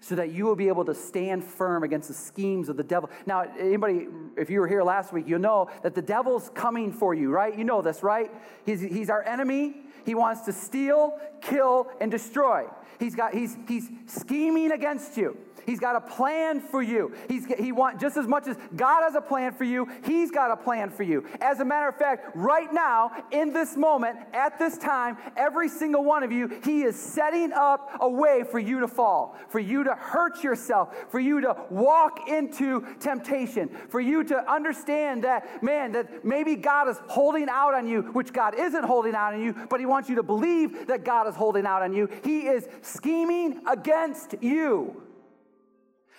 so 0.00 0.14
that 0.14 0.30
you 0.30 0.44
will 0.44 0.56
be 0.56 0.68
able 0.68 0.84
to 0.84 0.94
stand 0.94 1.44
firm 1.44 1.82
against 1.82 2.08
the 2.08 2.14
schemes 2.14 2.68
of 2.68 2.76
the 2.76 2.82
devil. 2.82 3.10
Now, 3.26 3.44
anybody, 3.58 4.06
if 4.36 4.48
you 4.48 4.60
were 4.60 4.68
here 4.68 4.82
last 4.82 5.12
week, 5.12 5.24
you'll 5.26 5.40
know 5.40 5.70
that 5.82 5.94
the 5.94 6.02
devil's 6.02 6.50
coming 6.54 6.92
for 6.92 7.14
you, 7.14 7.30
right? 7.30 7.56
You 7.56 7.64
know 7.64 7.82
this, 7.82 8.02
right? 8.02 8.30
He's, 8.64 8.80
he's 8.80 9.10
our 9.10 9.22
enemy. 9.24 9.74
He 10.04 10.14
wants 10.14 10.42
to 10.42 10.52
steal, 10.52 11.18
kill, 11.40 11.88
and 12.00 12.10
destroy. 12.10 12.66
He's 12.98 13.14
got 13.14 13.34
he's 13.34 13.56
he's 13.66 13.88
scheming 14.06 14.72
against 14.72 15.16
you. 15.16 15.36
He's 15.68 15.80
got 15.80 15.96
a 15.96 16.00
plan 16.00 16.60
for 16.60 16.80
you. 16.80 17.14
He's, 17.28 17.44
he 17.44 17.72
want, 17.72 18.00
just 18.00 18.16
as 18.16 18.26
much 18.26 18.48
as 18.48 18.56
God 18.74 19.02
has 19.02 19.14
a 19.14 19.20
plan 19.20 19.52
for 19.52 19.64
you, 19.64 19.86
He's 20.02 20.30
got 20.30 20.50
a 20.50 20.56
plan 20.56 20.88
for 20.88 21.02
you. 21.02 21.26
As 21.42 21.60
a 21.60 21.64
matter 21.66 21.88
of 21.88 21.96
fact, 21.96 22.34
right 22.34 22.72
now, 22.72 23.10
in 23.32 23.52
this 23.52 23.76
moment, 23.76 24.16
at 24.32 24.58
this 24.58 24.78
time, 24.78 25.18
every 25.36 25.68
single 25.68 26.02
one 26.04 26.22
of 26.22 26.32
you, 26.32 26.58
He 26.64 26.84
is 26.84 26.98
setting 26.98 27.52
up 27.52 27.98
a 28.00 28.08
way 28.08 28.44
for 28.50 28.58
you 28.58 28.80
to 28.80 28.88
fall, 28.88 29.36
for 29.50 29.58
you 29.58 29.84
to 29.84 29.94
hurt 29.94 30.42
yourself, 30.42 30.96
for 31.10 31.20
you 31.20 31.42
to 31.42 31.54
walk 31.68 32.30
into 32.30 32.86
temptation, 32.98 33.68
for 33.90 34.00
you 34.00 34.24
to 34.24 34.50
understand 34.50 35.24
that, 35.24 35.62
man, 35.62 35.92
that 35.92 36.24
maybe 36.24 36.56
God 36.56 36.88
is 36.88 36.96
holding 37.08 37.50
out 37.50 37.74
on 37.74 37.86
you, 37.86 38.04
which 38.14 38.32
God 38.32 38.58
isn't 38.58 38.84
holding 38.84 39.14
out 39.14 39.34
on 39.34 39.42
you, 39.42 39.54
but 39.68 39.80
He 39.80 39.84
wants 39.86 39.97
you 40.06 40.16
to 40.16 40.22
believe 40.22 40.88
that 40.88 41.02
God 41.02 41.26
is 41.26 41.34
holding 41.34 41.64
out 41.64 41.80
on 41.80 41.94
you. 41.94 42.10
He 42.22 42.40
is 42.40 42.68
scheming 42.82 43.62
against 43.66 44.34
you. 44.42 45.02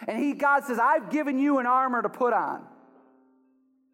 And 0.07 0.17
he, 0.17 0.33
God 0.33 0.63
says, 0.63 0.79
I've 0.79 1.11
given 1.11 1.37
you 1.37 1.59
an 1.59 1.67
armor 1.67 2.01
to 2.01 2.09
put 2.09 2.33
on. 2.33 2.65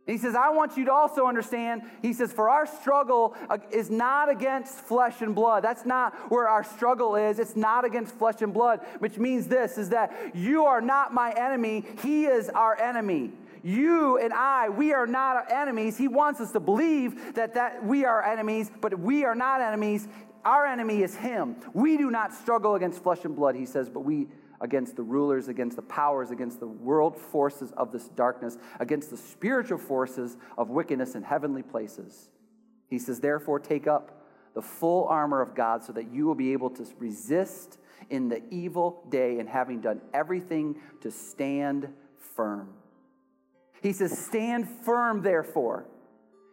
And 0.08 0.16
he 0.16 0.22
says, 0.22 0.36
I 0.36 0.50
want 0.52 0.78
you 0.78 0.86
to 0.86 0.94
also 0.94 1.26
understand, 1.26 1.82
he 2.04 2.14
says, 2.14 2.32
for 2.32 2.48
our 2.48 2.68
struggle 2.68 3.36
is 3.72 3.90
not 3.90 4.30
against 4.30 4.76
flesh 4.76 5.22
and 5.22 5.34
blood. 5.34 5.64
That's 5.64 5.84
not 5.84 6.14
where 6.32 6.48
our 6.48 6.64
struggle 6.64 7.16
is. 7.16 7.40
It's 7.40 7.56
not 7.56 7.86
against 7.86 8.14
flesh 8.14 8.42
and 8.42 8.54
blood, 8.54 8.82
which 9.00 9.18
means 9.18 9.48
this 9.48 9.80
is 9.80 9.90
that 9.90 10.36
you 10.36 10.66
are 10.66 10.82
not 10.82 11.12
my 11.12 11.32
enemy. 11.32 11.86
He 12.04 12.26
is 12.26 12.50
our 12.50 12.80
enemy. 12.80 13.32
You 13.66 14.20
and 14.20 14.32
I, 14.32 14.70
we 14.70 14.94
are 14.94 15.08
not 15.08 15.52
enemies. 15.52 15.98
He 15.98 16.08
wants 16.08 16.40
us 16.40 16.52
to 16.52 16.60
believe 16.60 17.34
that, 17.34 17.56
that 17.56 17.84
we 17.84 18.06
are 18.06 18.24
enemies, 18.24 18.70
but 18.80 19.00
we 19.00 19.26
are 19.26 19.34
not 19.34 19.60
enemies. 19.60 20.08
Our 20.46 20.68
enemy 20.68 21.02
is 21.02 21.16
him. 21.16 21.56
We 21.74 21.98
do 21.98 22.12
not 22.12 22.32
struggle 22.32 22.76
against 22.76 23.02
flesh 23.02 23.26
and 23.26 23.36
blood, 23.36 23.56
he 23.56 23.66
says, 23.66 23.90
but 23.90 24.02
we 24.02 24.28
against 24.62 24.96
the 24.96 25.02
rulers, 25.02 25.48
against 25.48 25.78
the 25.78 25.82
powers, 25.82 26.30
against 26.30 26.60
the 26.60 26.68
world 26.68 27.18
forces 27.18 27.72
of 27.72 27.92
this 27.92 28.08
darkness, 28.10 28.56
against 28.80 29.10
the 29.10 29.18
spiritual 29.18 29.80
forces 29.80 30.38
of 30.60 30.70
wickedness 30.70 31.16
in 31.16 31.24
heavenly 31.24 31.64
places. 31.64 32.30
He 32.88 33.00
says, 33.00 33.20
Therefore, 33.20 33.60
take 33.60 33.88
up 33.88 34.28
the 34.54 34.62
full 34.62 35.06
armor 35.06 35.42
of 35.42 35.56
God 35.56 35.84
so 35.84 35.92
that 35.94 36.12
you 36.12 36.28
will 36.28 36.36
be 36.36 36.54
able 36.54 36.70
to 36.70 36.86
resist 37.00 37.80
in 38.12 38.30
the 38.30 38.44
evil 38.52 39.04
day 39.10 39.40
and 39.40 39.50
having 39.50 39.82
done 39.82 40.02
everything 40.14 40.76
to 41.02 41.10
stand 41.10 41.92
firm. 42.36 42.70
He 43.86 43.94
says, 43.94 44.18
Stand 44.18 44.68
firm, 44.68 45.22
therefore. 45.22 45.86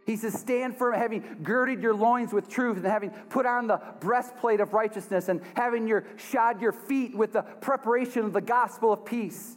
He 0.05 0.17
says, 0.17 0.39
Stand 0.39 0.77
firm, 0.77 0.93
having 0.93 1.39
girded 1.43 1.83
your 1.83 1.95
loins 1.95 2.31
with 2.31 2.47
truth, 2.47 2.77
and 2.77 2.85
having 2.85 3.09
put 3.09 3.47
on 3.47 3.67
the 3.67 3.81
breastplate 4.01 4.61
of 4.61 4.75
righteousness, 4.75 5.31
and 5.31 5.41
having 5.55 5.89
your 5.89 6.05
shod 6.19 6.61
your 6.61 6.73
feet 6.73 7.17
with 7.17 7.33
the 7.33 7.41
preparation 7.41 8.27
of 8.27 8.35
the 8.35 8.43
gospel 8.43 8.93
of 8.93 9.07
peace. 9.07 9.57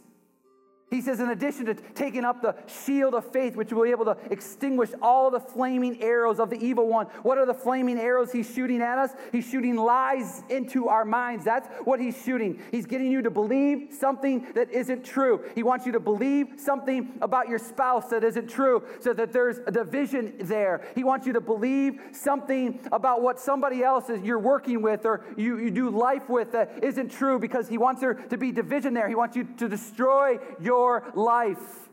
He 0.88 1.00
says, 1.00 1.18
in 1.18 1.30
addition 1.30 1.66
to 1.66 1.74
taking 1.74 2.24
up 2.24 2.42
the 2.42 2.54
shield 2.68 3.14
of 3.14 3.32
faith, 3.32 3.56
which 3.56 3.72
will 3.72 3.82
be 3.82 3.90
able 3.90 4.04
to 4.04 4.16
extinguish 4.30 4.90
all 5.02 5.32
the 5.32 5.40
flaming 5.40 6.00
arrows 6.00 6.38
of 6.38 6.48
the 6.48 6.64
evil 6.64 6.86
one. 6.86 7.06
What 7.24 7.38
are 7.38 7.46
the 7.46 7.54
flaming 7.54 7.98
arrows 7.98 8.30
he's 8.30 8.48
shooting 8.48 8.80
at 8.80 8.96
us? 8.96 9.10
He's 9.32 9.48
shooting 9.48 9.74
lies 9.74 10.44
into 10.48 10.86
our 10.86 11.04
minds. 11.04 11.44
That's 11.44 11.66
what 11.84 11.98
he's 11.98 12.22
shooting. 12.22 12.62
He's 12.70 12.86
getting 12.86 13.10
you 13.10 13.20
to 13.22 13.30
believe 13.30 13.88
something 13.98 14.46
that 14.54 14.70
isn't 14.70 15.04
true. 15.04 15.42
He 15.56 15.64
wants 15.64 15.86
you 15.86 15.92
to 15.92 15.98
believe 15.98 16.54
something 16.56 17.18
about 17.20 17.48
your 17.48 17.58
spouse 17.58 18.08
that 18.10 18.22
isn't 18.22 18.48
true, 18.48 18.84
so 19.00 19.12
that 19.12 19.32
there's 19.32 19.58
a 19.66 19.72
division 19.72 20.34
there. 20.38 20.86
He 20.94 21.02
wants 21.02 21.26
you 21.26 21.32
to 21.32 21.40
believe 21.40 22.00
something 22.12 22.78
about 22.92 23.22
what 23.22 23.40
somebody 23.40 23.82
else 23.82 24.08
is 24.08 24.22
you're 24.22 24.38
working 24.38 24.82
with 24.82 25.04
or 25.04 25.24
you, 25.36 25.58
you 25.58 25.72
do 25.72 25.90
life 25.90 26.28
with 26.28 26.52
that 26.52 26.84
isn't 26.84 27.10
true 27.10 27.40
because 27.40 27.68
he 27.68 27.76
wants 27.76 28.00
there 28.00 28.14
to 28.14 28.36
be 28.36 28.52
division 28.52 28.94
there. 28.94 29.08
He 29.08 29.16
wants 29.16 29.34
you 29.34 29.48
to 29.58 29.68
destroy 29.68 30.38
your 30.60 30.75
your 30.76 31.10
life. 31.14 31.88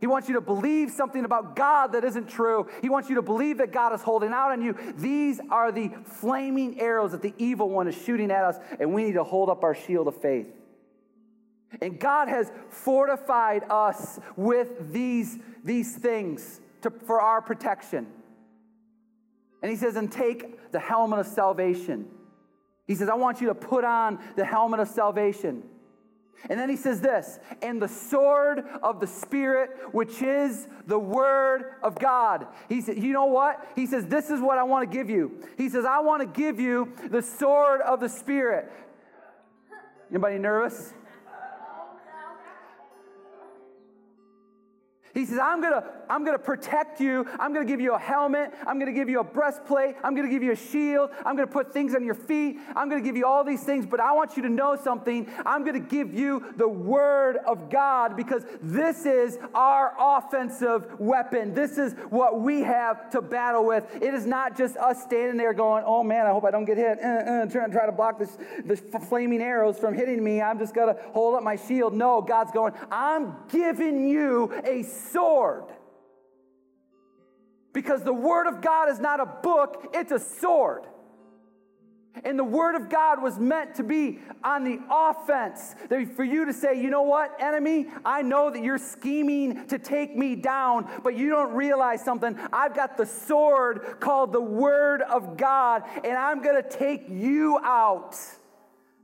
He 0.00 0.06
wants 0.06 0.28
you 0.28 0.34
to 0.34 0.40
believe 0.40 0.90
something 0.90 1.24
about 1.24 1.56
God 1.56 1.92
that 1.92 2.04
isn't 2.04 2.28
true. 2.28 2.68
He 2.82 2.88
wants 2.88 3.08
you 3.08 3.14
to 3.14 3.22
believe 3.22 3.58
that 3.58 3.72
God 3.72 3.94
is 3.94 4.02
holding 4.02 4.32
out 4.32 4.50
on 4.50 4.60
you. 4.60 4.76
These 4.96 5.40
are 5.50 5.72
the 5.72 5.90
flaming 6.04 6.80
arrows 6.80 7.12
that 7.12 7.22
the 7.22 7.32
evil 7.38 7.70
one 7.70 7.88
is 7.88 7.96
shooting 7.96 8.30
at 8.30 8.44
us, 8.44 8.56
and 8.78 8.92
we 8.92 9.04
need 9.04 9.14
to 9.14 9.24
hold 9.24 9.48
up 9.48 9.64
our 9.64 9.74
shield 9.74 10.08
of 10.08 10.20
faith. 10.20 10.48
And 11.80 11.98
God 11.98 12.28
has 12.28 12.50
fortified 12.68 13.64
us 13.70 14.20
with 14.36 14.92
these, 14.92 15.38
these 15.64 15.96
things 15.96 16.60
to, 16.82 16.90
for 16.90 17.20
our 17.20 17.40
protection. 17.40 18.06
And 19.62 19.70
He 19.70 19.76
says, 19.76 19.96
and 19.96 20.12
take 20.12 20.72
the 20.72 20.80
helmet 20.80 21.20
of 21.20 21.26
salvation. 21.26 22.06
He 22.86 22.94
says, 22.94 23.08
I 23.08 23.14
want 23.14 23.40
you 23.40 23.48
to 23.48 23.54
put 23.54 23.84
on 23.84 24.18
the 24.36 24.44
helmet 24.44 24.80
of 24.80 24.88
salvation. 24.88 25.62
And 26.48 26.60
then 26.60 26.68
he 26.68 26.76
says 26.76 27.00
this, 27.00 27.38
and 27.62 27.80
the 27.80 27.88
sword 27.88 28.64
of 28.82 29.00
the 29.00 29.06
Spirit, 29.06 29.70
which 29.92 30.22
is 30.22 30.68
the 30.86 30.98
word 30.98 31.74
of 31.82 31.98
God. 31.98 32.46
He 32.68 32.80
said, 32.80 32.98
you 32.98 33.12
know 33.12 33.26
what? 33.26 33.66
He 33.74 33.86
says, 33.86 34.06
this 34.06 34.30
is 34.30 34.40
what 34.40 34.58
I 34.58 34.62
want 34.62 34.90
to 34.90 34.96
give 34.96 35.10
you. 35.10 35.42
He 35.56 35.68
says, 35.68 35.84
I 35.84 36.00
want 36.00 36.22
to 36.22 36.40
give 36.40 36.60
you 36.60 36.92
the 37.10 37.22
sword 37.22 37.80
of 37.80 38.00
the 38.00 38.08
Spirit. 38.08 38.70
Anybody 40.10 40.38
nervous? 40.38 40.92
He 45.16 45.24
says, 45.24 45.38
I'm 45.42 45.62
gonna, 45.62 45.82
I'm 46.10 46.26
gonna 46.26 46.38
protect 46.38 47.00
you. 47.00 47.26
I'm 47.40 47.54
gonna 47.54 47.64
give 47.64 47.80
you 47.80 47.94
a 47.94 47.98
helmet. 47.98 48.52
I'm 48.66 48.78
gonna 48.78 48.92
give 48.92 49.08
you 49.08 49.20
a 49.20 49.24
breastplate. 49.24 49.96
I'm 50.04 50.14
gonna 50.14 50.28
give 50.28 50.42
you 50.42 50.52
a 50.52 50.56
shield. 50.56 51.08
I'm 51.24 51.36
gonna 51.36 51.46
put 51.46 51.72
things 51.72 51.94
on 51.94 52.04
your 52.04 52.14
feet. 52.14 52.58
I'm 52.76 52.90
gonna 52.90 53.00
give 53.00 53.16
you 53.16 53.24
all 53.24 53.42
these 53.42 53.62
things, 53.62 53.86
but 53.86 53.98
I 53.98 54.12
want 54.12 54.36
you 54.36 54.42
to 54.42 54.50
know 54.50 54.76
something. 54.76 55.26
I'm 55.46 55.64
gonna 55.64 55.80
give 55.80 56.12
you 56.12 56.52
the 56.58 56.68
word 56.68 57.38
of 57.46 57.70
God 57.70 58.14
because 58.14 58.44
this 58.60 59.06
is 59.06 59.38
our 59.54 59.94
offensive 59.98 61.00
weapon. 61.00 61.54
This 61.54 61.78
is 61.78 61.94
what 62.10 62.42
we 62.42 62.60
have 62.60 63.08
to 63.12 63.22
battle 63.22 63.64
with. 63.64 63.86
It 63.94 64.12
is 64.12 64.26
not 64.26 64.54
just 64.54 64.76
us 64.76 65.02
standing 65.02 65.38
there 65.38 65.54
going, 65.54 65.82
oh 65.86 66.02
man, 66.02 66.26
I 66.26 66.30
hope 66.30 66.44
I 66.44 66.50
don't 66.50 66.66
get 66.66 66.76
hit. 66.76 66.98
Uh, 67.02 67.06
uh, 67.06 67.46
trying 67.46 67.70
to 67.70 67.72
try 67.72 67.86
to 67.86 67.92
block 67.92 68.18
this, 68.18 68.36
this 68.66 68.82
flaming 69.08 69.40
arrows 69.40 69.78
from 69.78 69.94
hitting 69.94 70.22
me. 70.22 70.42
I'm 70.42 70.58
just 70.58 70.74
gonna 70.74 70.96
hold 71.14 71.36
up 71.36 71.42
my 71.42 71.56
shield. 71.56 71.94
No, 71.94 72.20
God's 72.20 72.50
going, 72.50 72.74
I'm 72.90 73.34
giving 73.48 74.06
you 74.06 74.52
a 74.62 74.82
sword. 75.12 75.64
Because 77.72 78.02
the 78.02 78.12
Word 78.12 78.46
of 78.46 78.62
God 78.62 78.88
is 78.88 78.98
not 78.98 79.20
a 79.20 79.26
book, 79.26 79.90
it's 79.92 80.12
a 80.12 80.18
sword. 80.18 80.86
And 82.24 82.38
the 82.38 82.44
Word 82.44 82.74
of 82.74 82.88
God 82.88 83.22
was 83.22 83.38
meant 83.38 83.74
to 83.74 83.84
be 83.84 84.20
on 84.42 84.64
the 84.64 84.80
offense. 84.90 85.74
For 86.14 86.24
you 86.24 86.46
to 86.46 86.52
say, 86.54 86.80
you 86.80 86.88
know 86.88 87.02
what, 87.02 87.36
enemy, 87.38 87.88
I 88.04 88.22
know 88.22 88.50
that 88.50 88.64
you're 88.64 88.78
scheming 88.78 89.66
to 89.66 89.78
take 89.78 90.16
me 90.16 90.34
down, 90.36 90.88
but 91.04 91.16
you 91.16 91.28
don't 91.28 91.52
realize 91.52 92.02
something. 92.02 92.38
I've 92.52 92.74
got 92.74 92.96
the 92.96 93.04
sword 93.04 93.96
called 94.00 94.32
the 94.32 94.40
Word 94.40 95.02
of 95.02 95.36
God, 95.36 95.82
and 96.02 96.16
I'm 96.16 96.42
going 96.42 96.62
to 96.62 96.66
take 96.66 97.04
you 97.10 97.58
out 97.62 98.16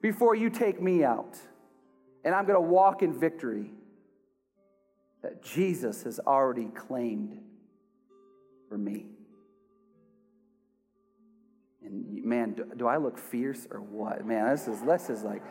before 0.00 0.34
you 0.34 0.48
take 0.48 0.80
me 0.80 1.05
out. 1.05 1.36
And 2.24 2.34
I'm 2.34 2.46
going 2.46 2.57
to 2.57 2.68
walk 2.68 3.03
in 3.03 3.12
victory 3.12 3.72
that 5.22 5.42
Jesus 5.42 6.02
has 6.02 6.20
already 6.20 6.66
claimed 6.66 7.40
for 8.68 8.76
me. 8.76 9.06
And 11.84 12.24
man, 12.24 12.54
do, 12.54 12.64
do 12.76 12.86
I 12.86 12.96
look 12.96 13.18
fierce 13.18 13.66
or 13.70 13.80
what? 13.80 14.24
Man, 14.26 14.48
this 14.50 14.68
is 14.68 14.80
this 14.82 15.10
is 15.10 15.22
like 15.22 15.42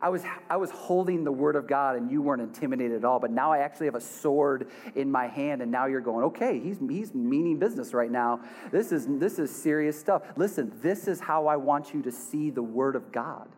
I 0.00 0.08
was, 0.08 0.22
I 0.48 0.56
was 0.56 0.70
holding 0.70 1.24
the 1.24 1.32
word 1.32 1.56
of 1.56 1.66
God 1.66 1.96
and 1.96 2.10
you 2.10 2.22
weren't 2.22 2.40
intimidated 2.40 2.98
at 2.98 3.04
all, 3.04 3.18
but 3.18 3.30
now 3.30 3.52
I 3.52 3.58
actually 3.58 3.86
have 3.86 3.94
a 3.94 4.00
sword 4.00 4.68
in 4.94 5.10
my 5.10 5.26
hand, 5.26 5.62
and 5.62 5.70
now 5.70 5.86
you're 5.86 6.00
going, 6.00 6.24
okay, 6.26 6.58
he's, 6.58 6.78
he's 6.88 7.14
meaning 7.14 7.58
business 7.58 7.92
right 7.92 8.10
now. 8.10 8.40
This 8.70 8.92
is, 8.92 9.06
this 9.06 9.38
is 9.38 9.54
serious 9.54 9.98
stuff. 9.98 10.22
Listen, 10.36 10.72
this 10.80 11.08
is 11.08 11.20
how 11.20 11.46
I 11.46 11.56
want 11.56 11.92
you 11.92 12.02
to 12.02 12.12
see 12.12 12.50
the 12.50 12.62
word 12.62 12.96
of 12.96 13.12
God. 13.12 13.48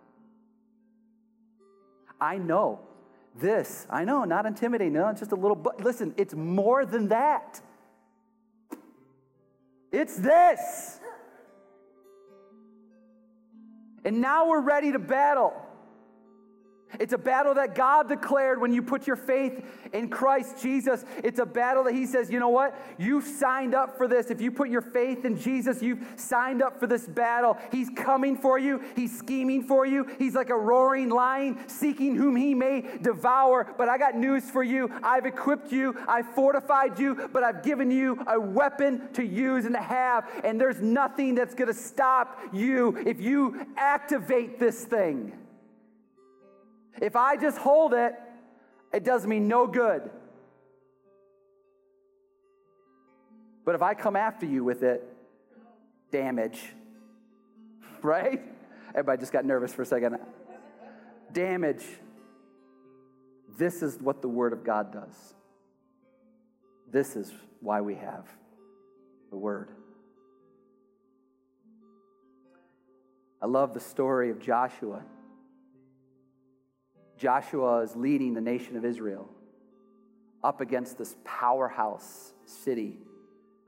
I 2.22 2.38
know 2.38 2.78
this. 3.34 3.84
I 3.90 4.04
know, 4.04 4.22
not 4.22 4.46
intimidating. 4.46 4.92
No, 4.92 5.08
it's 5.08 5.18
just 5.18 5.32
a 5.32 5.36
little, 5.36 5.56
but 5.56 5.82
listen, 5.82 6.14
it's 6.16 6.34
more 6.34 6.86
than 6.86 7.08
that. 7.08 7.60
It's 9.90 10.16
this. 10.16 11.00
And 14.04 14.20
now 14.20 14.48
we're 14.48 14.60
ready 14.60 14.92
to 14.92 15.00
battle. 15.00 15.52
It's 17.00 17.12
a 17.12 17.18
battle 17.18 17.54
that 17.54 17.74
God 17.74 18.08
declared 18.08 18.60
when 18.60 18.72
you 18.72 18.82
put 18.82 19.06
your 19.06 19.16
faith 19.16 19.64
in 19.92 20.08
Christ 20.08 20.62
Jesus. 20.62 21.04
It's 21.22 21.38
a 21.38 21.46
battle 21.46 21.84
that 21.84 21.94
He 21.94 22.06
says, 22.06 22.30
you 22.30 22.38
know 22.38 22.48
what? 22.48 22.78
You've 22.98 23.24
signed 23.24 23.74
up 23.74 23.96
for 23.96 24.06
this. 24.06 24.30
If 24.30 24.40
you 24.40 24.50
put 24.50 24.68
your 24.68 24.82
faith 24.82 25.24
in 25.24 25.38
Jesus, 25.38 25.82
you've 25.82 26.04
signed 26.16 26.62
up 26.62 26.78
for 26.78 26.86
this 26.86 27.06
battle. 27.06 27.56
He's 27.70 27.90
coming 27.90 28.36
for 28.36 28.58
you, 28.58 28.82
He's 28.94 29.16
scheming 29.16 29.62
for 29.62 29.86
you. 29.86 30.06
He's 30.18 30.34
like 30.34 30.50
a 30.50 30.56
roaring 30.56 31.08
lion 31.08 31.58
seeking 31.68 32.14
whom 32.16 32.36
He 32.36 32.54
may 32.54 32.98
devour. 33.00 33.72
But 33.76 33.88
I 33.88 33.98
got 33.98 34.14
news 34.16 34.50
for 34.50 34.62
you. 34.62 34.90
I've 35.02 35.26
equipped 35.26 35.72
you, 35.72 35.96
I've 36.06 36.34
fortified 36.34 36.98
you, 36.98 37.28
but 37.32 37.42
I've 37.42 37.62
given 37.62 37.90
you 37.90 38.22
a 38.26 38.38
weapon 38.38 39.12
to 39.14 39.24
use 39.24 39.64
and 39.64 39.74
to 39.74 39.80
have. 39.80 40.28
And 40.44 40.60
there's 40.60 40.80
nothing 40.80 41.34
that's 41.34 41.54
going 41.54 41.68
to 41.68 41.74
stop 41.74 42.38
you 42.52 42.96
if 43.06 43.20
you 43.20 43.66
activate 43.76 44.58
this 44.58 44.84
thing. 44.84 45.32
If 47.00 47.16
I 47.16 47.36
just 47.36 47.58
hold 47.58 47.94
it, 47.94 48.14
it 48.92 49.04
does 49.04 49.26
me 49.26 49.38
no 49.38 49.66
good. 49.66 50.10
But 53.64 53.74
if 53.74 53.82
I 53.82 53.94
come 53.94 54.16
after 54.16 54.46
you 54.46 54.64
with 54.64 54.82
it, 54.82 55.04
damage. 56.10 56.60
Right? 58.02 58.42
Everybody 58.88 59.20
just 59.20 59.32
got 59.32 59.44
nervous 59.44 59.72
for 59.72 59.82
a 59.82 59.86
second. 59.86 60.18
Damage. 61.32 61.84
This 63.56 63.80
is 63.80 63.96
what 64.00 64.22
the 64.22 64.28
Word 64.28 64.52
of 64.52 64.64
God 64.64 64.92
does. 64.92 65.34
This 66.90 67.14
is 67.14 67.32
why 67.60 67.80
we 67.80 67.94
have 67.94 68.26
the 69.30 69.36
Word. 69.36 69.70
I 73.40 73.46
love 73.46 73.72
the 73.72 73.78
story 73.78 74.30
of 74.30 74.40
Joshua. 74.40 75.04
Joshua 77.22 77.82
is 77.82 77.94
leading 77.94 78.34
the 78.34 78.40
nation 78.40 78.76
of 78.76 78.84
Israel 78.84 79.28
up 80.42 80.60
against 80.60 80.98
this 80.98 81.14
powerhouse 81.22 82.32
city 82.46 82.98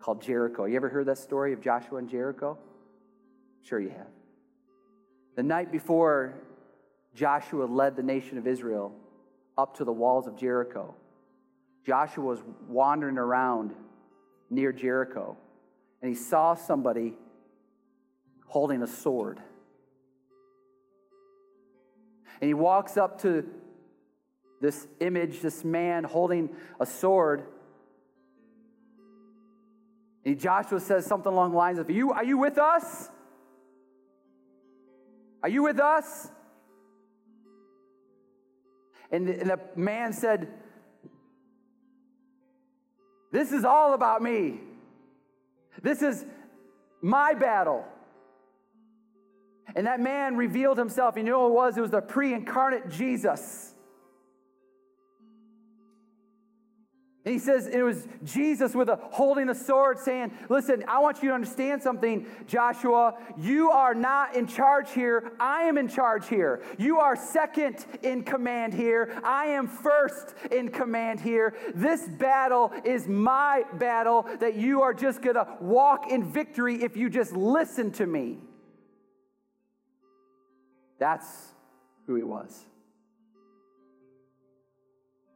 called 0.01 0.21
Jericho. 0.21 0.65
You 0.65 0.75
ever 0.75 0.89
heard 0.89 1.07
that 1.07 1.19
story 1.19 1.53
of 1.53 1.61
Joshua 1.61 1.99
and 1.99 2.09
Jericho? 2.09 2.59
Sure, 3.63 3.79
you 3.79 3.91
have. 3.91 4.09
The 5.37 5.45
night 5.45 5.71
before 5.71 6.35
Joshua 7.15 7.67
led 7.67 7.95
the 7.95 8.03
nation 8.03 8.39
of 8.39 8.49
Israel 8.49 8.93
up 9.57 9.77
to 9.77 9.85
the 9.85 9.93
walls 9.93 10.27
of 10.27 10.37
Jericho, 10.37 10.93
Joshua 11.87 12.25
was 12.25 12.41
wandering 12.67 13.19
around 13.19 13.73
near 14.51 14.73
Jericho 14.73 15.37
and 16.03 16.09
he 16.09 16.17
saw 16.17 16.57
somebody 16.57 17.15
holding 18.49 18.83
a 18.83 18.89
sword. 18.89 19.39
And 22.41 22.49
he 22.49 22.55
walks 22.55 22.97
up 22.97 23.21
to 23.23 23.49
this 24.61 24.87
image, 25.01 25.41
this 25.41 25.65
man 25.65 26.05
holding 26.05 26.51
a 26.81 26.87
sword. 26.87 27.45
And 30.25 30.39
Joshua 30.39 30.81
says 30.81 31.05
something 31.07 31.31
along 31.31 31.53
the 31.53 31.59
lines 31.59 31.79
of, 31.79 31.89
Are 31.89 31.93
you, 31.93 32.13
are 32.13 32.25
you 32.25 32.39
with 32.39 32.59
us? 32.59 33.09
Are 35.43 35.49
you 35.49 35.63
with 35.63 35.79
us? 35.79 36.31
And 39.11 39.29
the, 39.29 39.41
and 39.41 39.51
the 39.51 39.61
man 39.77 40.13
said, 40.13 40.49
This 43.31 43.53
is 43.53 43.65
all 43.65 43.93
about 43.95 44.23
me. 44.23 44.61
This 45.83 46.01
is 46.01 46.25
my 47.03 47.35
battle. 47.35 47.85
And 49.77 49.87
that 49.87 50.01
man 50.01 50.37
revealed 50.37 50.79
himself. 50.79 51.17
You 51.17 51.25
know 51.25 51.41
who 51.41 51.49
it 51.49 51.55
was? 51.55 51.77
It 51.77 51.81
was 51.81 51.91
the 51.91 52.01
pre 52.01 52.33
incarnate 52.33 52.89
Jesus. 52.89 53.75
And 57.25 57.33
he 57.33 57.39
says 57.39 57.67
it 57.67 57.81
was 57.81 58.07
Jesus 58.23 58.75
with 58.75 58.91
a 58.91 58.97
holding 58.97 59.49
a 59.49 59.55
sword 59.55 59.99
saying, 59.99 60.31
Listen, 60.51 60.85
I 60.87 60.99
want 60.99 61.23
you 61.23 61.31
to 61.31 61.35
understand 61.35 61.83
something, 61.83 62.27
Joshua. 62.47 63.15
You 63.39 63.71
are 63.71 63.95
not 63.95 64.37
in 64.37 64.47
charge 64.47 64.93
here. 64.93 65.33
I 65.41 65.63
am 65.63 65.79
in 65.79 65.89
charge 65.89 66.29
here. 66.29 66.63
You 66.77 66.99
are 66.99 67.17
second 67.17 67.87
in 68.03 68.25
command 68.25 68.75
here. 68.75 69.19
I 69.25 69.47
am 69.47 69.69
first 69.69 70.35
in 70.53 70.69
command 70.69 71.19
here. 71.19 71.57
This 71.75 72.07
battle 72.07 72.71
is 72.85 73.09
my 73.09 73.65
battle 73.79 74.27
that 74.41 74.57
you 74.57 74.83
are 74.83 74.93
just 74.93 75.23
going 75.23 75.37
to 75.37 75.49
walk 75.61 76.11
in 76.11 76.31
victory 76.31 76.83
if 76.83 76.95
you 76.95 77.09
just 77.09 77.33
listen 77.33 77.91
to 77.93 78.07
me. 78.07 78.41
That's 80.99 81.27
who 82.07 82.15
he 82.15 82.23
was. 82.23 82.65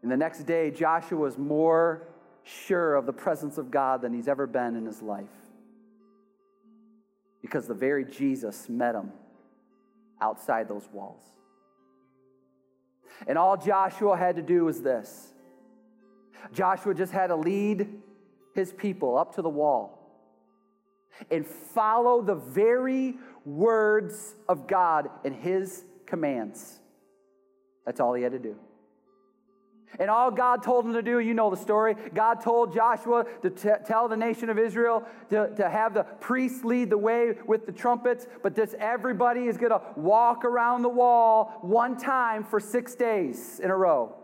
And 0.03 0.11
the 0.11 0.17
next 0.17 0.45
day, 0.45 0.71
Joshua 0.71 1.19
was 1.19 1.37
more 1.37 2.09
sure 2.45 2.95
of 2.95 3.07
the 3.07 3.13
presence 3.13 3.59
of 3.59 3.71
God 3.71 4.03
than 4.03 4.15
he's 4.15 4.29
ever 4.29 4.47
been 4.47 4.77
in 4.77 4.87
his 4.87 5.03
life. 5.03 5.27
Because 7.43 7.67
the 7.67 7.75
very 7.75 8.05
Jesus 8.05 8.69
met 8.69 8.95
him 8.95 9.13
outside 10.21 10.69
those 10.69 10.89
walls. 10.93 11.23
And 13.27 13.37
all 13.37 13.57
Joshua 13.57 14.17
had 14.17 14.37
to 14.37 14.43
do 14.43 14.65
was 14.65 14.83
this 14.83 15.33
Joshua 16.53 16.95
just 16.95 17.13
had 17.13 17.29
to 17.29 17.37
lead 17.37 17.89
his 18.55 18.73
people 18.73 19.19
up 19.19 19.35
to 19.35 19.43
the 19.43 19.49
wall 19.49 19.97
and 21.31 21.47
follow 21.47 22.23
the 22.23 22.35
very 22.35 23.17
words 23.45 24.35
of 24.49 24.67
God 24.67 25.09
and 25.25 25.35
his 25.35 25.85
commands. 26.07 26.79
That's 27.87 28.01
all 28.01 28.15
he 28.15 28.23
had 28.23 28.33
to 28.33 28.39
do. 28.39 28.57
And 29.99 30.11
all 30.11 30.31
God 30.31 30.63
told 30.63 30.85
him 30.85 30.93
to 30.93 31.03
do, 31.03 31.19
you 31.19 31.33
know 31.33 31.51
the 31.51 31.57
story. 31.57 31.97
God 32.15 32.43
told 32.43 32.75
Joshua 32.75 33.25
to 33.43 33.51
t- 33.51 33.71
tell 33.87 34.09
the 34.09 34.17
nation 34.17 34.51
of 34.51 34.59
Israel 34.59 35.05
to, 35.31 35.55
to 35.57 35.69
have 35.69 35.95
the 35.95 36.05
priests 36.05 36.65
lead 36.65 36.91
the 36.91 36.99
way 36.99 37.35
with 37.47 37.65
the 37.65 37.73
trumpets, 37.73 38.27
but 38.43 38.55
this 38.55 38.75
everybody 38.79 39.47
is 39.47 39.57
going 39.57 39.73
to 39.73 39.81
walk 39.97 40.45
around 40.45 40.83
the 40.83 40.89
wall 40.89 41.59
one 41.63 41.97
time 41.97 42.45
for 42.45 42.61
six 42.61 42.95
days 42.95 43.61
in 43.63 43.71
a 43.71 43.77
row. 43.77 44.15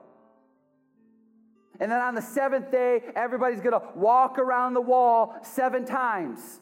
And 1.80 1.90
then 1.90 2.00
on 2.00 2.14
the 2.14 2.22
seventh 2.22 2.70
day, 2.70 3.00
everybody's 3.16 3.60
going 3.60 3.72
to 3.72 3.82
walk 3.96 4.38
around 4.38 4.74
the 4.74 4.80
wall 4.80 5.34
seven 5.42 5.84
times. 5.84 6.60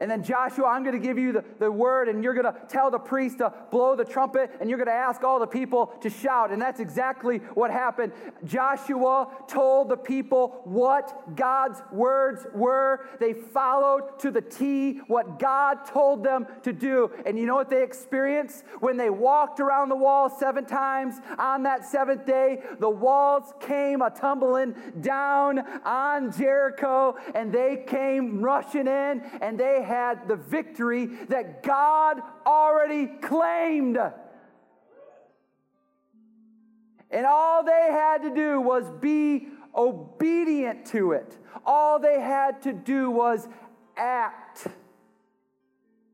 And 0.00 0.08
then, 0.08 0.22
Joshua, 0.22 0.66
I'm 0.66 0.84
going 0.84 0.94
to 1.00 1.04
give 1.04 1.18
you 1.18 1.32
the, 1.32 1.44
the 1.58 1.72
word, 1.72 2.08
and 2.08 2.22
you're 2.22 2.34
going 2.34 2.44
to 2.44 2.54
tell 2.68 2.88
the 2.88 3.00
priest 3.00 3.38
to 3.38 3.52
blow 3.72 3.96
the 3.96 4.04
trumpet, 4.04 4.52
and 4.60 4.70
you're 4.70 4.78
going 4.78 4.86
to 4.86 4.92
ask 4.92 5.24
all 5.24 5.40
the 5.40 5.46
people 5.46 5.86
to 6.02 6.08
shout. 6.08 6.52
And 6.52 6.62
that's 6.62 6.78
exactly 6.78 7.38
what 7.54 7.72
happened. 7.72 8.12
Joshua 8.44 9.28
told 9.48 9.88
the 9.88 9.96
people 9.96 10.60
what 10.62 11.34
God's 11.34 11.82
words 11.90 12.46
were. 12.54 13.08
They 13.18 13.32
followed 13.32 14.20
to 14.20 14.30
the 14.30 14.40
T 14.40 15.00
what 15.08 15.40
God 15.40 15.84
told 15.84 16.22
them 16.22 16.46
to 16.62 16.72
do. 16.72 17.10
And 17.26 17.36
you 17.36 17.46
know 17.46 17.56
what 17.56 17.68
they 17.68 17.82
experienced? 17.82 18.62
When 18.78 18.96
they 18.96 19.10
walked 19.10 19.58
around 19.58 19.88
the 19.88 19.96
wall 19.96 20.30
seven 20.30 20.64
times 20.64 21.16
on 21.38 21.64
that 21.64 21.84
seventh 21.84 22.24
day, 22.24 22.62
the 22.78 22.88
walls 22.88 23.52
came 23.58 24.02
a 24.02 24.10
tumbling 24.10 24.76
down 25.00 25.58
on 25.84 26.30
Jericho, 26.30 27.16
and 27.34 27.52
they 27.52 27.84
came 27.84 28.40
rushing 28.40 28.86
in, 28.86 29.22
and 29.40 29.58
they 29.58 29.82
had 29.88 30.28
the 30.28 30.36
victory 30.36 31.06
that 31.28 31.62
God 31.62 32.20
already 32.46 33.06
claimed. 33.06 33.98
And 37.10 37.26
all 37.26 37.64
they 37.64 37.88
had 37.90 38.22
to 38.22 38.34
do 38.34 38.60
was 38.60 38.88
be 39.00 39.48
obedient 39.74 40.86
to 40.86 41.12
it. 41.12 41.36
All 41.64 41.98
they 41.98 42.20
had 42.20 42.62
to 42.62 42.72
do 42.72 43.10
was 43.10 43.48
act 43.96 44.66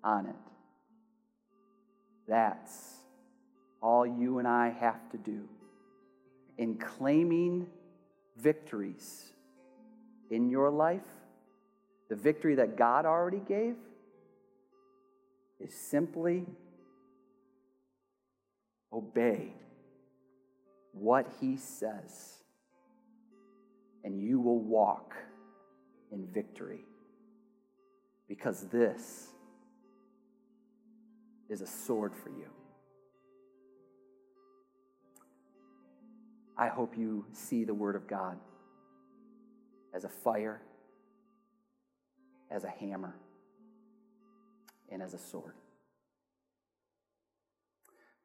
on 0.03 0.27
it. 0.27 0.37
That's 2.29 2.95
all 3.83 4.07
you 4.07 4.39
and 4.39 4.49
I 4.49 4.71
have 4.71 5.11
to 5.11 5.19
do 5.19 5.49
in 6.57 6.77
claiming 6.77 7.67
victories 8.37 9.33
in 10.31 10.49
your 10.49 10.71
life 10.71 11.03
the 12.09 12.17
victory 12.17 12.57
that 12.57 12.77
God 12.77 13.07
already 13.07 13.41
gave 13.41 13.77
is 15.61 15.75
simply 15.75 16.47
obey 18.93 19.55
what 20.93 21.27
He 21.41 21.57
says, 21.57 22.43
and 24.05 24.21
you 24.21 24.39
will 24.39 24.61
walk 24.61 25.15
in 26.13 26.27
victory. 26.27 26.85
Because 28.29 28.63
this 28.69 29.29
is 31.49 31.61
a 31.61 31.67
sword 31.67 32.15
for 32.15 32.31
you. 32.31 32.49
I 36.57 36.69
hope 36.69 36.97
you 36.97 37.27
see 37.33 37.65
the 37.65 37.75
Word 37.75 37.97
of 37.97 38.07
God 38.07 38.39
as 39.93 40.05
a 40.05 40.09
fire 40.09 40.63
as 42.51 42.65
a 42.65 42.71
hammer 42.71 43.15
and 44.91 45.03
as 45.03 45.15
a 45.15 45.19
sword. 45.19 45.55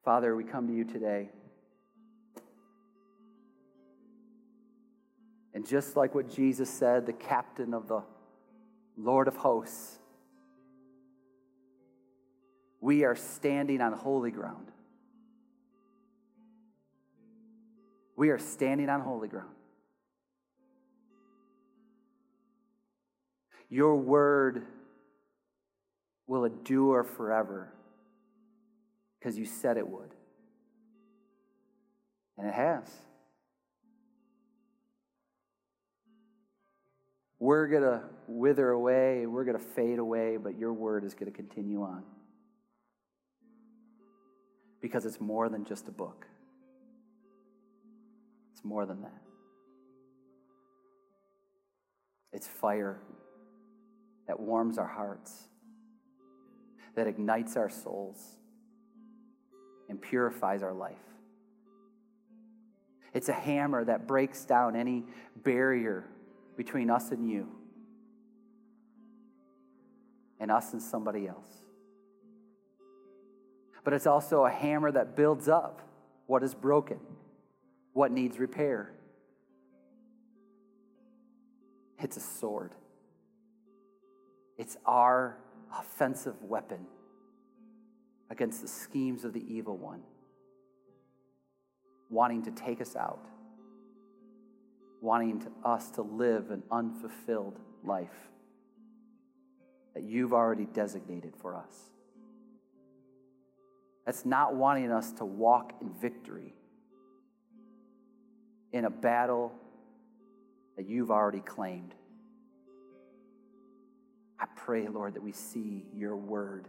Father, 0.04 0.36
we 0.36 0.44
come 0.44 0.68
to 0.68 0.74
you 0.74 0.86
today. 0.86 1.30
And 5.54 5.68
just 5.68 5.96
like 5.96 6.16
what 6.16 6.34
Jesus 6.34 6.70
said, 6.70 7.06
the 7.06 7.14
captain 7.14 7.74
of 7.74 7.88
the 7.88 8.04
Lord 8.98 9.28
of 9.28 9.36
hosts, 9.36 9.98
we 12.82 13.04
are 13.04 13.16
standing 13.16 13.82
on 13.82 13.94
holy 13.94 14.32
ground. 14.32 14.72
We 18.16 18.30
are 18.30 18.40
standing 18.40 18.90
on 18.90 19.02
holy 19.02 19.28
ground. 19.28 19.50
Your 23.70 23.96
word 23.96 24.64
will 26.26 26.46
endure 26.46 27.04
forever 27.04 27.72
because 29.20 29.38
you 29.38 29.46
said 29.46 29.78
it 29.78 29.88
would. 29.88 30.14
And 32.38 32.48
it 32.48 32.54
has. 32.54 32.88
We're 37.40 37.68
going 37.68 37.84
to 37.84 38.02
wither 38.28 38.70
away, 38.70 39.26
we're 39.26 39.46
going 39.46 39.58
to 39.58 39.64
fade 39.64 40.00
away, 40.00 40.38
but 40.38 40.58
your 40.58 40.74
word 40.74 41.04
is 41.04 41.14
going 41.14 41.32
to 41.32 41.36
continue 41.36 41.84
on. 41.84 42.04
Because 44.82 45.06
it's 45.06 45.22
more 45.22 45.48
than 45.50 45.64
just 45.64 45.88
a 45.88 45.92
book, 45.92 46.26
it's 48.54 48.64
more 48.64 48.86
than 48.86 49.02
that. 49.02 49.22
It's 52.32 52.48
fire 52.48 53.00
that 54.30 54.40
warms 54.40 54.78
our 54.78 54.86
hearts, 54.86 55.48
that 56.94 57.08
ignites 57.08 57.58
our 57.58 57.68
souls, 57.68 58.36
and 59.90 60.00
purifies 60.00 60.62
our 60.62 60.72
life. 60.72 61.02
It's 63.12 63.28
a 63.28 63.34
hammer 63.34 63.84
that 63.84 64.06
breaks 64.06 64.46
down 64.46 64.76
any 64.76 65.04
barrier 65.36 66.06
between 66.56 66.92
us 66.92 67.10
and 67.10 67.28
you, 67.28 67.48
and 70.40 70.52
us 70.52 70.74
and 70.74 70.82
somebody 70.82 71.28
else. 71.28 71.50
But 73.84 73.94
it's 73.94 74.06
also 74.06 74.46
a 74.46 74.52
hammer 74.52 74.92
that 74.92 75.16
builds 75.16 75.50
up 75.50 75.82
what 76.28 76.44
is 76.44 76.54
broken, 76.54 77.00
what 77.94 78.12
needs 78.12 78.38
repair. 78.38 78.94
It's 81.98 82.16
a 82.16 82.22
sword. 82.22 82.76
It's 84.60 84.76
our 84.86 85.38
offensive 85.80 86.36
weapon 86.44 86.86
against 88.30 88.62
the 88.62 88.68
schemes 88.68 89.24
of 89.24 89.32
the 89.32 89.42
evil 89.42 89.78
one, 89.78 90.02
wanting 92.10 92.44
to 92.44 92.52
take 92.52 92.82
us 92.82 92.98
out, 92.98 93.26
wanting 95.02 95.40
to, 95.40 95.52
us 95.64 95.90
to 95.92 96.02
live 96.02 96.52
an 96.52 96.64
unfulfilled 96.70 97.58
life 97.86 98.30
that 99.94 100.04
you've 100.04 100.34
already 100.34 100.66
designated 100.66 101.36
for 101.42 101.56
us. 101.56 101.92
That's 104.06 104.26
not 104.26 104.56
wanting 104.56 104.92
us 104.92 105.14
to 105.14 105.26
walk 105.26 105.72
in 105.82 105.94
victory 105.94 106.54
in 108.74 108.84
a 108.84 108.90
battle 108.90 109.54
that 110.76 110.86
you've 110.86 111.12
already 111.12 111.40
claimed. 111.40 111.96
I 114.40 114.46
pray, 114.56 114.88
Lord, 114.88 115.16
that 115.16 115.24
we 115.24 115.32
see 115.32 115.86
your 115.94 116.16
word 116.16 116.68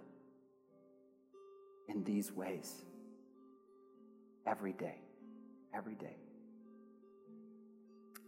in 1.89 2.05
these 2.05 2.33
ways 2.33 2.83
every 4.47 4.73
day. 4.73 4.97
Every 5.75 5.95
day. 5.95 6.17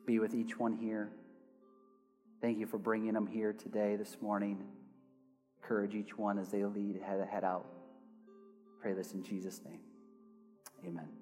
Be 0.06 0.18
with 0.18 0.34
each 0.34 0.58
one 0.58 0.72
here. 0.72 1.10
Thank 2.40 2.58
you 2.58 2.66
for 2.66 2.78
bringing 2.78 3.14
them 3.14 3.26
here 3.26 3.52
today, 3.52 3.96
this 3.96 4.16
morning. 4.20 4.64
Encourage 5.60 5.94
each 5.94 6.18
one 6.18 6.38
as 6.38 6.48
they 6.48 6.64
lead, 6.64 7.00
head, 7.00 7.44
out. 7.44 7.66
Pray 8.80 8.94
this 8.94 9.12
in 9.12 9.22
Jesus' 9.22 9.60
name. 9.64 9.80
Amen. 10.84 11.21